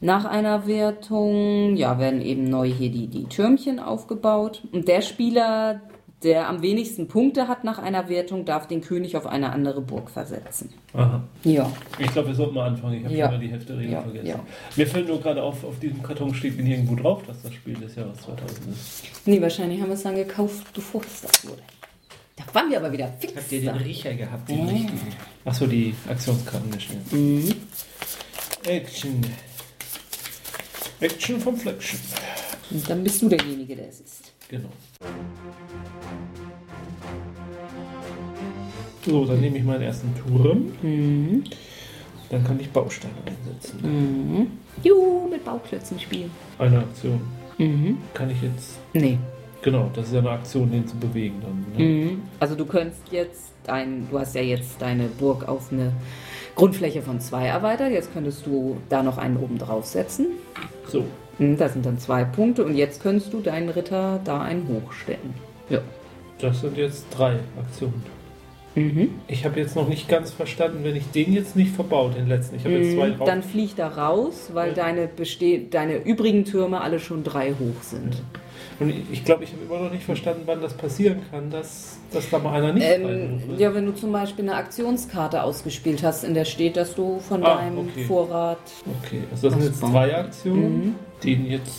Nach 0.00 0.24
einer 0.24 0.66
Wertung, 0.66 1.76
ja, 1.76 1.98
werden 1.98 2.20
eben 2.20 2.44
neu 2.44 2.68
hier 2.68 2.90
die, 2.90 3.08
die 3.08 3.24
Türmchen 3.24 3.80
aufgebaut. 3.80 4.62
Und 4.72 4.88
der 4.88 5.02
Spieler, 5.02 5.80
der 6.24 6.48
am 6.48 6.62
wenigsten 6.62 7.06
Punkte 7.06 7.46
hat 7.46 7.62
nach 7.62 7.78
einer 7.78 8.08
Wertung, 8.08 8.44
darf 8.44 8.66
den 8.66 8.80
König 8.80 9.16
auf 9.16 9.26
eine 9.26 9.50
andere 9.52 9.80
Burg 9.80 10.10
versetzen. 10.10 10.70
Aha. 10.92 11.22
Ja. 11.44 11.70
Ich 12.00 12.10
glaube, 12.12 12.28
wir 12.28 12.34
sollten 12.34 12.54
mal 12.54 12.66
anfangen. 12.66 12.98
Ich 12.98 13.04
habe 13.04 13.14
Ja. 13.14 13.26
schon 13.26 13.34
mal 13.36 13.40
die 13.40 13.50
Hälfte 13.52 13.66
der 13.72 13.76
Regeln 13.78 13.92
Ja, 13.92 14.02
vergessen. 14.02 14.26
ja. 14.26 14.40
Mir 14.76 14.86
fällt 14.88 15.06
nur 15.08 15.20
gerade 15.20 15.42
auf, 15.42 15.62
auf 15.62 15.78
diesem 15.78 16.02
Karton 16.02 16.34
steht 16.34 16.58
nirgendwo 16.58 16.96
drauf, 16.96 17.22
dass 17.26 17.40
das 17.42 17.54
Spiel 17.54 17.74
des 17.74 17.94
Jahres 17.94 18.18
2000 18.18 18.68
ist. 18.68 19.02
Nee, 19.26 19.40
wahrscheinlich 19.40 19.80
haben 19.80 19.88
wir 19.90 19.94
es 19.94 20.02
dann 20.02 20.16
gekauft, 20.16 20.66
bevor 20.74 21.02
es 21.02 21.20
das 21.20 21.46
wurde. 21.48 21.62
Da 22.34 22.44
waren 22.52 22.70
wir 22.70 22.78
aber 22.78 22.90
wieder 22.92 23.08
fix. 23.20 23.34
Habt 23.36 23.52
ihr 23.52 23.60
den 23.60 23.76
Riecher 23.76 24.14
gehabt? 24.14 24.48
Den 24.48 24.58
Ja. 24.66 24.72
richtigen? 24.72 25.00
Achso, 25.44 25.66
die 25.66 25.94
Aktionskarten 26.08 26.70
geschnitten. 26.70 27.06
Mhm. 27.44 27.54
Action. 28.66 29.20
Action 31.00 31.40
vom 31.40 31.56
Flection. 31.56 31.98
Und 32.70 32.90
dann 32.90 33.02
bist 33.04 33.22
du 33.22 33.28
derjenige, 33.28 33.76
der 33.76 33.88
es 33.88 34.00
ist. 34.00 34.32
Genau. 34.48 34.68
So, 39.04 39.24
dann 39.24 39.40
nehme 39.40 39.58
ich 39.58 39.64
meinen 39.64 39.82
ersten 39.82 40.12
Turm. 40.16 40.72
Mhm. 40.82 41.44
Dann 42.30 42.44
kann 42.44 42.60
ich 42.60 42.70
Bausteine 42.70 43.14
einsetzen. 43.24 43.78
Mhm. 43.82 44.46
Juhu, 44.82 45.28
mit 45.28 45.44
Bauklötzen 45.44 45.98
spielen. 45.98 46.30
Eine 46.58 46.80
Aktion. 46.80 47.20
Mhm. 47.56 47.98
Kann 48.12 48.30
ich 48.30 48.42
jetzt. 48.42 48.78
Nee. 48.92 49.18
Genau, 49.62 49.90
das 49.94 50.08
ist 50.08 50.12
ja 50.12 50.20
eine 50.20 50.30
Aktion, 50.30 50.70
den 50.70 50.86
zu 50.86 50.96
bewegen 50.96 51.36
dann. 51.40 51.64
Ne? 51.76 51.84
Mhm. 51.84 52.22
Also 52.38 52.54
du 52.54 52.66
könntest 52.66 53.02
jetzt 53.10 53.52
dein, 53.64 54.08
du 54.10 54.18
hast 54.18 54.34
ja 54.34 54.42
jetzt 54.42 54.80
deine 54.80 55.04
Burg 55.04 55.48
auf 55.48 55.72
eine 55.72 55.92
Grundfläche 56.54 57.00
von 57.02 57.18
zwei 57.20 57.46
erweitert. 57.46 57.90
Jetzt 57.90 58.12
könntest 58.12 58.46
du 58.46 58.76
da 58.88 59.02
noch 59.02 59.16
einen 59.16 59.36
oben 59.38 59.58
draufsetzen. 59.58 60.26
So, 60.86 61.00
Mhm, 61.00 61.06
Das 61.38 61.72
sind 61.72 61.86
dann 61.86 61.98
zwei 61.98 62.24
Punkte 62.24 62.64
und 62.64 62.74
jetzt 62.74 63.02
könntest 63.02 63.32
du 63.32 63.40
deinen 63.40 63.68
Ritter 63.68 64.20
da 64.24 64.42
einen 64.42 64.66
hochstellen. 64.68 65.34
Ja. 65.70 65.80
das 66.40 66.60
sind 66.60 66.76
jetzt 66.76 67.06
drei 67.16 67.36
Aktionen. 67.58 68.02
Mhm. 68.74 69.10
Ich 69.26 69.44
habe 69.44 69.58
jetzt 69.58 69.74
noch 69.76 69.88
nicht 69.88 70.08
ganz 70.08 70.30
verstanden, 70.30 70.80
wenn 70.82 70.94
ich 70.96 71.10
den 71.10 71.32
jetzt 71.32 71.56
nicht 71.56 71.74
verbaut, 71.74 72.16
den 72.16 72.28
letzten. 72.28 72.56
Ich 72.56 72.64
habe 72.64 72.74
jetzt 72.74 72.94
zwei 72.94 73.08
Mhm, 73.10 73.16
drauf. 73.18 73.26
Dann 73.28 73.42
fliegt 73.42 73.78
er 73.78 73.96
raus, 73.98 74.50
weil 74.52 74.68
Ja. 74.68 74.74
deine, 74.74 75.08
deine 75.70 75.96
übrigen 75.96 76.44
Türme 76.44 76.80
alle 76.80 76.98
schon 77.00 77.24
drei 77.24 77.50
hoch 77.52 77.82
sind. 77.82 78.22
Und 78.80 78.90
ich- 79.12 79.24
glaube, 79.24 79.44
ich 79.44 79.52
habe 79.52 79.62
immer 79.64 79.84
noch 79.84 79.92
nicht 79.92 80.04
verstanden, 80.04 80.42
wann 80.46 80.60
das 80.60 80.74
passieren 80.74 81.20
kann, 81.30 81.50
dass, 81.50 81.98
dass 82.12 82.28
da 82.30 82.38
mal 82.38 82.52
einer 82.54 82.72
nicht 82.72 82.86
Ähm, 82.86 83.40
ja, 83.58 83.74
wenn 83.74 83.86
du 83.86 83.94
zum 83.94 84.12
Beispiel 84.12 84.44
eine 84.44 84.54
Aktionskarte 84.56 85.42
ausgespielt 85.42 86.02
hast, 86.02 86.24
in 86.24 86.34
der 86.34 86.44
steht, 86.44 86.76
dass 86.76 86.94
du 86.94 87.18
von 87.20 87.42
Ah, 87.44 87.56
deinem 87.56 87.78
okay. 87.78 88.04
Vorrat. 88.04 88.58
Okay, 89.04 89.20
also 89.30 89.48
das 89.50 89.58
sind 89.58 89.68
jetzt 89.68 89.82
drei 89.82 90.16
Aktionen. 90.16 90.78
Mhm. 90.86 90.94
Den 91.24 91.46
jetzt 91.46 91.72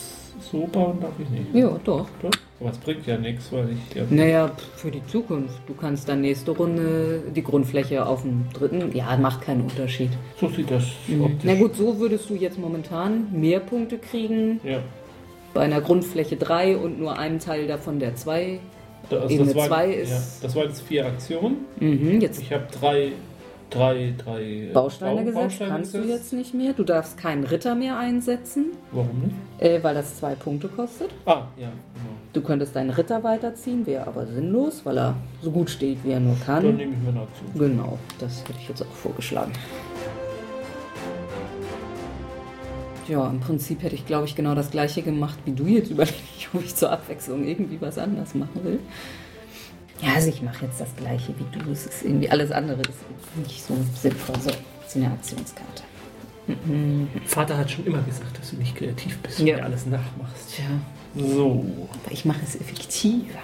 so 0.52 0.68
bauen 0.72 1.00
darf 1.00 1.12
ich 1.20 1.30
nicht. 1.30 1.54
Ja, 1.54 1.70
doch. 1.84 2.08
Doch? 2.22 2.32
Aber 2.60 2.72
es 2.72 2.78
bringt 2.80 3.06
ja 3.08 3.18
nichts, 3.18 3.52
weil 3.54 3.70
ich 3.72 3.96
ja. 3.96 4.04
Naja, 4.10 4.52
für 4.76 4.92
die 4.92 5.06
Zukunft. 5.08 5.56
Du 5.68 5.74
kannst 5.74 6.10
dann 6.10 6.20
nächste 6.22 6.52
Runde 6.52 7.24
die 7.34 7.44
Grundfläche 7.44 8.06
auf 8.06 8.24
dem 8.24 8.46
dritten. 8.54 8.94
Ja, 8.94 9.16
macht 9.16 9.42
keinen 9.42 9.62
Unterschied. 9.62 10.10
So 10.42 10.50
sieht 10.50 10.70
das 10.72 10.84
Mhm. 11.08 11.22
optisch. 11.24 11.40
Na 11.44 11.54
gut, 11.56 11.76
so 11.78 11.98
würdest 12.00 12.30
du 12.30 12.36
jetzt 12.36 12.58
momentan 12.60 13.28
mehr 13.32 13.62
Punkte 13.62 13.98
kriegen 13.98 14.60
Ja. 14.64 14.80
Bei 15.54 15.62
einer 15.62 15.82
Grundfläche 15.82 16.36
3 16.38 16.78
und 16.78 17.00
nur 17.00 17.18
einem 17.18 17.40
Teil 17.40 17.68
davon 17.68 18.00
der 18.00 18.16
2. 18.16 18.60
Da- 19.10 19.22
Also 19.22 19.34
Ebene 19.34 19.54
das, 19.54 19.66
zwei 19.68 19.88
ja, 19.88 19.94
ist- 20.02 20.44
das 20.44 20.56
waren 20.56 20.68
jetzt 20.68 20.82
vier 20.82 21.06
Aktionen. 21.06 21.58
Mhm, 21.80 22.22
jetzt 22.22 22.40
Ich 22.42 22.54
habe 22.54 22.66
drei, 22.80 23.12
drei, 23.72 24.14
drei 24.18 24.42
äh, 24.44 24.70
Bausteine 24.74 25.16
Bau- 25.22 25.24
gesetzt, 25.26 25.42
Bausteine 25.44 25.72
kannst 25.72 25.94
du 25.96 26.02
gesetzt. 26.02 26.18
jetzt 26.20 26.34
nicht 26.34 26.54
mehr. 26.54 26.74
Du 26.74 26.84
darfst 26.84 27.18
keinen 27.18 27.44
Ritter 27.44 27.74
mehr 27.76 27.98
einsetzen, 27.98 28.66
Warum 28.92 29.20
nicht? 29.22 29.36
äh, 29.60 29.84
weil 29.84 29.96
das 29.96 30.18
zwei 30.18 30.36
Punkte 30.36 30.68
kostet. 30.68 31.10
Ah, 31.26 31.48
ja, 31.58 31.68
genau. 31.68 32.16
Du 32.34 32.42
könntest 32.42 32.76
deinen 32.76 32.92
Ritter 32.92 33.24
weiterziehen, 33.24 33.88
wäre 33.88 34.06
aber 34.06 34.28
sinnlos, 34.28 34.82
weil 34.84 35.00
er 35.00 35.16
so 35.42 35.50
gut 35.50 35.70
steht, 35.72 35.98
wie 36.04 36.12
er 36.12 36.20
nur 36.20 36.36
Dann 36.46 36.62
kann. 36.64 36.76
nehme 36.78 36.94
ich 36.94 37.00
mir 37.00 37.10
eine 37.10 37.22
Aktion. 37.22 37.50
Genau, 37.58 37.98
das 38.20 38.42
hätte 38.44 38.54
ich 38.62 38.70
jetzt 38.70 38.82
auch 38.84 38.86
vorgeschlagen. 38.94 39.52
Ja, 43.10 43.28
im 43.30 43.40
Prinzip 43.40 43.82
hätte 43.84 43.96
ich, 43.96 44.06
glaube 44.06 44.26
ich, 44.28 44.36
genau 44.36 44.56
das 44.56 44.70
gleiche 44.72 45.02
gemacht 45.02 45.38
wie 45.46 45.52
du 45.52 45.66
jetzt. 45.68 45.90
Überlege 45.92 46.16
ich, 46.38 46.48
ob 46.54 46.64
ich 46.64 46.76
zur 46.76 46.92
Abwechslung 46.92 47.46
irgendwie 47.48 47.82
was 47.82 47.98
anders 47.98 48.36
machen 48.36 48.64
will. 48.64 48.80
Ja, 50.02 50.14
also 50.14 50.30
ich 50.30 50.42
mache 50.42 50.66
jetzt 50.66 50.80
das 50.80 50.96
gleiche 50.96 51.34
wie 51.38 51.58
du. 51.60 51.72
Es 51.72 51.86
ist 51.86 52.04
irgendwie 52.06 52.30
alles 52.30 52.52
andere 52.52 52.80
ist 52.82 53.00
nicht 53.44 53.64
so 53.64 53.76
sinnvoll. 54.02 54.36
So, 54.42 54.52
jetzt 54.82 54.96
eine 54.96 55.08
Aktionskarte. 55.08 55.84
Vater 57.26 57.58
hat 57.58 57.70
schon 57.70 57.86
immer 57.86 58.02
gesagt, 58.04 58.38
dass 58.40 58.52
du 58.52 58.56
nicht 58.58 58.76
kreativ 58.76 59.18
bist 59.20 59.40
Ja. 59.40 59.58
und 59.58 59.64
alles 59.64 59.86
nachmachst. 59.86 60.56
Tja, 60.56 60.66
So. 61.28 61.66
aber 62.04 62.12
ich 62.12 62.26
mache 62.26 62.40
es 62.44 62.56
effektiver. 62.56 63.40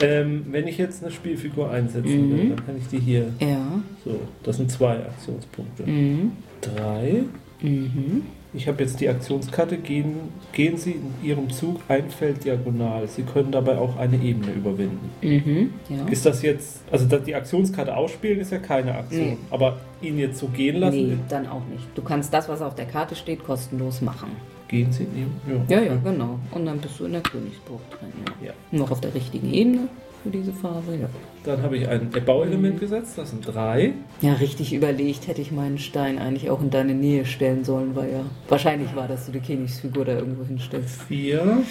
Ähm, 0.00 0.46
wenn 0.50 0.66
ich 0.68 0.78
jetzt 0.78 1.02
eine 1.02 1.12
Spielfigur 1.12 1.70
einsetzen 1.70 2.28
Mhm. 2.28 2.36
will, 2.36 2.48
dann 2.50 2.66
kann 2.66 2.76
ich 2.76 2.86
die 2.88 2.98
hier. 2.98 3.26
Ja. 3.40 3.80
So, 4.04 4.18
das 4.42 4.56
sind 4.58 4.70
zwei 4.70 4.96
Aktionspunkte. 4.96 5.84
Mhm. 5.84 6.32
Drei. 6.60 7.22
Mhm. 7.62 8.22
Ich 8.52 8.66
habe 8.68 8.82
jetzt 8.82 9.00
die 9.00 9.08
Aktionskarte. 9.08 9.76
Gehen, 9.76 10.14
gehen 10.52 10.76
Sie 10.78 10.92
in 10.92 11.12
Ihrem 11.28 11.50
Zug 11.50 11.80
ein 11.88 12.08
Feld 12.10 12.44
diagonal. 12.44 13.06
Sie 13.06 13.22
können 13.22 13.50
dabei 13.52 13.76
auch 13.76 13.96
eine 13.98 14.16
Ebene 14.16 14.52
überwinden. 14.52 15.10
Mhm. 15.20 15.70
Ja. 15.94 16.06
Ist 16.10 16.24
das 16.24 16.40
jetzt, 16.42 16.80
also 16.90 17.06
die 17.18 17.34
Aktionskarte 17.34 17.94
ausspielen 17.94 18.40
ist 18.40 18.52
ja 18.52 18.58
keine 18.58 18.94
Aktion, 18.94 19.26
Nee. 19.30 19.36
aber 19.50 19.78
ihn 20.00 20.18
jetzt 20.18 20.38
so 20.38 20.46
gehen 20.48 20.76
lassen, 20.76 21.08
Nee, 21.08 21.16
dann 21.28 21.46
auch 21.46 21.62
nicht. 21.70 21.84
Du 21.94 22.02
kannst 22.02 22.32
das, 22.32 22.48
was 22.48 22.62
auf 22.62 22.74
der 22.74 22.86
Karte 22.86 23.14
steht, 23.14 23.44
kostenlos 23.44 24.00
machen. 24.00 24.28
Gehen 24.68 24.92
Sie 24.92 25.04
in 25.04 25.16
ihm? 25.16 25.30
Ja, 25.68 25.80
ja, 25.80 25.94
genau. 25.96 26.38
Und 26.50 26.66
dann 26.66 26.78
bist 26.78 26.98
du 27.00 27.04
in 27.06 27.12
der 27.12 27.20
Königsburg 27.22 27.80
drin. 27.90 28.08
Ja. 28.40 28.48
Ja. 28.48 28.52
Noch 28.72 28.90
auf 28.90 29.00
der 29.00 29.14
richtigen 29.14 29.52
Ebene 29.52 29.88
für 30.22 30.30
diese 30.30 30.52
Phase. 30.52 30.96
Ja. 31.00 31.08
Dann 31.44 31.62
habe 31.62 31.76
ich 31.76 31.88
ein 31.88 32.10
Bauelement 32.24 32.80
gesetzt, 32.80 33.16
das 33.16 33.30
sind 33.30 33.46
drei. 33.46 33.92
ja, 34.20 34.32
richtig 34.34 34.72
überlegt 34.74 35.28
hätte 35.28 35.40
ich 35.40 35.52
meinen 35.52 35.78
Stein 35.78 36.18
eigentlich 36.18 36.50
auch 36.50 36.60
in 36.60 36.70
deine 36.70 36.94
Nähe 36.94 37.24
stellen 37.24 37.64
sollen, 37.64 37.94
weil 37.94 38.10
ja 38.10 38.20
wahrscheinlich 38.48 38.94
war, 38.96 39.06
dass 39.08 39.26
du 39.26 39.32
die 39.32 39.40
Königsfigur 39.40 40.04
da 40.04 40.14
irgendwo 40.18 40.44
hinstellst. 40.44 41.02
Vier. 41.02 41.62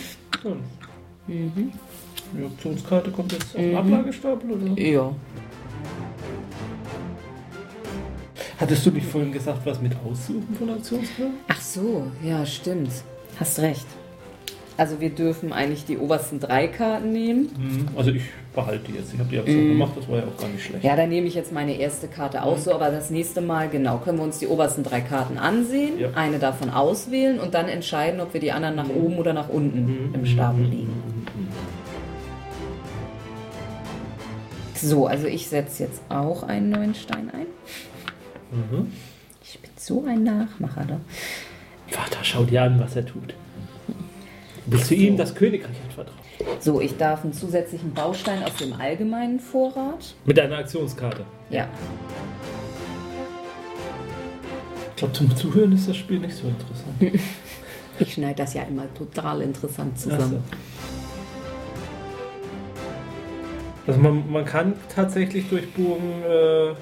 Fünf. 0.41 0.57
Mhm. 1.27 1.71
Die 2.37 2.43
Optionskarte 2.43 3.11
kommt 3.11 3.31
jetzt 3.33 3.55
auf 3.55 3.61
den 3.61 3.71
Mhm. 3.71 3.77
Ablagestapel, 3.77 4.51
oder? 4.51 4.81
Ja. 4.81 5.11
Hattest 8.59 8.85
du 8.85 8.91
nicht 8.91 9.07
vorhin 9.07 9.31
gesagt, 9.33 9.65
was 9.65 9.81
mit 9.81 9.93
Aussuchen 10.05 10.55
von 10.57 10.69
Aktionskarten? 10.69 11.33
Ach 11.47 11.59
so, 11.61 12.03
ja, 12.23 12.45
stimmt. 12.45 12.89
Hast 13.39 13.59
recht. 13.59 13.85
Also 14.77 14.99
wir 14.99 15.09
dürfen 15.09 15.53
eigentlich 15.53 15.85
die 15.85 15.97
obersten 15.97 16.39
drei 16.39 16.67
Karten 16.67 17.11
nehmen. 17.13 17.87
Also 17.95 18.11
ich 18.11 18.23
behalte 18.53 18.91
die 18.91 18.97
jetzt. 18.97 19.13
Ich 19.13 19.19
habe 19.19 19.29
die 19.29 19.39
Aktion 19.39 19.63
Mhm. 19.65 19.69
gemacht, 19.69 19.93
das 19.95 20.07
war 20.09 20.17
ja 20.19 20.23
auch 20.25 20.37
gar 20.39 20.49
nicht 20.49 20.63
schlecht. 20.65 20.83
Ja, 20.83 20.95
dann 20.97 21.07
nehme 21.09 21.27
ich 21.27 21.33
jetzt 21.33 21.51
meine 21.53 21.77
erste 21.77 22.07
Karte 22.07 22.43
aus, 22.43 22.65
so, 22.65 22.73
aber 22.73 22.89
das 22.91 23.09
nächste 23.09 23.39
Mal, 23.41 23.69
genau, 23.69 23.97
können 23.99 24.17
wir 24.17 24.23
uns 24.25 24.39
die 24.39 24.47
obersten 24.47 24.83
drei 24.83 24.99
Karten 25.01 25.37
ansehen, 25.37 25.97
Ja. 25.99 26.09
eine 26.15 26.39
davon 26.39 26.69
auswählen 26.69 27.39
und 27.39 27.53
dann 27.53 27.67
entscheiden, 27.69 28.19
ob 28.19 28.33
wir 28.33 28.41
die 28.41 28.51
anderen 28.51 28.75
nach 28.75 28.89
oben 28.89 29.17
oder 29.17 29.33
nach 29.33 29.47
unten 29.49 30.11
im 30.13 30.25
Stapel 30.25 30.63
liegen. 30.65 30.93
So, 34.75 35.07
also 35.07 35.25
ich 35.27 35.47
setze 35.47 35.83
jetzt 35.83 36.01
auch 36.09 36.43
einen 36.43 36.69
neuen 36.69 36.95
Stein 36.95 37.29
ein. 37.33 37.47
Mhm. 38.51 38.91
Ich 39.43 39.59
bin 39.59 39.71
so 39.77 40.03
ein 40.05 40.23
Nachmacher 40.23 40.85
da. 40.85 40.99
Vater, 41.87 42.19
schau 42.23 42.43
dir 42.43 42.63
an, 42.63 42.79
was 42.79 42.95
er 42.95 43.05
tut. 43.05 43.35
Willst 44.65 44.89
du 44.89 44.95
ihm 44.95 45.17
das 45.17 45.35
Königreich 45.35 45.75
anvertrauen? 45.87 46.17
So, 46.59 46.81
ich 46.81 46.97
darf 46.97 47.23
einen 47.23 47.33
zusätzlichen 47.33 47.93
Baustein 47.93 48.43
aus 48.43 48.55
dem 48.55 48.73
allgemeinen 48.73 49.39
Vorrat. 49.39 50.15
Mit 50.25 50.39
einer 50.39 50.57
Aktionskarte. 50.57 51.25
Ja. 51.49 51.67
Ich 54.89 54.95
glaube, 54.95 55.13
zum 55.13 55.35
Zuhören 55.35 55.71
ist 55.73 55.87
das 55.87 55.97
Spiel 55.97 56.19
nicht 56.19 56.35
so 56.35 56.47
interessant. 56.47 57.21
Ich 57.97 58.13
schneide 58.13 58.35
das 58.35 58.53
ja 58.53 58.63
immer 58.63 58.93
total 58.93 59.41
interessant 59.41 59.97
so. 59.97 60.09
zusammen. 60.09 60.43
Also 63.87 63.99
man, 63.99 64.29
man 64.29 64.43
kann 64.43 64.73
tatsächlich 64.93 65.47
durch 65.47 65.71
Burgen, 65.71 66.21
äh, 66.23 66.73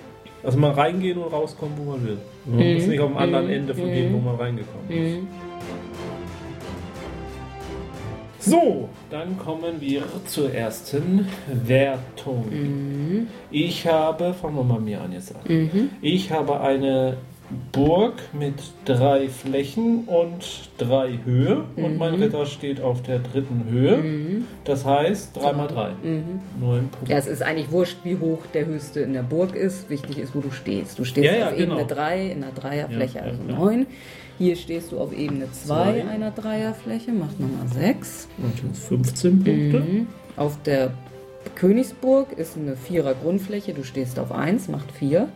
also 0.44 0.58
mal 0.60 0.72
reingehen 0.72 1.18
und 1.18 1.32
rauskommen, 1.32 1.74
wo 1.78 1.92
man 1.92 2.04
will. 2.06 2.18
Man 2.46 2.58
Mhm. 2.68 2.74
muss 2.76 2.88
nicht 2.88 3.00
auf 3.00 3.10
dem 3.10 3.18
anderen 3.18 3.46
Mhm. 3.48 3.54
Ende 3.54 3.76
von 3.76 3.86
Mhm. 3.90 3.94
dem, 3.94 4.14
wo 4.14 4.18
man 4.20 4.36
reingekommen 4.36 4.90
ist. 4.90 5.16
Mhm. 5.22 5.28
So, 8.40 8.90
dann 9.10 9.38
kommen 9.38 9.80
wir 9.80 10.04
zur 10.28 10.54
ersten 10.54 11.28
Wertung. 11.48 12.46
Mhm. 12.50 13.28
Ich 13.52 13.88
habe, 13.88 14.34
fangen 14.34 14.58
wir 14.58 14.64
mal 14.64 14.82
mir 14.82 15.00
an 15.00 15.14
jetzt 15.14 15.34
an. 15.34 15.42
Mhm. 15.48 15.90
Ich 16.02 16.30
habe 16.30 16.60
eine 16.60 17.16
Burg 17.72 18.14
mit 18.34 18.56
drei 18.86 19.30
Flächen 19.30 20.04
und 20.06 20.70
drei 20.78 21.20
Höhe 21.26 21.64
und 21.76 21.98
mein 21.98 22.16
Ritter 22.16 22.46
steht 22.46 22.82
auf 22.82 23.02
der 23.02 23.20
dritten 23.20 23.66
Höhe. 23.70 23.98
Mhm. 23.98 24.46
Das 24.66 24.86
heißt 24.86 25.36
3 25.36 25.54
mal 25.54 25.68
3. 25.68 25.90
Mhm. 26.04 26.24
Neun 26.60 26.90
Punkte. 26.90 27.12
Ja, 27.12 27.18
es 27.18 27.28
ist 27.28 27.42
eigentlich 27.42 27.72
wurscht, 27.72 27.98
wie 28.04 28.18
hoch 28.18 28.40
der 28.54 28.66
höchste 28.66 29.02
in 29.02 29.14
der 29.14 29.24
Burg 29.24 29.56
ist. 29.56 29.90
Wichtig 29.90 30.18
ist, 30.20 30.36
wo 30.36 30.40
du 30.40 30.52
stehst. 30.52 31.00
Du 31.00 31.06
stehst 31.06 31.26
Ja, 31.26 31.36
ja, 31.40 31.50
auf 31.50 31.58
genau. 31.58 31.76
Ebene 31.76 31.88
3 31.88 32.26
in 32.32 32.44
einer 32.44 32.52
Dreierfläche, 32.54 33.18
Ja, 33.20 33.24
also 33.26 33.40
ja. 33.48 33.56
9. 33.56 33.86
Hier 34.40 34.56
stehst 34.56 34.92
du 34.92 35.00
auf 35.00 35.14
Ebene 35.16 35.46
2 35.52 35.66
Zwei. 35.66 36.08
einer 36.10 36.32
Dreierfläche, 36.32 37.12
macht 37.12 37.40
nochmal 37.40 37.68
6. 37.68 38.28
Und 38.38 38.54
jetzt 38.68 38.86
15 38.88 39.44
Punkte. 39.44 39.80
Mhm. 39.80 40.08
Auf 40.36 40.58
der 40.64 40.92
Königsburg 41.56 42.34
ist 42.38 42.58
eine 42.58 42.76
Vierer 42.76 43.14
Grundfläche, 43.14 43.74
du 43.74 43.84
stehst 43.84 44.20
auf 44.20 44.32
1, 44.32 44.68
macht 44.70 44.92
4. 44.92 45.28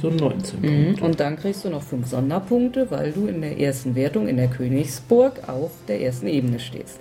So 0.00 0.10
19 0.10 0.60
Mhm. 0.60 0.86
Punkte. 0.86 1.04
Und 1.04 1.20
dann 1.20 1.36
kriegst 1.36 1.64
du 1.64 1.70
noch 1.70 1.82
5 1.82 2.06
Sonderpunkte, 2.06 2.90
weil 2.90 3.12
du 3.12 3.26
in 3.26 3.40
der 3.40 3.58
ersten 3.58 3.94
Wertung 3.94 4.28
in 4.28 4.36
der 4.36 4.48
Königsburg 4.48 5.48
auf 5.48 5.70
der 5.88 6.00
ersten 6.00 6.26
Ebene 6.26 6.58
stehst. 6.60 6.98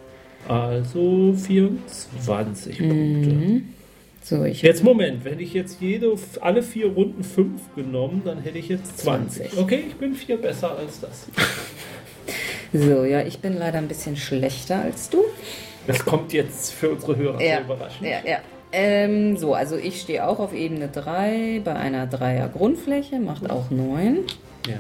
Also 0.48 1.34
24 1.34 2.78
Punkte. 2.78 2.94
Mhm. 2.96 3.64
So, 4.22 4.44
ich 4.46 4.62
Jetzt 4.62 4.84
Moment, 4.84 5.26
wenn 5.26 5.40
ich 5.40 5.54
jetzt 5.54 5.82
jede, 5.82 6.14
alle 6.40 6.64
vier 6.64 6.88
Runden 6.88 7.24
fünf 7.24 7.62
genommen, 7.76 8.22
dann 8.24 8.40
hätte 8.42 8.58
ich 8.58 8.70
jetzt 8.70 9.00
20. 9.00 9.50
20. 9.52 9.60
Okay, 9.60 9.84
ich 9.90 9.96
bin 9.96 10.14
vier 10.16 10.38
besser 10.38 10.78
als 10.78 11.00
das. 11.02 11.28
So, 12.76 13.04
ja, 13.04 13.22
ich 13.22 13.38
bin 13.38 13.56
leider 13.56 13.78
ein 13.78 13.88
bisschen 13.88 14.16
schlechter 14.16 14.82
als 14.82 15.08
du. 15.12 15.20
Das 15.88 16.04
kommt 16.06 16.34
jetzt 16.34 16.72
für 16.74 16.92
unsere 16.92 17.16
Hörer 17.18 17.42
Ja, 17.42 17.48
sehr 17.58 17.62
überraschend. 17.62 18.08
ja, 18.08 18.18
ja. 18.26 18.38
Ähm, 18.72 19.38
so, 19.38 19.54
also 19.54 19.76
ich 19.78 20.02
stehe 20.02 20.28
auch 20.28 20.40
auf 20.40 20.52
Ebene 20.54 20.88
3 20.88 21.62
bei 21.64 21.76
einer 21.76 22.08
3er 22.08 22.48
Grundfläche, 22.48 23.20
macht 23.20 23.50
auch 23.50 23.70
9. 23.70 24.20
Ja. 24.68 24.76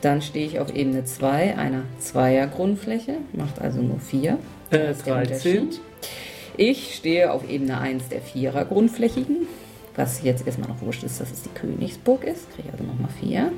Dann 0.00 0.22
stehe 0.22 0.46
ich 0.46 0.58
auf 0.58 0.74
Ebene 0.74 1.04
2 1.04 1.56
einer 1.56 1.82
2er 2.02 2.46
Grundfläche, 2.48 3.14
macht 3.32 3.60
also 3.60 3.80
nur 3.80 4.00
4. 4.00 4.38
Äh, 4.70 4.78
Das 4.78 4.96
ist 4.98 5.06
der 5.06 5.14
13. 5.24 5.58
Unterschied. 5.60 5.80
Ich 6.56 6.94
stehe 6.96 7.32
auf 7.32 7.48
Ebene 7.48 7.78
1 7.78 8.08
der 8.08 8.20
4er 8.22 8.64
Grundflächigen, 8.64 9.46
was 9.94 10.22
jetzt 10.24 10.44
erstmal 10.44 10.70
noch 10.70 10.80
wurscht 10.80 11.04
ist, 11.04 11.20
dass 11.20 11.30
es 11.30 11.42
die 11.42 11.50
Königsburg 11.50 12.24
ist. 12.24 12.50
Kriege 12.54 12.68
ich 12.68 12.72
also 12.72 12.84
nochmal 12.84 13.10
4. 13.20 13.52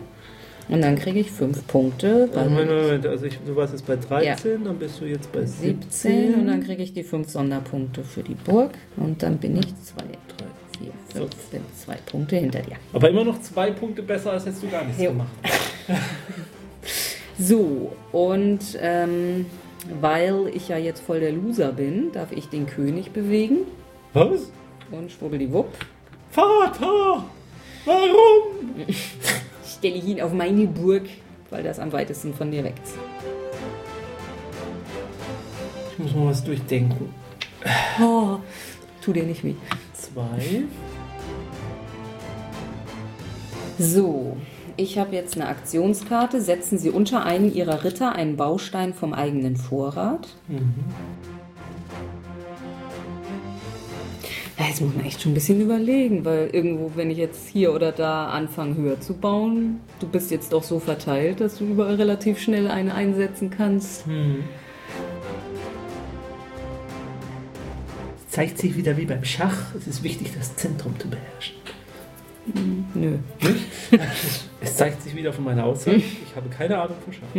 Und 0.70 0.82
dann 0.82 0.96
kriege 0.96 1.18
ich 1.18 1.30
5 1.30 1.66
Punkte 1.66 2.28
Moment, 2.32 2.50
Moment, 2.50 2.70
Moment. 2.70 3.06
Also 3.06 3.26
ich, 3.26 3.38
du 3.44 3.56
warst 3.56 3.72
jetzt 3.72 3.86
bei 3.86 3.96
13, 3.96 4.64
dann 4.64 4.78
bist 4.78 5.00
du 5.00 5.04
jetzt 5.04 5.32
bei 5.32 5.44
17. 5.44 5.80
17 5.90 6.34
und 6.34 6.46
dann 6.46 6.62
kriege 6.62 6.82
ich 6.82 6.92
die 6.92 7.02
5 7.02 7.28
Sonderpunkte 7.28 8.04
für 8.04 8.22
die 8.22 8.34
Burg 8.34 8.70
und 8.96 9.22
dann 9.22 9.38
bin 9.38 9.56
ich 9.56 9.66
2, 9.66 10.02
3, 10.02 10.84
4, 11.12 11.22
5, 11.22 11.34
bin 11.50 11.60
2 11.84 11.94
Punkte 12.06 12.36
hinter 12.36 12.60
dir. 12.60 12.76
Aber 12.92 13.10
immer 13.10 13.24
noch 13.24 13.40
zwei 13.42 13.72
Punkte 13.72 14.02
besser, 14.02 14.32
als 14.32 14.46
hättest 14.46 14.62
du 14.62 14.68
gar 14.68 14.84
nichts 14.84 15.02
Jo. 15.02 15.10
gemacht. 15.10 15.28
So, 17.42 17.92
und 18.12 18.60
ähm, 18.82 19.46
weil 19.98 20.48
ich 20.52 20.68
ja 20.68 20.76
jetzt 20.76 21.00
voll 21.00 21.20
der 21.20 21.32
Loser 21.32 21.72
bin, 21.72 22.12
darf 22.12 22.32
ich 22.32 22.50
den 22.50 22.66
König 22.66 23.12
bewegen 23.12 23.60
Was? 24.12 24.52
und 24.90 25.10
schwubbeliwupp 25.10 25.72
Vater! 26.30 27.24
Warum? 27.86 28.84
stelle 29.80 29.94
ich 29.94 30.04
ihn 30.04 30.20
auf 30.20 30.34
meine 30.34 30.66
Burg, 30.66 31.04
weil 31.48 31.62
das 31.62 31.78
am 31.78 31.90
weitesten 31.90 32.34
von 32.34 32.50
dir 32.50 32.62
weg 32.62 32.74
ist. 32.84 32.94
Ich 35.92 35.98
muss 35.98 36.14
mal 36.14 36.26
was 36.26 36.44
durchdenken. 36.44 37.08
Oh, 37.98 38.36
tu 39.02 39.14
dir 39.14 39.22
nicht 39.22 39.42
weh. 39.42 39.54
Zwei. 39.94 40.64
So, 43.78 44.36
ich 44.76 44.98
habe 44.98 45.14
jetzt 45.14 45.36
eine 45.36 45.48
Aktionskarte. 45.48 46.42
Setzen 46.42 46.76
Sie 46.76 46.90
unter 46.90 47.24
einen 47.24 47.52
Ihrer 47.52 47.82
Ritter 47.82 48.12
einen 48.12 48.36
Baustein 48.36 48.92
vom 48.92 49.14
eigenen 49.14 49.56
Vorrat. 49.56 50.28
Ja, 54.60 54.66
jetzt 54.66 54.82
muss 54.82 54.94
man 54.94 55.06
echt 55.06 55.22
schon 55.22 55.32
ein 55.32 55.34
bisschen 55.34 55.58
überlegen, 55.62 56.22
weil 56.26 56.50
irgendwo, 56.52 56.92
wenn 56.94 57.10
ich 57.10 57.16
jetzt 57.16 57.48
hier 57.48 57.72
oder 57.72 57.92
da 57.92 58.28
anfange, 58.28 58.74
höher 58.76 59.00
zu 59.00 59.14
bauen, 59.14 59.80
du 60.00 60.06
bist 60.06 60.30
jetzt 60.30 60.52
doch 60.52 60.62
so 60.62 60.78
verteilt, 60.78 61.40
dass 61.40 61.56
du 61.56 61.64
überall 61.64 61.94
relativ 61.94 62.38
schnell 62.38 62.70
eine 62.70 62.94
einsetzen 62.94 63.48
kannst. 63.48 64.04
Zeigt 68.28 68.58
sich 68.58 68.76
wieder 68.76 68.98
wie 68.98 69.06
beim 69.06 69.24
Schach. 69.24 69.74
Es 69.78 69.86
ist 69.86 70.02
wichtig, 70.02 70.32
das 70.36 70.54
Zentrum 70.56 70.92
zu 71.00 71.08
beherrschen. 71.08 71.56
Nö. 72.94 73.16
Es 74.62 74.76
zeigt 74.76 75.02
sich 75.02 75.16
wieder 75.16 75.32
von 75.32 75.44
meiner 75.44 75.64
Aussage. 75.64 75.96
Ich 75.96 76.36
habe 76.36 76.50
keine 76.50 76.78
Ahnung 76.78 76.96
von 77.02 77.14
Schach. 77.14 77.34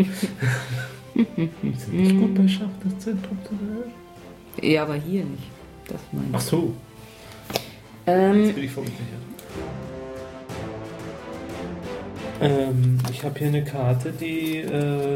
Ist 1.15 1.81
es 1.83 1.87
nicht 1.89 2.17
gut 2.17 2.33
bei 2.33 2.47
Schach, 2.47 2.65
das 2.83 2.97
Zentrum 2.97 3.37
zu 3.47 3.53
beherrschen? 3.53 3.93
Ja, 4.63 4.81
aber 4.83 4.95
hier 4.95 5.23
nicht. 5.23 5.43
Das 5.87 6.01
meine 6.11 6.29
Ach 6.31 6.39
ich. 6.39 6.45
so, 6.45 6.73
Ähm, 8.07 8.45
jetzt 8.45 8.55
bin 8.55 8.63
ich 8.63 8.71
verunsichert. 8.71 9.07
Ähm, 12.41 12.97
ich 13.11 13.23
habe 13.23 13.37
hier 13.37 13.47
eine 13.49 13.63
Karte, 13.63 14.11
die 14.19 14.57
äh, 14.57 14.67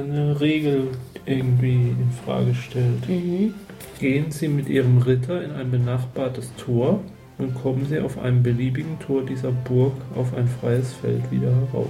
eine 0.04 0.38
Regel 0.39 0.89
irgendwie 1.26 1.74
in 1.74 2.10
Frage 2.26 2.54
stellt. 2.54 3.08
mhm. 3.10 3.54
Gehen 4.00 4.30
Sie 4.30 4.50
mit 4.50 4.67
Ihrem 4.67 4.98
Ritter 5.00 5.41
in 5.41 5.52
ein 5.52 5.71
benachbartes 5.71 6.52
Tor 6.58 7.00
und 7.38 7.56
kommen 7.56 7.86
Sie 7.89 8.00
auf 8.00 8.19
einem 8.19 8.43
beliebigen 8.43 9.00
Tor 9.00 9.24
dieser 9.26 9.52
Burg 9.52 9.93
auf 10.15 10.34
ein 10.36 10.48
freies 10.48 10.91
Feld 10.93 11.24
wieder 11.32 11.48
heraus. 11.50 11.88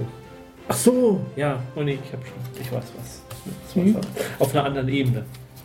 Ach 0.68 0.76
so, 0.76 1.20
ja, 1.36 1.60
oh 1.76 1.82
nee, 1.82 1.98
ich 2.04 2.14
habe 2.14 2.24
schon, 2.26 2.62
ich 2.62 2.72
weiß 2.72 2.84
was. 2.98 3.76
Mhm. 3.76 3.98
Auf 4.40 4.54
einer 4.56 4.66
anderen 4.66 4.88
Ebene. 4.90 5.24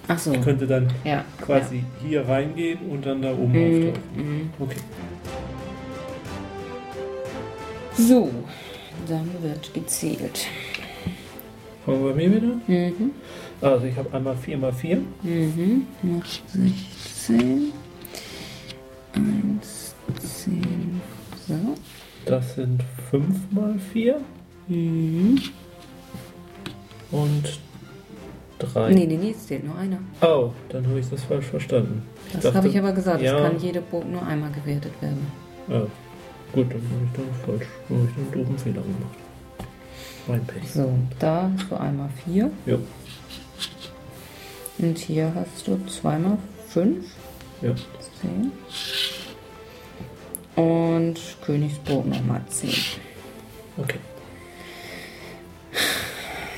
Ach 0.09 0.19
so. 0.19 0.33
Ich 0.33 0.43
könnte 0.43 0.66
dann 0.66 0.88
Ja. 1.05 1.25
quasi 1.43 1.85
hier 2.03 2.27
reingehen 2.27 2.79
und 2.90 3.05
dann 3.07 3.23
da 3.23 3.33
oben 3.33 3.55
Ja. 3.55 3.61
Mhm. 3.61 3.88
auftauchen. 3.88 4.03
Mhm. 4.16 4.51
Okay. 4.59 4.77
So, 8.08 8.30
dann 9.08 9.28
wird 9.42 9.72
gezählt. 9.74 10.46
Fangen 11.84 12.04
wir 12.04 12.10
bei 12.12 12.16
mir 12.16 12.36
wieder. 12.36 12.46
Mhm. 12.66 13.10
Also 13.60 13.86
ich 13.86 13.96
habe 13.96 14.12
einmal 14.14 14.36
4 14.36 14.56
mal 14.58 14.72
4. 14.72 14.96
Mhm. 15.22 15.86
Macht 16.02 16.42
16. 16.48 17.72
1, 19.14 19.94
10. 20.18 21.00
So. 21.46 21.54
Das 22.24 22.54
sind 22.54 22.82
5 23.10 23.26
mal 23.50 23.78
4 23.92 24.20
Mhm. 24.68 25.40
und 27.10 27.60
3. 28.60 28.92
Nee, 28.94 29.06
nee, 29.06 29.16
nee, 29.16 29.30
es 29.30 29.46
zählt 29.46 29.64
nur 29.64 29.76
einer. 29.76 29.98
Oh, 30.22 30.50
dann 30.68 30.86
habe 30.86 31.00
ich 31.00 31.08
das 31.08 31.22
falsch 31.24 31.46
verstanden. 31.46 32.02
Das 32.32 32.42
dachte- 32.44 32.56
habe 32.58 32.68
ich 32.68 32.78
aber 32.78 32.92
gesagt. 32.92 33.22
ja. 33.22 33.36
Es 33.36 33.42
kann 33.42 33.60
jede 33.60 33.80
Burg 33.80 34.08
nur 34.08 34.22
einmal 34.26 34.50
gewertet 34.52 34.92
werden. 35.00 35.26
Ah, 35.68 35.86
gut, 36.52 36.66
dann 36.70 36.82
habe 36.82 37.04
ich 37.04 37.12
dann 37.12 37.34
falsch. 37.46 37.68
Dann 37.88 37.98
habe 37.98 38.08
ich 38.10 38.16
einen 38.16 38.32
doofen 38.32 38.58
Fehler 38.58 38.82
gemacht. 38.82 39.16
Mein 40.26 40.44
Pech. 40.46 40.70
So, 40.70 40.92
da 41.18 41.50
hast 41.56 41.70
du 41.70 41.76
einmal 41.76 42.10
4. 42.24 42.50
Ja, 42.66 42.76
Und 44.78 44.98
hier 44.98 45.32
hast 45.34 45.66
du 45.66 45.78
zweimal 45.86 46.38
5. 46.68 47.04
ja. 47.62 47.74
10. 48.20 48.52
Und 50.62 51.18
Königsburg 51.44 52.06
nochmal 52.06 52.42
10. 52.48 52.70
Okay. 53.78 53.98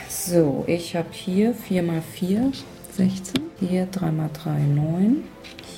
So, 0.09 0.65
ich 0.67 0.97
habe 0.97 1.09
hier 1.13 1.55
4 1.55 1.83
mal 1.83 2.03
4, 2.03 2.53
16. 2.97 3.43
Hier 3.61 3.87
3 3.87 4.11
mal 4.11 4.31
3, 4.33 4.51
9. 4.59 5.25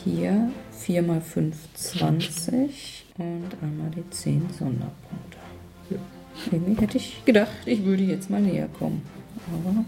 Hier 0.04 0.50
4 0.84 1.02
mal 1.02 1.20
5, 1.22 1.56
20. 1.74 3.06
Und 3.16 3.48
einmal 3.62 3.90
die 3.90 4.08
10 4.10 4.50
Sonderpunkte. 4.58 5.38
Ja. 5.88 5.96
Irgendwie 6.52 6.80
hätte 6.80 6.98
ich 6.98 7.24
gedacht, 7.24 7.52
ich 7.64 7.84
würde 7.84 8.02
jetzt 8.02 8.28
mal 8.28 8.42
näher 8.42 8.68
kommen. 8.78 9.02
Aber 9.46 9.84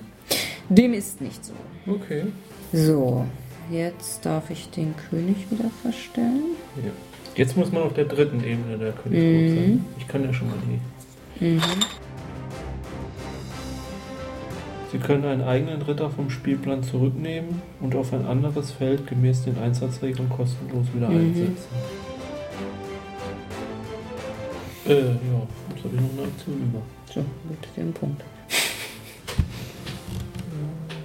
dem 0.71 0.95
ist 0.95 1.21
nicht 1.21 1.45
so. 1.45 1.53
Okay. 1.87 2.25
So, 2.73 3.27
jetzt 3.71 4.25
darf 4.25 4.49
ich 4.51 4.71
den 4.71 4.95
König 5.11 5.51
wieder 5.51 5.71
verstellen. 5.83 6.57
Ja. 6.77 6.91
Jetzt 7.35 7.57
muss 7.59 7.71
man 7.71 7.83
auf 7.83 7.93
der 7.93 8.07
dritten 8.07 8.43
Ebene 8.43 8.79
der 8.79 8.93
Königsburg 8.93 9.55
sein. 9.55 9.85
Ich 9.99 10.09
kann 10.09 10.25
ja 10.25 10.33
schon 10.33 10.49
mal 10.49 10.57
die. 11.41 11.45
Mhm. 11.45 11.61
Sie 14.93 14.99
können 14.99 15.25
einen 15.25 15.43
eigenen 15.43 15.83
Ritter 15.83 16.11
vom 16.11 16.31
Spielplan 16.31 16.83
zurücknehmen 16.83 17.61
und 17.81 17.95
auf 17.97 18.13
ein 18.13 18.25
anderes 18.25 18.71
Feld 18.71 19.07
gemäß 19.07 19.45
den 19.45 19.59
Einsatzregeln 19.59 20.29
kostenlos 20.29 20.87
wieder 20.95 21.09
Mhm. 21.09 21.17
einsetzen. 21.19 21.67
Äh, 24.87 24.93
ja, 24.93 25.03
jetzt 25.75 25.85
habe 25.85 25.95
ich 25.97 26.01
noch 26.01 26.13
eine 26.19 26.29
Aktion 26.29 26.57
über. 26.57 26.83
So, 27.13 27.21
gut, 27.21 27.59
den 27.77 27.93
Punkt. 27.93 28.23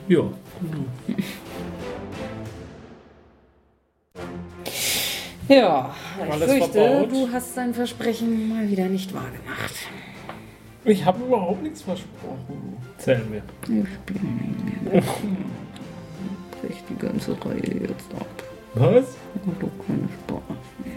Ja. 0.08 0.24
Ja, 5.48 5.94
ich 6.26 6.32
Alles 6.32 6.52
fürchte, 6.52 7.08
du 7.10 7.30
hast 7.34 7.58
dein 7.58 7.74
Versprechen 7.74 8.50
mal 8.50 8.70
wieder 8.70 8.86
nicht 8.86 9.14
wahrgemacht. 9.14 9.74
Ich 10.84 11.06
habe 11.06 11.24
überhaupt 11.24 11.62
nichts 11.62 11.84
versprochen. 11.84 12.78
Zählen 12.98 13.32
wir. 13.32 13.44
Ich 13.64 13.88
mehr. 14.92 15.04
Bricht 16.62 16.84
die 16.90 16.96
ganze 16.96 17.38
Reihe 17.46 17.82
jetzt 17.88 18.12
ab. 18.20 18.28
Was? 18.74 19.16
Und 19.46 19.62
doch 19.62 19.86
keinen 19.86 20.10
Spaß 20.24 20.42
mehr. 20.84 20.96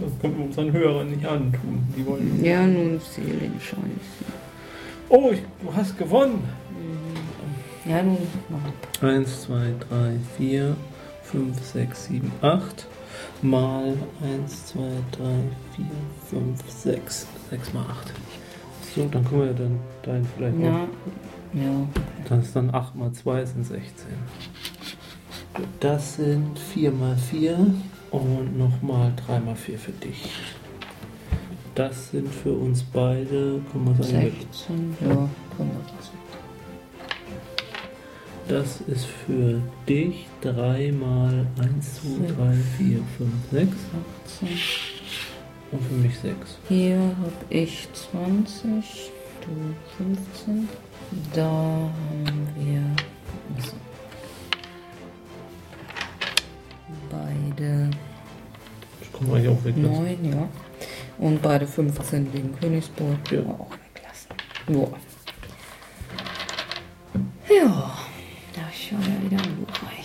Das 0.00 0.18
können 0.20 0.38
wir 0.38 0.44
unseren 0.46 0.72
Hörern 0.72 1.10
nicht 1.10 1.24
antun. 1.24 1.86
Die 1.96 2.04
wollen. 2.04 2.44
Ja, 2.44 2.66
nun 2.66 3.00
Scheiß. 3.60 3.78
Oh, 5.08 5.30
ich, 5.32 5.40
du 5.62 5.74
hast 5.74 5.96
gewonnen. 5.96 6.42
Ja, 7.84 8.02
nun 8.02 8.18
mach. 8.48 9.08
1, 9.08 9.42
2, 9.42 9.74
3, 9.88 10.16
4, 10.36 10.76
5, 11.22 11.64
6, 11.64 12.04
7, 12.06 12.32
8. 12.40 12.86
Mal 13.42 13.94
1, 14.22 14.66
2, 14.66 14.78
3, 15.12 15.24
4, 15.76 15.86
5, 16.30 16.70
6. 16.70 17.26
6 17.50 17.72
mal 17.72 17.84
8. 17.84 18.12
So, 18.94 19.06
dann 19.06 19.24
können 19.24 19.42
wir 19.42 19.52
dann 19.52 19.78
dein 20.02 20.26
vielleicht 20.36 20.58
noch. 20.58 20.64
Ja, 20.64 20.88
ja. 21.54 21.88
Das 22.28 22.46
ist 22.46 22.56
dann 22.56 22.74
8 22.74 22.96
mal 22.96 23.12
2 23.12 23.44
sind 23.44 23.64
16. 23.64 24.08
Das 25.78 26.16
sind 26.16 26.58
4 26.58 26.90
mal 26.90 27.16
4 27.16 27.56
Und 28.10 28.58
nochmal 28.58 29.12
3x4 29.28 29.78
für 29.78 29.92
dich. 29.92 30.30
Das 31.74 32.10
sind 32.10 32.28
für 32.28 32.52
uns 32.52 32.82
beide, 32.82 33.60
kann 33.70 33.84
man 33.84 33.94
sagen, 34.02 34.10
16, 34.10 34.96
ja, 35.00 35.14
mal 35.14 35.30
dazu. 35.86 36.10
das 38.48 38.80
ist 38.88 39.06
für 39.06 39.62
dich 39.88 40.26
3 40.40 40.92
mal 40.92 41.46
1, 41.60 42.00
2, 42.02 42.26
3, 42.34 42.54
4, 42.78 42.98
5, 42.98 43.30
6 43.52 43.76
18. 44.26 44.89
und 45.72 45.82
für 45.82 45.94
mich 45.94 46.18
6. 46.18 46.58
Hier 46.68 46.98
habe 46.98 47.32
ich 47.48 47.88
20, 47.92 49.10
du 49.40 50.04
15. 50.04 50.68
Da 51.34 51.44
haben 51.44 52.48
wir 52.56 52.82
also, 53.56 53.72
beide 57.10 57.90
Ich 59.00 59.12
komme 59.12 59.36
eigentlich 59.36 59.48
auch 59.48 59.64
weg. 59.64 59.74
lassen. 59.76 60.02
9, 60.04 60.32
ja. 60.32 60.48
Und 61.18 61.42
beide 61.42 61.66
15 61.66 62.32
wegen 62.32 62.58
Königsburg. 62.58 63.18
Ja. 63.30 63.40
Auch 63.40 63.70
weglassen. 63.94 64.30
Ja. 64.68 64.88
Ja, 67.54 67.98
da 68.54 68.62
schon 68.72 69.00
ja 69.02 69.22
wieder 69.30 69.42
buchreich. 69.58 69.99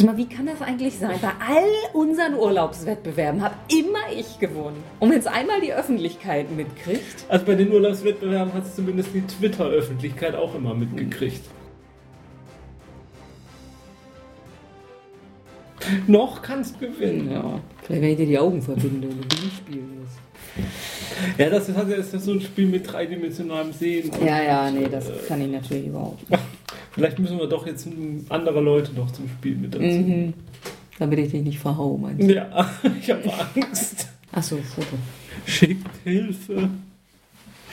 Sag 0.00 0.06
mal, 0.06 0.16
wie 0.16 0.26
kann 0.26 0.46
das 0.46 0.62
eigentlich 0.62 0.96
sein? 0.96 1.18
Bei 1.20 1.32
all 1.46 1.68
unseren 1.92 2.32
Urlaubswettbewerben 2.34 3.42
habe 3.42 3.54
immer 3.68 4.10
ich 4.18 4.38
gewonnen. 4.38 4.82
Und 4.98 5.10
wenn 5.10 5.18
es 5.18 5.26
einmal 5.26 5.60
die 5.60 5.74
Öffentlichkeit 5.74 6.50
mitkriegt, 6.50 7.26
Also 7.28 7.44
bei 7.44 7.54
den 7.54 7.70
Urlaubswettbewerben 7.70 8.54
hat 8.54 8.64
es 8.64 8.76
zumindest 8.76 9.10
die 9.12 9.20
Twitter-Öffentlichkeit 9.20 10.34
auch 10.36 10.54
immer 10.54 10.72
mitgekriegt. 10.72 11.42
Noch 16.06 16.40
kannst 16.40 16.76
du 16.80 16.86
gewinnen. 16.86 17.30
ja, 17.30 17.60
vielleicht 17.82 18.02
wenn 18.02 18.10
ich 18.10 18.16
dir 18.16 18.26
die 18.26 18.38
Augen 18.38 18.62
verbinde 18.62 19.06
und 19.06 19.30
du 19.30 19.36
spielen 19.54 20.00
musst. 20.00 21.38
Ja, 21.38 21.50
das 21.50 21.68
ist, 21.68 22.14
ist 22.14 22.24
so 22.24 22.32
ein 22.32 22.40
Spiel 22.40 22.68
mit 22.68 22.90
dreidimensionalem 22.90 23.74
Sehen. 23.74 24.10
Ja, 24.24 24.42
ja, 24.42 24.70
nee, 24.70 24.84
äh, 24.84 24.88
das 24.88 25.10
kann 25.28 25.42
ich 25.42 25.48
natürlich 25.48 25.88
überhaupt 25.88 26.30
nicht. 26.30 26.42
Vielleicht 26.92 27.18
müssen 27.18 27.38
wir 27.38 27.46
doch 27.46 27.66
jetzt 27.66 27.88
andere 28.28 28.60
Leute 28.60 28.92
noch 28.94 29.10
zum 29.12 29.28
Spiel 29.28 29.56
mit 29.56 29.74
dazu. 29.74 29.84
Mhm. 29.84 30.34
Damit 30.98 31.18
ich 31.18 31.30
dich 31.30 31.42
nicht 31.42 31.58
verhau, 31.58 31.96
meinst 31.96 32.22
du? 32.28 32.34
Ja, 32.34 32.70
ich 33.00 33.10
habe 33.10 33.22
Angst. 33.54 34.08
Achso, 34.32 34.58
Foto. 34.58 34.98
Schickt 35.46 35.88
Hilfe. 36.04 36.68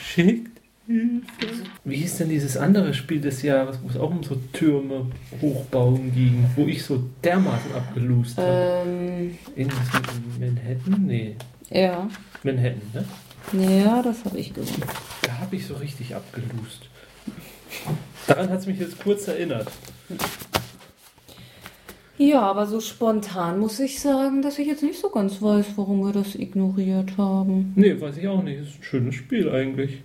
Schickt 0.00 0.60
Hilfe. 0.86 1.64
Wie 1.84 2.02
ist 2.02 2.18
denn 2.18 2.30
dieses 2.30 2.56
andere 2.56 2.94
Spiel 2.94 3.20
des 3.20 3.42
Jahres, 3.42 3.78
wo 3.82 3.88
es 3.90 3.96
auch 3.96 4.10
um 4.10 4.22
so 4.22 4.36
Türme 4.52 5.06
hochbauen 5.42 6.14
ging, 6.14 6.46
wo 6.56 6.66
ich 6.66 6.82
so 6.82 7.04
dermaßen 7.22 7.74
abgelust 7.74 8.38
habe? 8.38 8.84
Ähm, 8.86 9.38
mit 9.54 9.68
Manhattan? 10.40 11.06
Nee, 11.06 11.36
ja. 11.70 12.08
Manhattan, 12.42 12.80
ne? 12.94 13.04
Ja, 13.52 14.02
das 14.02 14.24
habe 14.24 14.38
ich 14.38 14.54
gewonnen. 14.54 14.82
Da 15.22 15.38
habe 15.38 15.56
ich 15.56 15.66
so 15.66 15.74
richtig 15.74 16.14
abgelust. 16.14 16.88
Daran 18.28 18.50
hat 18.50 18.60
es 18.60 18.66
mich 18.66 18.78
jetzt 18.78 19.02
kurz 19.02 19.26
erinnert. 19.26 19.68
Ja, 22.18 22.42
aber 22.42 22.66
so 22.66 22.80
spontan 22.80 23.58
muss 23.58 23.80
ich 23.80 24.00
sagen, 24.00 24.42
dass 24.42 24.58
ich 24.58 24.66
jetzt 24.66 24.82
nicht 24.82 25.00
so 25.00 25.08
ganz 25.08 25.40
weiß, 25.40 25.66
warum 25.76 26.04
wir 26.04 26.12
das 26.12 26.34
ignoriert 26.34 27.16
haben. 27.16 27.72
Nee, 27.74 27.98
weiß 27.98 28.18
ich 28.18 28.28
auch 28.28 28.42
nicht. 28.42 28.60
Ist 28.60 28.80
ein 28.80 28.82
schönes 28.82 29.14
Spiel 29.14 29.48
eigentlich. 29.48 30.02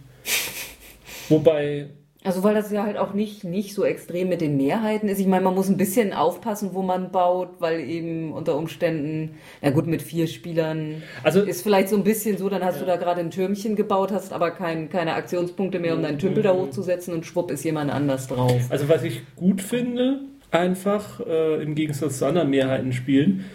Wobei, 1.28 1.90
Also 2.26 2.42
weil 2.44 2.56
das 2.56 2.72
ja 2.72 2.84
halt 2.84 2.98
auch 2.98 3.14
nicht, 3.14 3.44
nicht 3.44 3.74
so 3.74 3.84
extrem 3.84 4.30
mit 4.30 4.40
den 4.42 4.56
Mehrheiten 4.56 5.10
ist. 5.10 5.20
Ich 5.20 5.28
meine, 5.28 5.44
man 5.44 5.54
muss 5.56 5.68
ein 5.70 5.76
bisschen 5.78 6.14
aufpassen, 6.14 6.70
wo 6.74 6.82
man 6.82 7.12
baut, 7.12 7.50
weil 7.60 7.82
eben 7.82 8.32
unter 8.32 8.56
Umständen, 8.58 9.32
na 9.62 9.72
gut, 9.72 9.88
mit 9.88 10.02
vier 10.02 10.28
Spielern 10.28 11.04
also 11.24 11.42
ist 11.42 11.64
vielleicht 11.64 11.90
so 11.90 11.98
ein 11.98 12.04
bisschen 12.04 12.38
so, 12.38 12.48
dann 12.50 12.64
hast 12.64 12.80
du 12.82 12.86
da 12.86 12.96
gerade 12.96 13.20
ein 13.20 13.30
Türmchen 13.32 13.76
gebaut, 13.76 14.12
hast 14.12 14.32
aber 14.32 14.52
kein, 14.52 14.90
keine 14.90 15.16
Aktionspunkte 15.16 15.80
mehr, 15.80 15.96
um 15.96 16.02
deinen 16.02 16.18
Tümpel 16.20 16.44
da 16.44 16.54
hochzusetzen 16.54 17.14
und 17.14 17.26
schwupp 17.26 17.52
ist 17.52 17.64
jemand 17.66 17.92
anders 17.92 18.28
drauf. 18.28 18.62
Also 18.70 18.88
was 18.88 19.04
ich 19.04 19.22
gut 19.36 19.62
finde, 19.62 20.22
einfach 20.52 21.20
äh, 21.28 21.62
im 21.62 21.76
Gegensatz 21.76 22.20
zu 22.20 22.26
anderen 22.26 22.50
Mehrheiten 22.50 22.94
spielen, 22.94 23.46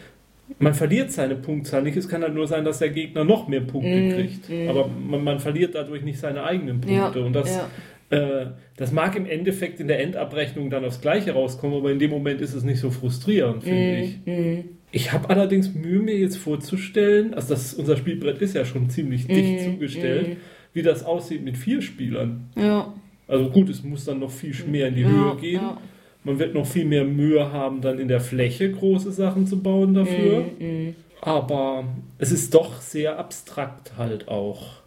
man 0.58 0.74
verliert 0.74 1.12
seine 1.12 1.36
Punktzahl 1.36 1.82
nicht. 1.82 1.96
Es 1.96 2.08
kann 2.08 2.22
halt 2.22 2.34
nur 2.34 2.46
sein, 2.46 2.64
dass 2.64 2.78
der 2.78 2.88
Gegner 2.88 3.22
noch 3.24 3.48
mehr 3.48 3.60
Punkte 3.60 3.90
Mm, 4.00 4.10
kriegt. 4.10 4.48
mm. 4.48 4.68
Aber 4.68 4.88
man, 4.88 5.22
man 5.22 5.40
verliert 5.40 5.74
dadurch 5.74 6.02
nicht 6.02 6.18
seine 6.18 6.42
eigenen 6.42 6.80
Punkte. 6.80 7.22
Und 7.22 7.34
das, 7.34 7.54
ja. 7.54 7.68
Äh, 8.10 8.46
das 8.76 8.92
mag 8.92 9.16
im 9.16 9.26
Endeffekt 9.26 9.80
in 9.80 9.88
der 9.88 10.00
Endabrechnung 10.00 10.70
dann 10.70 10.84
aufs 10.84 11.00
Gleiche 11.00 11.32
rauskommen, 11.32 11.76
aber 11.76 11.90
in 11.90 11.98
dem 11.98 12.10
Moment 12.10 12.40
ist 12.40 12.54
es 12.54 12.62
nicht 12.62 12.80
so 12.80 12.90
frustrierend, 12.90 13.64
finde 13.64 14.00
ich. 14.00 14.18
Mhm. 14.24 14.64
Ich 14.90 15.12
habe 15.12 15.28
allerdings 15.28 15.74
Mühe, 15.74 16.00
mir 16.00 16.16
jetzt 16.16 16.38
vorzustellen, 16.38 17.34
also 17.34 17.50
das, 17.50 17.74
unser 17.74 17.96
Spielbrett 17.96 18.40
ist 18.40 18.54
ja 18.54 18.64
schon 18.64 18.88
ziemlich 18.88 19.26
dicht 19.26 19.60
Mm, 19.60 19.72
zugestellt, 19.72 20.28
mm. 20.30 20.36
wie 20.72 20.82
das 20.82 21.04
aussieht 21.04 21.44
mit 21.44 21.58
vier 21.58 21.82
Spielern. 21.82 22.48
Ja. 22.56 22.94
Also 23.26 23.50
gut, 23.50 23.68
es 23.68 23.82
muss 23.82 24.06
dann 24.06 24.20
noch 24.20 24.30
viel 24.30 24.54
mehr 24.66 24.88
in 24.88 24.94
die 24.94 25.02
ja, 25.02 25.08
Höhe 25.08 25.36
gehen. 25.36 25.60
Ja. 25.60 25.76
Man 26.24 26.38
wird 26.38 26.54
noch 26.54 26.66
viel 26.66 26.86
mehr 26.86 27.04
Mühe 27.04 27.52
haben, 27.52 27.82
dann 27.82 27.98
in 27.98 28.08
der 28.08 28.20
Fläche 28.20 28.70
große 28.70 29.12
Sachen 29.12 29.46
zu 29.46 29.62
bauen 29.62 29.92
dafür. 29.92 30.46
Mhm. 30.58 30.94
Aber 31.20 31.84
es 32.16 32.32
ist 32.32 32.54
doch 32.54 32.80
sehr 32.80 33.18
abstrakt 33.18 33.98
halt 33.98 34.28
auch, 34.28 34.82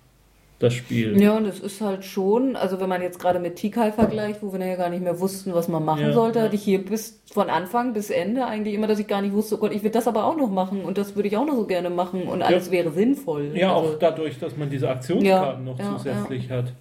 das 0.62 0.74
Spiel. 0.74 1.20
Ja, 1.22 1.36
und 1.38 1.46
es 1.46 1.60
ist 1.60 1.82
halt 1.82 2.06
schon, 2.06 2.56
also 2.56 2.80
wenn 2.80 2.90
man 2.90 3.02
jetzt 3.02 3.20
gerade 3.20 3.40
mit 3.40 3.56
Tikal 3.56 3.92
vergleicht, 3.92 4.42
wo 4.42 4.54
wir 4.54 4.66
ja 4.66 4.76
gar 4.76 4.90
nicht 4.90 5.04
mehr 5.04 5.20
wussten, 5.20 5.54
was 5.54 5.68
man 5.68 5.84
machen 5.84 6.02
Ja, 6.08 6.14
sollte, 6.14 6.40
ja. 6.40 6.46
hatte 6.46 6.56
ich 6.56 6.64
hier 6.64 6.84
bis 6.86 7.20
von 7.32 7.50
Anfang 7.50 7.94
bis 7.94 8.10
Ende 8.10 8.46
eigentlich 8.46 8.76
immer, 8.76 8.88
dass 8.88 9.00
ich 9.00 9.08
gar 9.08 9.22
nicht 9.22 9.34
wusste, 9.34 9.56
oh 9.56 9.58
Gott, 9.60 9.74
ich 9.74 9.84
will 9.84 9.92
das 9.92 10.08
aber 10.08 10.26
auch 10.26 10.36
noch 10.38 10.50
machen 10.50 10.82
und 10.84 10.98
das 10.98 11.16
würde 11.16 11.28
ich 11.30 11.38
auch 11.38 11.46
noch 11.46 11.56
so 11.56 11.66
gerne 11.66 11.90
machen 11.90 12.24
und 12.24 12.42
alles 12.42 12.72
wäre 12.72 12.92
sinnvoll. 12.92 13.52
Ja, 13.56 13.76
also, 13.76 13.92
auch 13.94 14.00
dadurch, 14.00 14.38
dass 14.40 14.56
man 14.58 14.70
diese 14.70 14.90
Aktionskarten 14.90 15.66
Ja, 15.66 15.72
noch 15.72 15.80
ja, 15.80 15.98
zusätzlich 15.98 16.50
hat. 16.50 16.74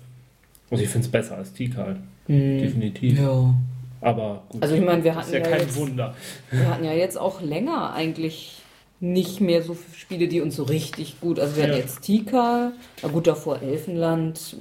Also 0.71 0.85
ich 0.85 0.91
finde 0.91 1.07
es 1.07 1.11
besser 1.11 1.37
als 1.37 1.53
Tikal, 1.53 1.97
Hm. 2.27 2.59
definitiv. 2.59 3.19
Ja. 3.19 3.55
Aber 4.03 4.43
gut, 4.49 4.63
Also 4.63 4.75
ich 4.77 4.81
meine, 4.83 5.05
wir 5.05 5.11
ist 5.11 5.17
hatten 5.19 5.33
ja 5.33 5.39
ja, 5.41 5.45
kein 5.47 5.61
jetzt, 5.61 5.77
Wunder. 5.77 6.15
wir 6.51 6.69
hatten 6.71 6.85
ja 6.85 6.93
jetzt 6.93 7.19
auch 7.21 7.43
länger 7.43 7.93
eigentlich 7.93 8.60
nicht 9.03 9.41
mehr 9.41 9.63
so 9.63 9.73
viele 9.73 9.97
Spiele, 9.97 10.29
die 10.29 10.43
uns 10.43 10.57
so 10.57 10.65
richtig 10.65 11.21
gut, 11.23 11.41
also 11.41 11.57
wir 11.57 11.63
hatten 11.63 11.73
Ja. 11.73 11.79
jetzt 11.79 12.03
Tikal, 12.03 12.73
na 13.03 13.09
gut, 13.09 13.27
davor 13.27 13.61
Elfenland, 13.63 14.57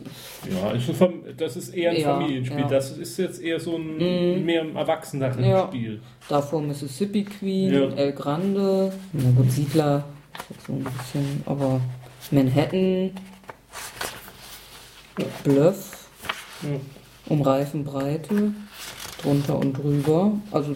Ja, 0.49 0.73
das 1.37 1.57
ist 1.57 1.73
eher 1.75 1.91
ein 1.91 1.97
Ja, 1.99 2.13
Familienspiel. 2.19 2.59
ja. 2.61 2.67
Das 2.67 2.97
ist 2.97 3.17
jetzt 3.17 3.41
eher 3.41 3.59
so 3.59 3.75
ein 3.75 4.37
Mhm. 4.39 4.45
mehr 4.45 4.63
erwachseneren 4.75 5.43
Ja. 5.43 5.67
Spiel. 5.67 5.99
davor 6.29 6.61
Mississippi 6.61 7.25
Queen. 7.25 7.73
El 7.97 8.13
Grande, 8.13 8.93
na 9.11 9.29
gut, 9.31 9.51
Siedler, 9.51 10.05
so 10.65 10.71
ein 10.73 10.83
bisschen, 10.85 11.43
aber 11.45 11.81
Manhattan, 12.31 13.11
Bluff, 15.43 16.07
um 17.27 17.41
Reifenbreite, 17.41 18.53
drunter 19.21 19.57
und 19.59 19.73
drüber. 19.73 20.31
Also 20.51 20.75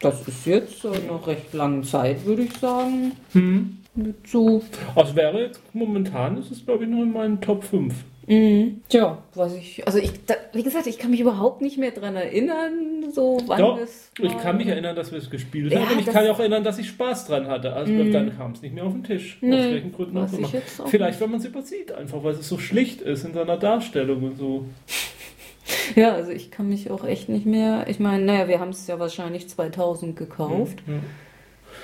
das 0.00 0.26
ist 0.28 0.46
jetzt 0.46 0.84
äh, 0.84 0.88
nach 1.10 1.26
recht 1.26 1.52
langen 1.54 1.84
Zeit, 1.84 2.24
würde 2.24 2.42
ich 2.42 2.52
sagen. 2.54 3.12
Hm. 3.32 3.78
Mit 3.94 4.28
so. 4.28 4.62
Also 4.94 5.16
wäre 5.16 5.40
jetzt 5.46 5.60
momentan 5.72 6.36
ist 6.36 6.50
es 6.50 6.64
glaube 6.66 6.84
ich 6.84 6.90
nur 6.90 7.02
in 7.04 7.12
meinen 7.12 7.40
Top 7.40 7.64
5. 7.64 7.94
Mhm. 8.28 8.80
Tja, 8.88 9.18
was 9.36 9.54
ich. 9.54 9.86
Also 9.86 9.98
ich, 9.98 10.10
da, 10.26 10.34
wie 10.52 10.64
gesagt, 10.64 10.88
ich 10.88 10.98
kann 10.98 11.12
mich 11.12 11.20
überhaupt 11.20 11.62
nicht 11.62 11.78
mehr 11.78 11.92
dran 11.92 12.16
erinnern, 12.16 13.04
so 13.14 13.40
wann 13.46 13.58
Doch. 13.58 13.78
Ich 14.18 14.34
war. 14.34 14.42
kann 14.42 14.56
mich 14.56 14.66
erinnern, 14.66 14.96
dass 14.96 15.12
wir 15.12 15.18
es 15.18 15.30
gespielt 15.30 15.72
Ja, 15.72 15.80
haben 15.80 15.92
und 15.92 16.00
ich 16.00 16.06
kann 16.06 16.24
mich 16.24 16.32
auch 16.32 16.40
erinnern, 16.40 16.64
dass 16.64 16.76
ich 16.78 16.88
Spaß 16.88 17.28
dran 17.28 17.46
hatte. 17.46 17.72
Also 17.72 17.92
Mhm. 17.92 18.12
dann 18.12 18.36
kam 18.36 18.50
es 18.52 18.62
nicht 18.62 18.74
mehr 18.74 18.84
auf 18.84 18.92
den 18.94 19.04
Tisch. 19.04 19.38
Nee, 19.40 19.56
aus 19.56 19.64
welchen 19.70 19.92
Gründen 19.92 20.18
auch 20.18 20.26
ich 20.32 20.38
immer. 20.40 20.48
Vielleicht, 20.88 21.20
wenn 21.20 21.30
man 21.30 21.38
es 21.40 21.46
übersieht, 21.46 21.92
einfach 21.92 22.22
weil 22.24 22.34
es 22.34 22.48
so 22.48 22.58
schlicht 22.58 23.00
ist 23.00 23.24
in 23.24 23.32
seiner 23.32 23.56
Darstellung 23.58 24.24
und 24.24 24.36
so. 24.38 24.64
Ja, 25.96 26.12
also 26.14 26.30
ich 26.30 26.50
kann 26.50 26.68
mich 26.68 26.90
auch 26.90 27.04
echt 27.04 27.28
nicht 27.28 27.46
mehr. 27.46 27.86
Ich 27.88 27.98
meine, 28.00 28.24
naja, 28.24 28.48
wir 28.48 28.60
haben 28.60 28.70
es 28.70 28.86
ja 28.86 28.98
wahrscheinlich 28.98 29.48
2000 29.48 30.16
gekauft. 30.16 30.82
Ja. 30.86 30.94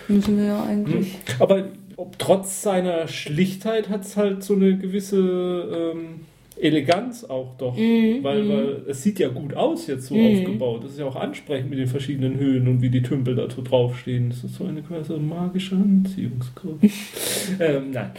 Müssen 0.09 0.37
wir 0.37 0.45
ja 0.47 0.65
eigentlich. 0.65 1.17
Aber 1.39 1.69
ob, 1.97 2.19
trotz 2.19 2.63
seiner 2.63 3.07
Schlichtheit 3.09 3.89
hat 3.89 4.05
es 4.05 4.17
halt 4.17 4.43
so 4.43 4.55
eine 4.55 4.77
gewisse 4.77 5.93
ähm, 5.95 6.21
Eleganz 6.61 7.25
auch 7.25 7.55
doch. 7.59 7.77
Mhm, 7.77 8.19
Weil, 8.23 8.43
mhm. 8.45 8.49
weil 8.49 8.83
es 8.89 9.03
sieht 9.03 9.19
ja 9.19 9.29
gut 9.29 9.55
aus 9.55 9.87
jetzt 9.87 10.07
so 10.07 10.15
Mhm. 10.15 10.39
aufgebaut. 10.39 10.85
Das 10.85 10.93
ist 10.93 10.99
ja 10.99 11.07
auch 11.07 11.17
ansprechend 11.17 11.71
mit 11.71 11.79
den 11.79 11.87
verschiedenen 11.89 12.39
Höhen 12.39 12.69
und 12.69 12.83
wie 12.83 12.91
die 12.91 13.03
Tümpel 13.03 13.35
da 13.37 13.49
so 13.51 13.63
draufstehen. 13.63 14.31
Das 14.31 14.45
ist 14.45 14.57
so 14.57 14.65
eine 14.65 14.83
quasi 14.83 15.15
magische 15.15 15.77
Anziehungskraft. 15.77 16.79
ähm, 17.61 17.91
nein. 17.93 18.11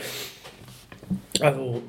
Also, 1.40 1.82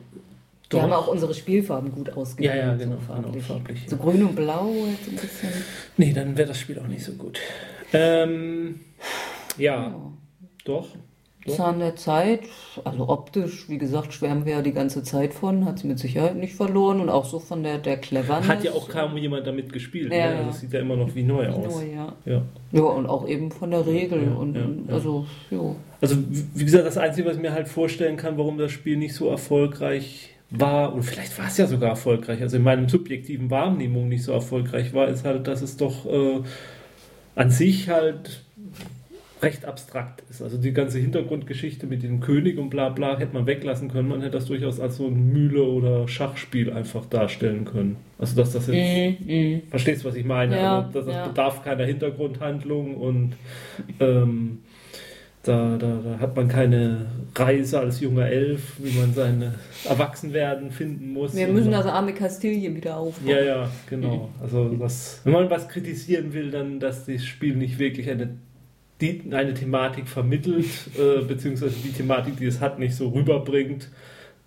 Wir 0.71 0.79
doch. 0.81 0.83
haben 0.83 0.93
auch 0.93 1.09
unsere 1.09 1.35
Spielfarben 1.35 1.93
gut 1.93 2.17
ausgewählt. 2.17 2.55
Ja, 2.55 2.61
ja, 2.69 2.75
genau, 2.75 2.97
So 2.97 3.13
genau, 3.13 3.23
farblich. 3.23 3.45
farblich, 3.45 3.83
So 3.87 3.97
ja. 3.97 4.03
grün 4.03 4.25
und 4.25 4.35
blau 4.35 4.71
jetzt 4.91 5.09
ein 5.09 5.15
bisschen. 5.17 5.51
Nee, 5.97 6.13
dann 6.13 6.37
wäre 6.37 6.49
das 6.49 6.59
Spiel 6.59 6.79
auch 6.79 6.87
nicht 6.89 7.05
so 7.05 7.13
gut. 7.13 7.39
Ähm, 7.93 8.81
ja, 9.59 9.75
Ja. 9.83 10.13
doch. 10.65 10.89
Zahn 11.47 11.79
der 11.79 11.95
Zeit, 11.95 12.41
also 12.85 13.07
optisch, 13.11 13.69
wie 13.69 13.77
gesagt, 13.77 14.15
schwärmen 14.15 14.47
wir 14.47 14.55
ja 14.55 14.63
die 14.63 14.73
ganze 14.73 15.03
Zeit 15.03 15.35
von, 15.35 15.67
hat 15.67 15.79
sie 15.79 15.87
mit 15.87 15.99
Sicherheit 15.99 16.37
nicht 16.37 16.55
verloren 16.55 17.01
und 17.03 17.11
auch 17.11 17.27
so 17.27 17.39
von 17.39 17.63
der, 17.63 17.77
der 17.77 17.99
Cleverness. 17.99 18.49
Hat 18.49 18.65
ja 18.65 18.73
auch 18.73 18.89
kaum 18.89 19.15
jemand 19.19 19.47
damit 19.47 19.71
gespielt. 19.71 20.11
Ja, 20.11 20.29
ne? 20.29 20.33
ja. 20.33 20.39
Also 20.39 20.51
es 20.51 20.61
sieht 20.61 20.73
ja 20.73 20.81
immer 20.81 20.97
noch 20.97 21.15
wie 21.15 21.23
neu 21.23 21.47
aus. 21.51 21.75
Neu, 21.77 21.85
ja. 21.95 22.15
Ja. 22.25 22.43
ja, 22.73 22.83
und 22.83 23.07
auch 23.07 23.29
eben 23.29 23.51
von 23.53 23.71
der 23.71 23.87
Regel. 23.87 24.23
Ja, 24.25 24.33
und, 24.33 24.55
ja, 24.55 24.63
ja. 24.63 24.95
also, 24.95 25.27
ja. 25.51 25.77
Also 26.01 26.17
wie 26.55 26.65
gesagt, 26.65 26.87
das 26.87 26.97
Einzige, 26.97 27.29
was 27.29 27.37
ich 27.37 27.43
mir 27.43 27.53
halt 27.53 27.69
vorstellen 27.69 28.17
kann, 28.17 28.39
warum 28.39 28.57
das 28.57 28.73
Spiel 28.73 28.97
nicht 28.97 29.15
so 29.15 29.29
erfolgreich 29.29 30.31
war, 30.61 30.95
oder 30.95 31.03
vielleicht 31.03 31.39
war 31.39 31.47
es 31.47 31.57
ja 31.57 31.67
sogar 31.67 31.91
erfolgreich, 31.91 32.41
also 32.43 32.57
in 32.57 32.63
meinem 32.63 32.89
subjektiven 32.89 33.51
Wahrnehmung 33.51 34.09
nicht 34.09 34.25
so 34.25 34.33
erfolgreich 34.33 34.93
war, 34.95 35.09
ist 35.09 35.25
halt, 35.25 35.47
dass 35.47 35.63
es 35.63 35.77
doch 35.77 36.07
äh, 36.07 36.41
an 37.35 37.51
sich 37.51 37.89
halt 37.89 38.45
recht 39.43 39.65
abstrakt 39.65 40.23
ist. 40.31 40.43
Also 40.43 40.57
die 40.57 40.73
ganze 40.73 40.99
Hintergrundgeschichte 40.99 41.87
mit 41.87 42.03
dem 42.03 42.21
König 42.21 42.59
und 42.59 42.71
bla 42.71 42.89
bla 42.89 43.19
hätte 43.19 43.35
man 43.35 43.47
weglassen 43.47 43.91
können. 43.91 44.09
Man 44.09 44.21
hätte 44.21 44.33
das 44.33 44.47
durchaus 44.47 44.81
als 44.81 44.97
so 44.97 45.07
ein 45.07 45.33
Mühle- 45.33 45.65
oder 45.65 46.09
Schachspiel 46.09 46.73
einfach 46.73 47.05
darstellen 47.07 47.65
können. 47.65 47.97
Also 48.19 48.37
dass 48.37 48.53
das 48.53 48.67
jetzt 48.69 49.21
Mhm. 49.27 49.63
Verstehst 49.69 50.03
du, 50.03 50.09
was 50.09 50.15
ich 50.17 50.25
meine? 50.25 50.57
Ja, 50.57 50.79
also, 50.79 50.91
das, 50.93 51.07
das 51.07 51.15
ja. 51.15 51.27
bedarf 51.27 51.63
keiner 51.63 51.85
Hintergrundhandlung 51.85 52.97
und 52.97 53.35
ähm, 54.01 54.61
da, 55.45 55.77
da, 55.77 55.99
da 56.03 56.19
hat 56.21 56.35
man 56.37 56.49
keine 56.49 57.07
Reise 57.35 57.79
als 57.81 58.01
junger 58.01 58.27
Elf, 58.27 58.75
wie 58.79 58.99
man 58.99 59.13
seine 59.15 59.55
Erwachsenwerden 59.89 60.71
finden 60.71 61.13
muss. 61.13 61.37
Wir 61.37 61.49
müssen 61.49 61.71
das 61.73 61.87
arme 61.87 62.13
Kastilien 62.15 62.75
wieder 62.77 62.97
aufbauen. 62.97 63.29
ja, 63.31 63.43
ja, 63.43 63.71
genau. 63.89 64.31
Also 64.43 64.69
das, 64.71 65.21
wenn 65.25 65.33
man 65.33 65.51
was 65.51 65.69
kritisieren 65.69 66.33
will, 66.33 66.51
dann, 66.51 66.81
dass 66.81 67.07
das 67.07 67.25
Spiel 67.25 67.55
nicht 67.57 67.79
wirklich 67.79 68.09
eine, 68.11 68.31
die, 69.01 69.23
eine 69.33 69.55
Thematik 69.55 70.09
vermittelt, 70.09 70.67
äh, 70.99 71.23
beziehungsweise 71.25 71.75
die 71.85 71.93
Thematik, 71.93 72.37
die 72.39 72.47
es 72.47 72.61
hat, 72.61 72.79
nicht 72.79 72.95
so 72.95 73.09
rüberbringt, 73.09 73.91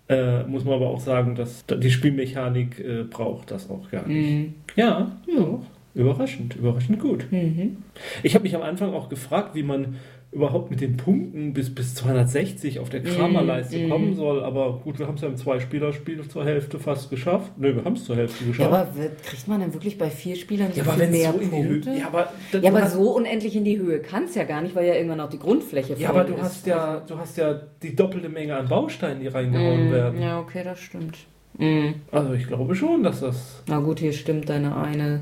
äh, 0.08 0.42
muss 0.44 0.64
man 0.64 0.74
aber 0.74 0.88
auch 0.88 1.00
sagen, 1.00 1.34
dass 1.34 1.64
die 1.66 1.90
Spielmechanik 1.90 2.80
äh, 2.80 3.02
braucht 3.04 3.50
das 3.50 3.68
auch 3.70 3.90
gar 3.90 4.06
nicht. 4.08 4.30
Mhm. 4.30 4.54
Ja, 4.74 5.12
Ja. 5.26 5.60
überraschend, 5.94 6.56
überraschend 6.56 6.98
gut. 6.98 7.26
Mhm. 7.30 7.76
Ich 8.22 8.34
habe 8.34 8.44
mich 8.44 8.56
am 8.56 8.62
Anfang 8.62 8.94
auch 8.94 9.10
gefragt, 9.10 9.54
wie 9.54 9.62
man 9.62 9.96
überhaupt 10.30 10.70
mit 10.70 10.80
den 10.82 10.98
Punkten 10.98 11.54
bis, 11.54 11.74
bis 11.74 11.94
260 11.94 12.80
auf 12.80 12.90
der 12.90 13.02
Kramerleiste 13.02 13.78
Mm, 13.78 13.88
kommen 13.88 14.10
mm. 14.10 14.14
soll. 14.16 14.44
Aber 14.44 14.80
gut, 14.84 14.98
wir 14.98 15.06
haben 15.06 15.14
es 15.14 15.22
ja 15.22 15.28
im 15.28 15.36
Zwei-Spieler-Spiel 15.38 16.28
zur 16.28 16.44
Hälfte 16.44 16.78
fast 16.78 17.08
geschafft. 17.08 17.56
Ne, 17.58 17.74
wir 17.74 17.84
haben 17.84 17.94
es 17.94 18.04
zur 18.04 18.16
Hälfte 18.16 18.44
Ja, 18.44 18.50
geschafft. 18.50 18.72
aber 18.72 18.94
wird- 18.96 19.22
kriegt 19.22 19.48
man 19.48 19.60
denn 19.60 19.72
wirklich 19.72 19.96
bei 19.96 20.10
vier 20.10 20.36
Spielern 20.36 20.70
so 20.72 20.80
Ja, 20.80 20.86
aber 20.86 20.94
viel 20.98 21.08
mehr 21.08 21.32
so 21.32 21.38
in 21.38 21.50
die 21.50 21.56
Punkte? 21.56 21.90
Höhe. 21.90 21.98
Ja, 22.00 22.06
aber, 22.08 22.32
Ja, 22.60 22.70
aber 22.70 22.86
so 22.88 23.10
unendlich 23.16 23.56
in 23.56 23.64
die 23.64 23.78
Höhe 23.78 24.00
kann 24.00 24.24
es 24.24 24.34
ja 24.34 24.44
gar 24.44 24.60
nicht, 24.60 24.74
weil 24.74 24.86
ja 24.86 24.94
irgendwann 24.94 25.20
auch 25.20 25.30
die 25.30 25.38
Grundfläche 25.38 25.94
Ja, 25.98 26.10
aber 26.10 26.24
du 26.24 26.34
ist. 26.34 26.42
hast 26.42 26.66
ja, 26.66 27.00
du 27.06 27.16
hast 27.16 27.38
ja 27.38 27.58
die 27.82 27.96
doppelte 27.96 28.28
Menge 28.28 28.54
an 28.54 28.68
Bausteinen, 28.68 29.20
die 29.20 29.28
reingehauen 29.28 29.88
Mm, 29.88 29.92
werden. 29.92 30.20
Ja, 30.22 30.40
okay, 30.40 30.62
das 30.62 30.78
stimmt. 30.78 31.16
Mm. 31.56 31.92
Also 32.12 32.34
ich 32.34 32.46
glaube 32.46 32.74
schon, 32.74 33.02
dass 33.02 33.20
das. 33.20 33.62
Na 33.66 33.78
gut, 33.80 33.98
hier 34.00 34.12
stimmt 34.12 34.48
deine 34.50 34.76
eine 34.76 35.20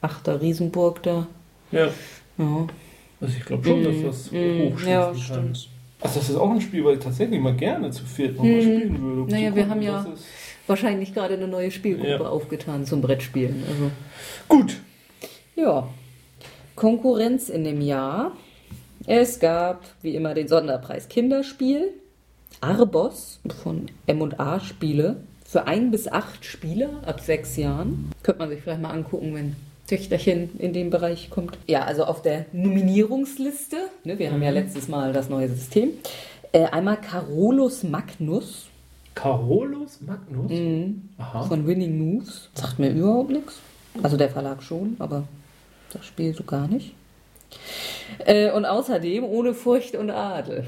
Achter 0.00 0.40
Riesenburg 0.40 1.02
da. 1.02 1.26
Ja. 1.72 1.88
Ja, 2.38 2.66
Also 3.20 3.34
ich 3.38 3.44
glaube 3.44 3.64
schon, 3.66 3.82
dass 3.84 3.94
Mm, 3.96 4.04
das 4.04 4.30
mm, 4.32 4.62
hochschießen 4.72 4.88
ja, 4.92 5.06
kann. 5.06 5.16
stimmt. 5.18 5.68
Also 6.00 6.20
das 6.20 6.28
ist 6.30 6.36
auch 6.36 6.50
ein 6.50 6.60
Spiel, 6.60 6.84
was 6.84 6.94
ich 6.94 7.00
tatsächlich 7.04 7.40
mal 7.40 7.54
gerne 7.56 7.90
zu 7.90 8.04
viert 8.04 8.36
nochmal 8.36 8.52
Mm. 8.58 8.62
spielen 8.62 9.02
würde. 9.02 9.20
um 9.22 9.28
Naja, 9.28 9.50
zu 9.50 9.56
wir 9.56 9.62
gucken, 9.62 9.70
haben 9.70 9.82
ja- 9.82 10.06
wahrscheinlich 10.66 11.14
gerade 11.14 11.34
eine 11.34 11.48
neue 11.48 11.70
Spielgruppe 11.70 12.08
Ja. 12.24 12.28
aufgetan 12.28 12.84
zum 12.84 13.00
Brettspielen. 13.00 13.62
Also. 13.68 13.90
Gut. 14.48 14.76
Ja, 15.54 15.88
Konkurrenz 16.74 17.48
in 17.48 17.64
dem 17.64 17.80
Jahr. 17.80 18.32
Es 19.06 19.38
gab 19.38 19.82
wie 20.02 20.14
immer 20.14 20.34
den 20.34 20.48
Sonderpreis 20.48 21.08
Kinderspiel, 21.08 21.92
Arbos 22.60 23.38
von 23.62 23.86
M&A 24.06 24.60
Spiele 24.60 25.16
für 25.44 25.66
ein 25.66 25.90
bis 25.90 26.08
acht 26.08 26.44
Spieler 26.44 26.90
ab 27.06 27.20
sechs 27.20 27.56
Jahren. 27.56 28.10
Könnte 28.22 28.40
man 28.40 28.48
sich 28.50 28.60
vielleicht 28.62 28.82
mal 28.82 28.90
angucken, 28.90 29.34
wenn 29.34 29.56
Töchterchen 29.86 30.58
in 30.58 30.72
den 30.72 30.90
Bereich 30.90 31.30
kommt. 31.30 31.58
Ja, 31.66 31.84
also 31.84 32.04
auf 32.04 32.22
der 32.22 32.46
Nominierungsliste, 32.52 33.76
ne, 34.04 34.18
wir 34.18 34.32
haben 34.32 34.42
ja 34.42 34.50
letztes 34.50 34.88
Mal 34.88 35.12
das 35.12 35.28
neue 35.28 35.48
System, 35.48 35.90
äh, 36.52 36.64
einmal 36.64 37.00
Carolus 37.00 37.82
Magnus 37.82 38.66
Carolus 39.16 40.00
Magnus? 40.02 40.50
mhm, 40.50 41.08
Aha. 41.18 41.42
von 41.44 41.66
Winning 41.66 41.98
Moves. 41.98 42.50
Sagt 42.54 42.78
mir 42.78 42.90
überhaupt 42.90 43.30
nichts. 43.30 43.60
Also 44.02 44.16
der 44.16 44.28
Verlag 44.28 44.62
schon, 44.62 44.94
aber 44.98 45.26
das 45.92 46.04
Spiel 46.04 46.34
so 46.34 46.44
gar 46.44 46.68
nicht. 46.68 46.94
Äh, 48.18 48.50
und 48.52 48.66
außerdem 48.66 49.24
ohne 49.24 49.54
Furcht 49.54 49.96
und 49.96 50.10
Adel. 50.10 50.66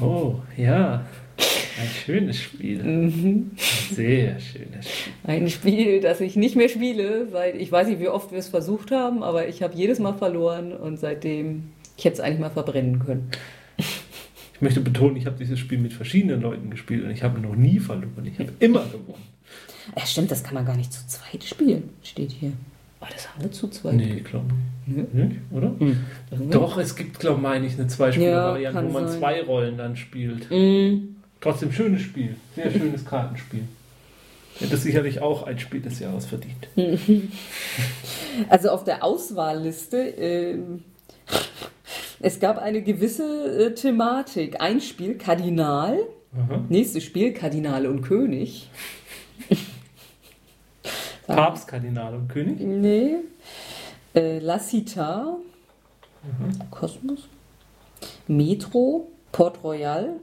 Oh, 0.00 0.36
ja. 0.56 1.04
Ein 1.36 1.88
schönes 2.04 2.40
Spiel. 2.40 2.82
Mhm. 2.82 3.50
Ein 3.56 3.56
sehr 3.94 4.38
schönes 4.40 4.88
Spiel. 4.88 5.12
Ein 5.24 5.48
Spiel, 5.50 6.00
das 6.00 6.20
ich 6.20 6.36
nicht 6.36 6.54
mehr 6.56 6.68
spiele, 6.68 7.28
seit 7.30 7.56
ich 7.56 7.70
weiß 7.72 7.88
nicht, 7.88 8.00
wie 8.00 8.08
oft 8.08 8.30
wir 8.30 8.38
es 8.38 8.48
versucht 8.48 8.90
haben, 8.92 9.22
aber 9.22 9.48
ich 9.48 9.62
habe 9.62 9.74
jedes 9.74 9.98
Mal 9.98 10.12
verloren 10.14 10.72
und 10.72 10.98
seitdem, 11.00 11.64
ich 11.96 12.04
hätte 12.04 12.14
es 12.14 12.20
eigentlich 12.20 12.38
mal 12.40 12.50
verbrennen 12.50 13.00
können. 13.00 13.28
Ich 13.76 14.60
möchte 14.60 14.80
betonen, 14.80 15.16
ich 15.16 15.26
habe 15.26 15.36
dieses 15.38 15.58
Spiel 15.58 15.78
mit 15.78 15.92
verschiedenen 15.92 16.40
Leuten 16.40 16.70
gespielt 16.70 17.02
und 17.04 17.10
ich 17.10 17.22
habe 17.24 17.40
noch 17.40 17.56
nie 17.56 17.80
verloren. 17.80 18.24
Ich 18.24 18.38
habe 18.38 18.52
immer 18.60 18.84
gewonnen. 18.84 19.22
Ja, 19.96 20.06
stimmt, 20.06 20.30
das 20.30 20.44
kann 20.44 20.54
man 20.54 20.64
gar 20.64 20.76
nicht 20.76 20.92
zu 20.92 21.04
zweit 21.08 21.42
spielen, 21.42 21.90
steht 22.04 22.30
hier. 22.30 22.52
Aber 23.00 23.10
das 23.12 23.28
haben 23.28 23.42
wir 23.42 23.50
zu 23.52 23.68
zweit. 23.68 23.94
Nee, 23.94 24.14
ich 24.18 24.24
glaube 24.24 24.46
Nö. 24.86 25.02
nicht, 25.12 25.36
oder? 25.50 25.74
Hm. 25.78 25.98
Wir- 26.30 26.46
Doch, 26.50 26.78
es 26.78 26.94
gibt, 26.96 27.18
glaube 27.18 27.36
ich, 27.36 27.42
meine 27.42 27.66
ich, 27.66 27.74
eine 27.74 27.88
Zwei-Spieler-Variante, 27.88 28.78
Ja, 28.78 28.84
wo 28.86 28.90
man 28.92 29.08
sein. 29.08 29.18
zwei 29.18 29.42
Rollen 29.42 29.76
dann 29.76 29.96
spielt. 29.96 30.48
Mm, 30.50 31.13
Trotzdem 31.44 31.72
schönes 31.72 32.00
Spiel. 32.00 32.36
Sehr 32.54 32.70
schönes 32.70 33.04
Kartenspiel. 33.04 33.64
Hätte 34.58 34.78
sicherlich 34.78 35.20
auch 35.20 35.42
ein 35.42 35.58
Spiel 35.58 35.82
des 35.82 36.00
Jahres 36.00 36.26
verdient. 36.26 36.68
Also 38.48 38.70
auf 38.70 38.82
der 38.82 39.04
Auswahlliste, 39.04 39.96
ähm, 39.96 40.82
es 42.18 42.40
gab 42.40 42.58
eine 42.58 42.82
gewisse 42.82 43.66
äh, 43.66 43.74
Thematik. 43.74 44.60
Ein 44.60 44.80
Spiel, 44.80 45.16
Kardinal. 45.16 46.00
Aha. 46.36 46.64
Nächstes 46.68 47.04
Spiel, 47.04 47.32
Kardinal 47.32 47.86
und 47.86 48.02
König. 48.02 48.68
Papst, 51.28 51.68
Kardinal 51.68 52.16
und 52.16 52.26
König. 52.28 52.58
Nee. 52.58 53.18
Äh, 54.16 54.40
La 54.40 54.58
Cita. 54.58 55.36
Kosmos. 56.72 57.28
Metro. 58.26 59.12
Port 59.30 59.62
Royal 59.62 60.16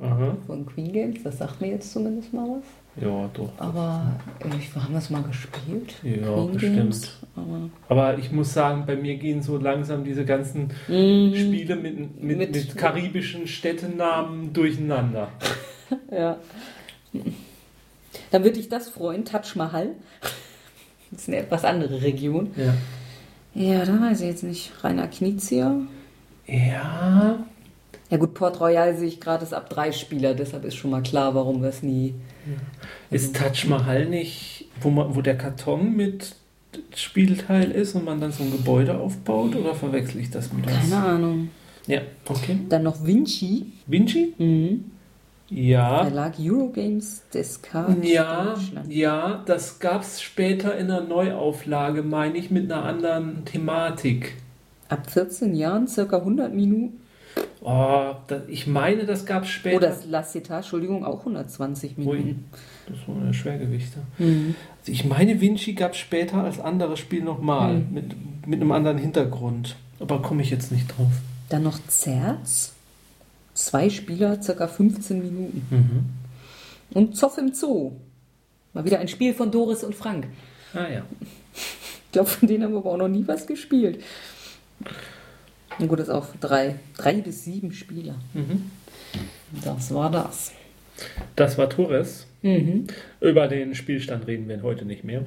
Aha. 0.00 0.36
von 0.46 0.66
Queen 0.66 0.92
Games. 0.92 1.22
Das 1.24 1.38
sagt 1.38 1.60
mir 1.60 1.68
jetzt 1.70 1.92
zumindest 1.92 2.32
mal 2.32 2.46
was. 2.48 3.02
Ja, 3.02 3.28
doch. 3.34 3.50
Aber 3.58 4.16
ich, 4.58 4.74
haben 4.74 4.92
wir 4.92 4.98
es 4.98 5.10
mal 5.10 5.22
gespielt? 5.22 5.94
Ja, 6.02 6.44
bestimmt. 6.46 7.12
Aber, 7.34 7.70
Aber 7.88 8.18
ich 8.18 8.32
muss 8.32 8.52
sagen, 8.54 8.84
bei 8.86 8.96
mir 8.96 9.16
gehen 9.16 9.42
so 9.42 9.58
langsam 9.58 10.04
diese 10.04 10.24
ganzen 10.24 10.68
Mm, 10.88 11.34
Spiele 11.34 11.76
mit, 11.76 11.98
mit, 12.22 12.38
Mit- 12.38 12.54
mit, 12.54 12.76
karibischen 12.76 13.46
Städtenamen 13.46 14.52
durcheinander. 14.52 15.28
Ja. 16.10 16.36
Dann 18.32 18.42
würde 18.44 18.58
ich 18.58 18.68
das 18.68 18.88
freuen, 18.88 19.24
Taj 19.24 19.54
Mahal. 19.54 19.90
Das 21.12 21.22
ist 21.22 21.28
eine 21.28 21.36
etwas 21.38 21.64
andere 21.64 22.02
Region. 22.02 22.50
Ja. 22.56 22.74
Ja, 23.54 23.84
da 23.84 24.00
weiß 24.00 24.20
ich 24.22 24.26
jetzt 24.26 24.42
nicht. 24.42 24.72
Rainer 24.82 25.06
Knizia. 25.06 25.76
Ja. 28.10 28.16
Ja 28.16 28.18
gut, 28.18 28.34
Port 28.34 28.60
Royal 28.60 28.96
sehe 28.96 29.08
ich 29.08 29.20
gerade 29.20 29.42
ist 29.42 29.52
ab 29.52 29.68
drei 29.68 29.90
Spieler, 29.92 30.34
deshalb 30.34 30.64
ist 30.64 30.76
schon 30.76 30.90
mal 30.92 31.02
klar, 31.02 31.34
warum 31.34 31.62
wir 31.62 31.70
es 31.70 31.82
nie. 31.82 32.14
Ist 33.10 33.34
Taj 33.34 33.66
Mahal 33.68 34.06
nicht, 34.06 34.68
wo, 34.80 34.90
man, 34.90 35.14
wo 35.16 35.22
der 35.22 35.36
Karton 35.36 35.96
mit 35.96 36.36
Spielteil 36.94 37.70
ist 37.70 37.94
und 37.94 38.04
man 38.04 38.20
dann 38.20 38.30
so 38.32 38.44
ein 38.44 38.52
Gebäude 38.52 38.96
aufbaut? 38.98 39.56
Oder 39.56 39.74
verwechsel 39.74 40.20
ich 40.20 40.30
das 40.30 40.52
mit 40.52 40.66
was? 40.66 40.72
Keine 40.74 40.96
Ahnung. 41.02 41.48
Ja, 41.86 42.00
okay. 42.28 42.58
Dann 42.68 42.82
noch 42.84 43.04
Vinci. 43.04 43.66
Vinci? 43.86 44.34
Mhm. 44.38 44.84
Ja. 45.48 46.04
Verlag 46.04 46.34
Eurogames 46.40 47.22
Descartes 47.32 48.08
Ja, 48.08 48.54
Deutschland. 48.54 48.92
ja, 48.92 49.42
das 49.46 49.78
gab 49.78 50.02
es 50.02 50.20
später 50.20 50.76
in 50.76 50.90
einer 50.90 51.02
Neuauflage, 51.02 52.02
meine 52.02 52.36
ich, 52.36 52.50
mit 52.50 52.70
einer 52.70 52.84
anderen 52.84 53.44
Thematik. 53.44 54.34
Ab 54.88 55.08
14 55.10 55.54
Jahren, 55.54 55.86
circa 55.86 56.18
100 56.18 56.52
Minuten. 56.52 57.00
Oh, 57.62 58.14
das, 58.26 58.42
ich 58.48 58.66
meine, 58.66 59.06
das 59.06 59.24
gab 59.26 59.44
es 59.44 59.48
später. 59.48 59.76
Oh, 59.76 59.80
das 59.80 60.06
La 60.06 60.24
Entschuldigung, 60.58 61.04
auch 61.04 61.20
120 61.20 61.96
Minuten. 61.96 62.44
Das 62.88 63.08
waren 63.08 63.26
ja 63.26 63.32
Schwergewichte. 63.32 63.98
Mhm. 64.18 64.54
Also 64.80 64.92
ich 64.92 65.04
meine, 65.04 65.40
Vinci 65.40 65.72
gab 65.72 65.92
es 65.92 65.98
später 65.98 66.44
als 66.44 66.60
anderes 66.60 66.98
Spiel 66.98 67.22
nochmal, 67.22 67.76
Hm. 67.76 67.86
mit, 67.92 68.46
mit 68.46 68.60
einem 68.60 68.72
anderen 68.72 68.98
Hintergrund. 68.98 69.76
Aber 69.98 70.22
komme 70.22 70.42
ich 70.42 70.50
jetzt 70.50 70.70
nicht 70.70 70.86
drauf. 70.88 71.10
Dann 71.48 71.62
noch 71.62 71.78
Zerz. 71.88 72.72
Zwei 73.54 73.88
Spieler, 73.88 74.42
circa 74.42 74.68
15 74.68 75.18
Minuten. 75.18 75.66
Mhm. 75.70 76.96
Und 76.98 77.16
Zoff 77.16 77.38
im 77.38 77.54
Zoo. 77.54 77.92
Mal 78.74 78.84
wieder 78.84 78.98
ein 79.00 79.08
Spiel 79.08 79.32
von 79.32 79.50
Doris 79.50 79.82
und 79.82 79.94
Frank. 79.94 80.26
Ah 80.74 80.86
ja. 80.88 81.02
Ich 81.54 82.12
glaube, 82.12 82.28
von 82.28 82.46
denen 82.48 82.64
haben 82.64 82.72
wir 82.72 82.78
aber 82.78 82.92
auch 82.92 82.96
noch 82.98 83.08
nie 83.08 83.26
was 83.26 83.46
gespielt. 83.46 84.02
Na 85.78 85.86
gut, 85.86 86.00
ist 86.00 86.10
auch 86.10 86.26
drei, 86.40 86.76
drei 86.96 87.14
bis 87.14 87.44
sieben 87.44 87.72
Spieler. 87.72 88.14
Mhm. 88.34 88.70
Das 89.64 89.92
war 89.94 90.10
das. 90.10 90.52
Das 91.34 91.58
war 91.58 91.68
Torres. 91.68 92.26
Mhm. 92.42 92.86
Über 93.20 93.48
den 93.48 93.74
Spielstand 93.74 94.26
reden 94.26 94.48
wir 94.48 94.62
heute 94.62 94.84
nicht 94.84 95.04
mehr. 95.04 95.22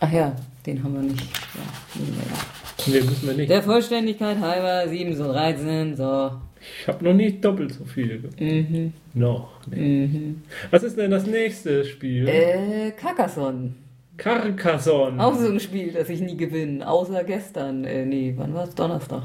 Ach 0.00 0.12
ja, 0.12 0.34
den 0.66 0.82
haben 0.82 0.94
wir 0.94 1.02
nicht. 1.02 1.20
Ja, 1.22 2.00
nehmen 2.00 2.16
wir. 2.16 2.92
Nee, 3.00 3.00
müssen 3.06 3.26
wir 3.28 3.34
nicht. 3.34 3.50
Der 3.50 3.62
Vollständigkeit 3.62 4.38
halber 4.40 4.88
7 4.88 5.14
zu 5.14 5.24
13, 5.24 5.96
so. 5.96 6.32
Ich 6.80 6.88
habe 6.88 7.04
noch 7.04 7.12
nicht 7.14 7.44
doppelt 7.44 7.72
so 7.74 7.84
viel. 7.84 8.20
ge- 8.38 8.62
Mhm. 8.62 8.92
Noch. 9.14 9.50
Nee. 9.68 10.34
Was 10.70 10.82
ist 10.82 10.96
denn 10.96 11.10
das 11.10 11.26
nächste 11.26 11.84
Spiel? 11.84 12.26
Äh, 12.28 12.92
Carcassonne. 12.92 13.74
Carcassonne. 14.16 15.22
Auch 15.24 15.34
so 15.34 15.48
ein 15.48 15.58
Spiel, 15.60 15.92
das 15.92 16.08
ich 16.08 16.20
nie 16.20 16.36
gewinne. 16.36 16.86
Außer 16.88 17.24
gestern. 17.24 17.84
Äh, 17.84 18.04
nee, 18.04 18.34
wann 18.36 18.54
war 18.54 18.64
es? 18.64 18.74
Donnerstag. 18.74 19.22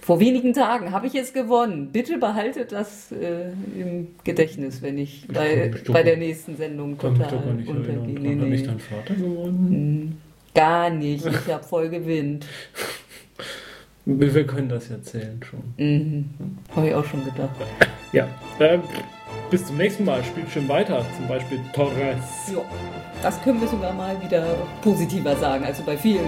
Vor 0.00 0.20
wenigen 0.20 0.52
Tagen 0.52 0.92
habe 0.92 1.06
ich 1.06 1.14
es 1.14 1.32
gewonnen. 1.32 1.90
Bitte 1.92 2.18
behaltet 2.18 2.72
das 2.72 3.12
äh, 3.12 3.50
im 3.78 4.08
Gedächtnis, 4.24 4.80
wenn 4.80 4.96
ich 4.98 5.26
bei, 5.28 5.70
doch 5.84 5.92
bei 5.92 6.02
der 6.02 6.16
nächsten 6.16 6.56
Sendung 6.56 6.96
total 6.98 7.34
untergehe. 7.34 7.94
erinnern. 7.96 8.14
Nee, 8.22 8.34
Hat 8.34 8.40
da 8.40 8.44
nicht 8.46 8.60
nee. 8.62 8.66
dein 8.66 8.78
Vater 8.80 9.14
gewonnen? 9.14 10.20
Gar 10.54 10.90
nicht. 10.90 11.26
Ich 11.26 11.52
habe 11.52 11.64
voll 11.64 11.88
gewinnt. 11.88 12.46
Wir, 14.06 14.34
wir 14.34 14.46
können 14.46 14.68
das 14.68 14.88
ja 14.88 15.00
zählen 15.02 15.40
schon. 15.42 15.62
Mhm. 15.76 16.24
Habe 16.74 16.88
ich 16.88 16.94
auch 16.94 17.04
schon 17.04 17.24
gedacht. 17.24 17.56
Ja. 18.12 18.26
Ähm, 18.58 18.80
bis 19.50 19.66
zum 19.66 19.76
nächsten 19.76 20.04
Mal. 20.04 20.22
Spielt 20.24 20.50
schön 20.50 20.68
weiter. 20.68 21.04
Zum 21.16 21.28
Beispiel 21.28 21.60
Torres. 21.72 22.52
Ja, 22.52 22.62
das 23.22 23.40
können 23.42 23.60
wir 23.60 23.68
sogar 23.68 23.92
mal 23.92 24.20
wieder 24.22 24.56
positiver 24.82 25.36
sagen. 25.36 25.64
Also 25.64 25.82
bei 25.82 25.96
vielen 25.96 26.26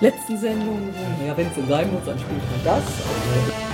letzten 0.00 0.38
Sendungen. 0.38 0.94
Ja, 1.26 1.36
wenn 1.36 1.46
es 1.46 1.54
denn 1.54 1.68
sein 1.68 1.92
muss, 1.92 2.04
dann 2.04 2.18
spielt 2.18 2.42
man 2.50 2.64
das. 2.64 3.73